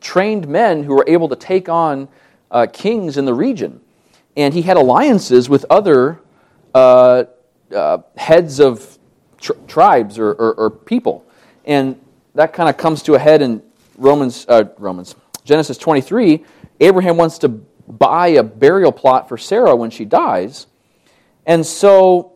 trained 0.00 0.48
men 0.48 0.82
who 0.82 0.94
were 0.94 1.04
able 1.06 1.28
to 1.28 1.36
take 1.36 1.68
on 1.68 2.08
uh, 2.50 2.66
kings 2.72 3.16
in 3.16 3.26
the 3.26 3.34
region. 3.34 3.80
And 4.36 4.54
he 4.54 4.62
had 4.62 4.76
alliances 4.76 5.48
with 5.48 5.66
other 5.68 6.20
heads 8.16 8.58
of 8.60 8.98
tr- 9.38 9.52
tribes 9.68 10.18
or, 10.18 10.30
or, 10.30 10.54
or 10.54 10.70
people. 10.70 11.26
And 11.64 12.00
that 12.34 12.52
kind 12.52 12.68
of 12.68 12.76
comes 12.76 13.02
to 13.04 13.14
a 13.14 13.18
head 13.18 13.42
in 13.42 13.62
Romans, 13.96 14.46
uh, 14.48 14.64
Romans, 14.78 15.14
Genesis 15.44 15.78
23. 15.78 16.44
Abraham 16.80 17.16
wants 17.16 17.38
to 17.38 17.48
buy 17.48 18.28
a 18.28 18.42
burial 18.42 18.92
plot 18.92 19.28
for 19.28 19.36
Sarah 19.36 19.74
when 19.74 19.90
she 19.90 20.04
dies. 20.04 20.66
And 21.44 21.66
so 21.66 22.32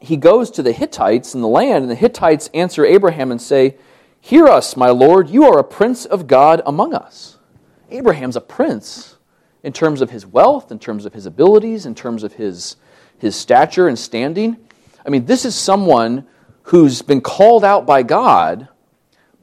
he 0.00 0.16
goes 0.16 0.50
to 0.52 0.62
the 0.62 0.72
Hittites 0.72 1.34
in 1.34 1.40
the 1.40 1.48
land, 1.48 1.82
and 1.82 1.90
the 1.90 1.94
Hittites 1.94 2.48
answer 2.52 2.84
Abraham 2.84 3.30
and 3.30 3.40
say, 3.40 3.76
Hear 4.20 4.46
us, 4.46 4.76
my 4.76 4.90
Lord, 4.90 5.30
you 5.30 5.44
are 5.44 5.58
a 5.58 5.64
prince 5.64 6.04
of 6.04 6.26
God 6.26 6.60
among 6.66 6.94
us. 6.94 7.38
Abraham's 7.90 8.36
a 8.36 8.40
prince 8.40 9.16
in 9.62 9.72
terms 9.72 10.00
of 10.00 10.10
his 10.10 10.26
wealth, 10.26 10.70
in 10.70 10.78
terms 10.78 11.06
of 11.06 11.14
his 11.14 11.26
abilities, 11.26 11.86
in 11.86 11.94
terms 11.94 12.22
of 12.22 12.34
his, 12.34 12.76
his 13.18 13.34
stature 13.34 13.88
and 13.88 13.98
standing. 13.98 14.56
I 15.06 15.10
mean, 15.10 15.24
this 15.24 15.44
is 15.44 15.54
someone 15.54 16.26
who's 16.64 17.02
been 17.02 17.20
called 17.20 17.64
out 17.64 17.86
by 17.86 18.02
God, 18.02 18.68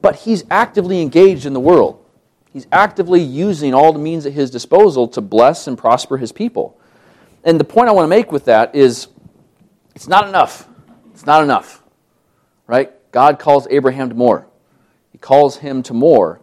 but 0.00 0.16
he's 0.16 0.44
actively 0.50 1.02
engaged 1.02 1.46
in 1.46 1.52
the 1.52 1.60
world. 1.60 2.04
He's 2.52 2.66
actively 2.72 3.20
using 3.20 3.74
all 3.74 3.92
the 3.92 3.98
means 3.98 4.26
at 4.26 4.32
his 4.32 4.50
disposal 4.50 5.08
to 5.08 5.20
bless 5.20 5.66
and 5.66 5.76
prosper 5.76 6.16
his 6.16 6.32
people. 6.32 6.78
And 7.44 7.60
the 7.60 7.64
point 7.64 7.88
I 7.88 7.92
want 7.92 8.04
to 8.04 8.08
make 8.08 8.32
with 8.32 8.46
that 8.46 8.74
is 8.74 9.08
it's 9.94 10.08
not 10.08 10.28
enough. 10.28 10.68
It's 11.12 11.26
not 11.26 11.42
enough. 11.42 11.82
Right? 12.66 12.92
God 13.12 13.38
calls 13.38 13.66
Abraham 13.70 14.08
to 14.08 14.14
more. 14.14 14.46
He 15.12 15.18
calls 15.18 15.56
him 15.56 15.82
to 15.84 15.94
more. 15.94 16.40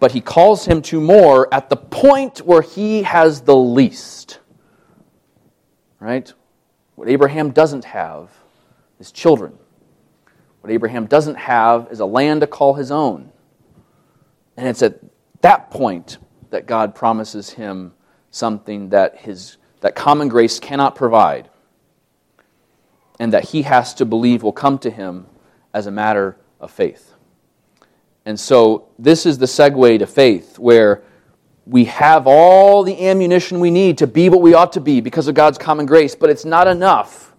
But 0.00 0.12
he 0.12 0.20
calls 0.20 0.64
him 0.64 0.82
to 0.82 1.00
more 1.00 1.52
at 1.54 1.70
the 1.70 1.76
point 1.76 2.38
where 2.38 2.62
he 2.62 3.02
has 3.04 3.42
the 3.42 3.56
least. 3.56 4.40
Right? 6.00 6.32
What 6.96 7.08
Abraham 7.08 7.50
doesn't 7.50 7.84
have 7.84 8.30
is 8.98 9.12
children. 9.12 9.58
What 10.62 10.72
Abraham 10.72 11.06
doesn't 11.06 11.34
have 11.34 11.88
is 11.90 11.98
a 11.98 12.06
land 12.06 12.40
to 12.40 12.46
call 12.46 12.74
his 12.74 12.92
own. 12.92 13.32
And 14.56 14.68
it's 14.68 14.80
at 14.80 15.00
that 15.40 15.70
point 15.72 16.18
that 16.50 16.66
God 16.66 16.94
promises 16.94 17.50
him 17.50 17.94
something 18.30 18.90
that, 18.90 19.16
his, 19.16 19.56
that 19.80 19.96
common 19.96 20.28
grace 20.28 20.60
cannot 20.60 20.94
provide, 20.94 21.50
and 23.18 23.32
that 23.32 23.46
he 23.46 23.62
has 23.62 23.92
to 23.94 24.04
believe 24.04 24.44
will 24.44 24.52
come 24.52 24.78
to 24.78 24.90
him 24.90 25.26
as 25.74 25.88
a 25.88 25.90
matter 25.90 26.36
of 26.60 26.70
faith. 26.70 27.12
And 28.24 28.38
so, 28.38 28.88
this 29.00 29.26
is 29.26 29.38
the 29.38 29.46
segue 29.46 29.98
to 29.98 30.06
faith, 30.06 30.60
where 30.60 31.02
we 31.66 31.86
have 31.86 32.28
all 32.28 32.84
the 32.84 33.08
ammunition 33.08 33.58
we 33.58 33.72
need 33.72 33.98
to 33.98 34.06
be 34.06 34.28
what 34.28 34.40
we 34.40 34.54
ought 34.54 34.74
to 34.74 34.80
be 34.80 35.00
because 35.00 35.26
of 35.26 35.34
God's 35.34 35.58
common 35.58 35.86
grace, 35.86 36.14
but 36.14 36.30
it's 36.30 36.44
not 36.44 36.68
enough 36.68 37.34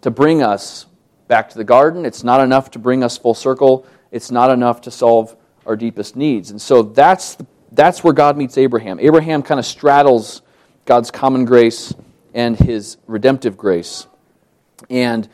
to 0.00 0.10
bring 0.10 0.42
us 0.42 0.86
back 1.32 1.48
to 1.48 1.56
the 1.56 1.64
garden. 1.64 2.04
It's 2.04 2.22
not 2.22 2.42
enough 2.42 2.72
to 2.72 2.78
bring 2.78 3.02
us 3.02 3.16
full 3.16 3.32
circle. 3.32 3.86
It's 4.10 4.30
not 4.30 4.50
enough 4.50 4.82
to 4.82 4.90
solve 4.90 5.34
our 5.64 5.76
deepest 5.76 6.14
needs. 6.14 6.50
And 6.50 6.60
so 6.60 6.82
that's, 6.82 7.38
that's 7.70 8.04
where 8.04 8.12
God 8.12 8.36
meets 8.36 8.58
Abraham. 8.58 9.00
Abraham 9.00 9.42
kind 9.42 9.58
of 9.58 9.64
straddles 9.64 10.42
God's 10.84 11.10
common 11.10 11.46
grace 11.46 11.94
and 12.34 12.54
his 12.58 12.98
redemptive 13.06 13.56
grace. 13.56 14.06
And 14.90 15.26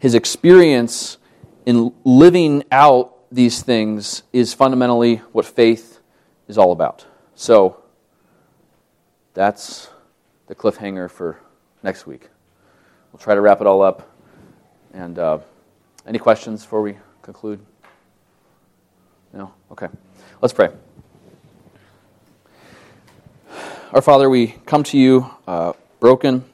his 0.00 0.16
experience 0.16 1.18
in 1.66 1.94
living 2.02 2.64
out 2.72 3.14
these 3.30 3.62
things 3.62 4.24
is 4.32 4.52
fundamentally 4.52 5.18
what 5.30 5.44
faith 5.44 6.00
is 6.48 6.58
all 6.58 6.72
about. 6.72 7.06
So 7.36 7.80
that's 9.34 9.88
the 10.48 10.56
cliffhanger 10.56 11.08
for 11.08 11.38
next 11.84 12.08
week. 12.08 12.28
We'll 13.12 13.20
try 13.20 13.36
to 13.36 13.40
wrap 13.40 13.60
it 13.60 13.68
all 13.68 13.82
up. 13.82 14.13
And 14.94 15.18
uh, 15.18 15.38
any 16.06 16.20
questions 16.20 16.62
before 16.62 16.80
we 16.80 16.96
conclude? 17.20 17.58
No? 19.32 19.52
Okay. 19.72 19.88
Let's 20.40 20.54
pray. 20.54 20.68
Our 23.92 24.00
Father, 24.00 24.30
we 24.30 24.54
come 24.66 24.84
to 24.84 24.96
you 24.96 25.28
uh, 25.48 25.72
broken 25.98 26.44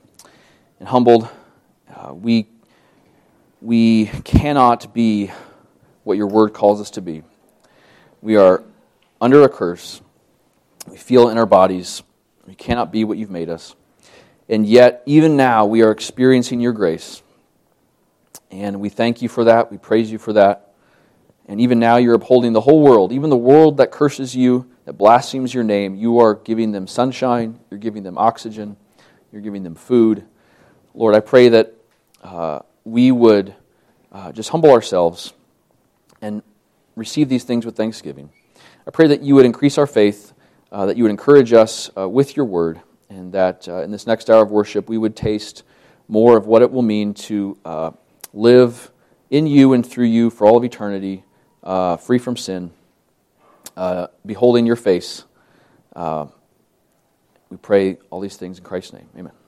and 0.79 0.89
humbled. 0.89 1.29
Uh, 1.95 2.15
we, 2.15 2.47
we 3.61 4.07
cannot 4.25 4.95
be 4.95 5.31
what 6.05 6.17
your 6.17 6.27
word 6.27 6.55
calls 6.55 6.81
us 6.81 6.91
to 6.93 7.03
be. 7.03 7.23
We 8.23 8.37
are 8.37 8.65
under 9.21 9.43
a 9.43 9.51
curse. 9.51 10.01
We 10.89 10.97
feel 10.97 11.29
in 11.29 11.37
our 11.37 11.45
bodies. 11.45 12.03
We 12.47 12.55
cannot 12.55 12.91
be 12.91 13.05
what 13.05 13.19
you've 13.19 13.31
made 13.31 13.51
us. 13.51 13.75
And 14.49 14.67
yet, 14.67 15.03
even 15.05 15.37
now, 15.37 15.67
we 15.67 15.83
are 15.83 15.91
experiencing 15.91 16.63
your 16.63 16.73
grace. 16.73 17.23
And 18.51 18.81
we 18.81 18.89
thank 18.89 19.23
you 19.23 19.29
for 19.29 19.45
that. 19.45 19.71
We 19.71 19.79
praise 19.79 20.11
you 20.11 20.19
for 20.19 20.33
that. 20.33 20.75
And 21.47 21.61
even 21.61 21.79
now, 21.79 21.97
you're 21.97 22.15
upholding 22.15 22.53
the 22.53 22.61
whole 22.61 22.81
world, 22.81 23.13
even 23.13 23.29
the 23.31 23.37
world 23.37 23.79
that 23.79 23.91
curses 23.91 24.37
you, 24.37 24.71
that 24.85 24.93
blasphemes 24.95 25.53
your 25.53 25.65
name. 25.65 25.97
You 25.97 26.19
are 26.21 26.35
giving 26.35 26.73
them 26.73 26.87
sunshine, 26.87 27.59
you're 27.71 27.81
giving 27.81 28.03
them 28.03 28.17
oxygen, 28.19 28.77
you're 29.33 29.43
giving 29.43 29.63
them 29.63 29.75
food. 29.75 30.25
Lord, 30.95 31.15
I 31.15 31.21
pray 31.21 31.49
that 31.49 31.75
uh, 32.23 32.61
we 32.85 33.11
would 33.11 33.55
uh, 34.13 34.33
just 34.33 34.51
humble 34.51 34.71
ourselves 34.71 35.33
and 36.23 36.43
receive 36.97 37.29
these 37.29 37.45
things 37.45 37.65
with 37.65 37.77
thanksgiving. 37.77 38.31
I 38.87 38.91
pray 38.91 39.07
that 39.09 39.23
you 39.23 39.35
would 39.35 39.47
increase 39.47 39.79
our 39.79 39.87
faith, 39.87 40.33
uh, 40.73 40.87
that 40.87 40.97
you 40.97 41.05
would 41.05 41.11
encourage 41.11 41.53
us 41.53 41.91
uh, 41.97 42.09
with 42.09 42.37
your 42.37 42.47
word, 42.47 42.81
and 43.09 43.33
that 43.33 43.69
uh, 43.69 43.83
in 43.83 43.91
this 43.91 44.07
next 44.07 44.31
hour 44.31 44.43
of 44.43 44.51
worship 44.51 44.89
we 44.89 44.99
would 44.99 45.17
taste 45.17 45.63
more 46.09 46.37
of 46.37 46.47
what 46.47 46.63
it 46.63 46.71
will 46.71 46.83
mean 46.83 47.15
to 47.15 47.59
uh, 47.65 47.91
live 48.33 48.91
in 49.31 49.47
you 49.47 49.73
and 49.73 49.85
through 49.85 50.07
you 50.07 50.31
for 50.31 50.47
all 50.47 50.57
of 50.57 50.65
eternity, 50.65 51.25
uh, 51.63 51.97
free 51.97 52.19
from 52.19 52.37
sin, 52.37 52.71
uh, 53.77 54.09
beholding 54.27 54.67
your 54.67 54.77
face. 54.77 55.25
we 55.97 57.57
pray 57.57 57.99
all 58.11 58.21
these 58.21 58.37
things 58.37 58.59
in 58.59 58.65
Christ's 58.65 58.93
name. 58.93 59.09
Amen. 59.17 59.40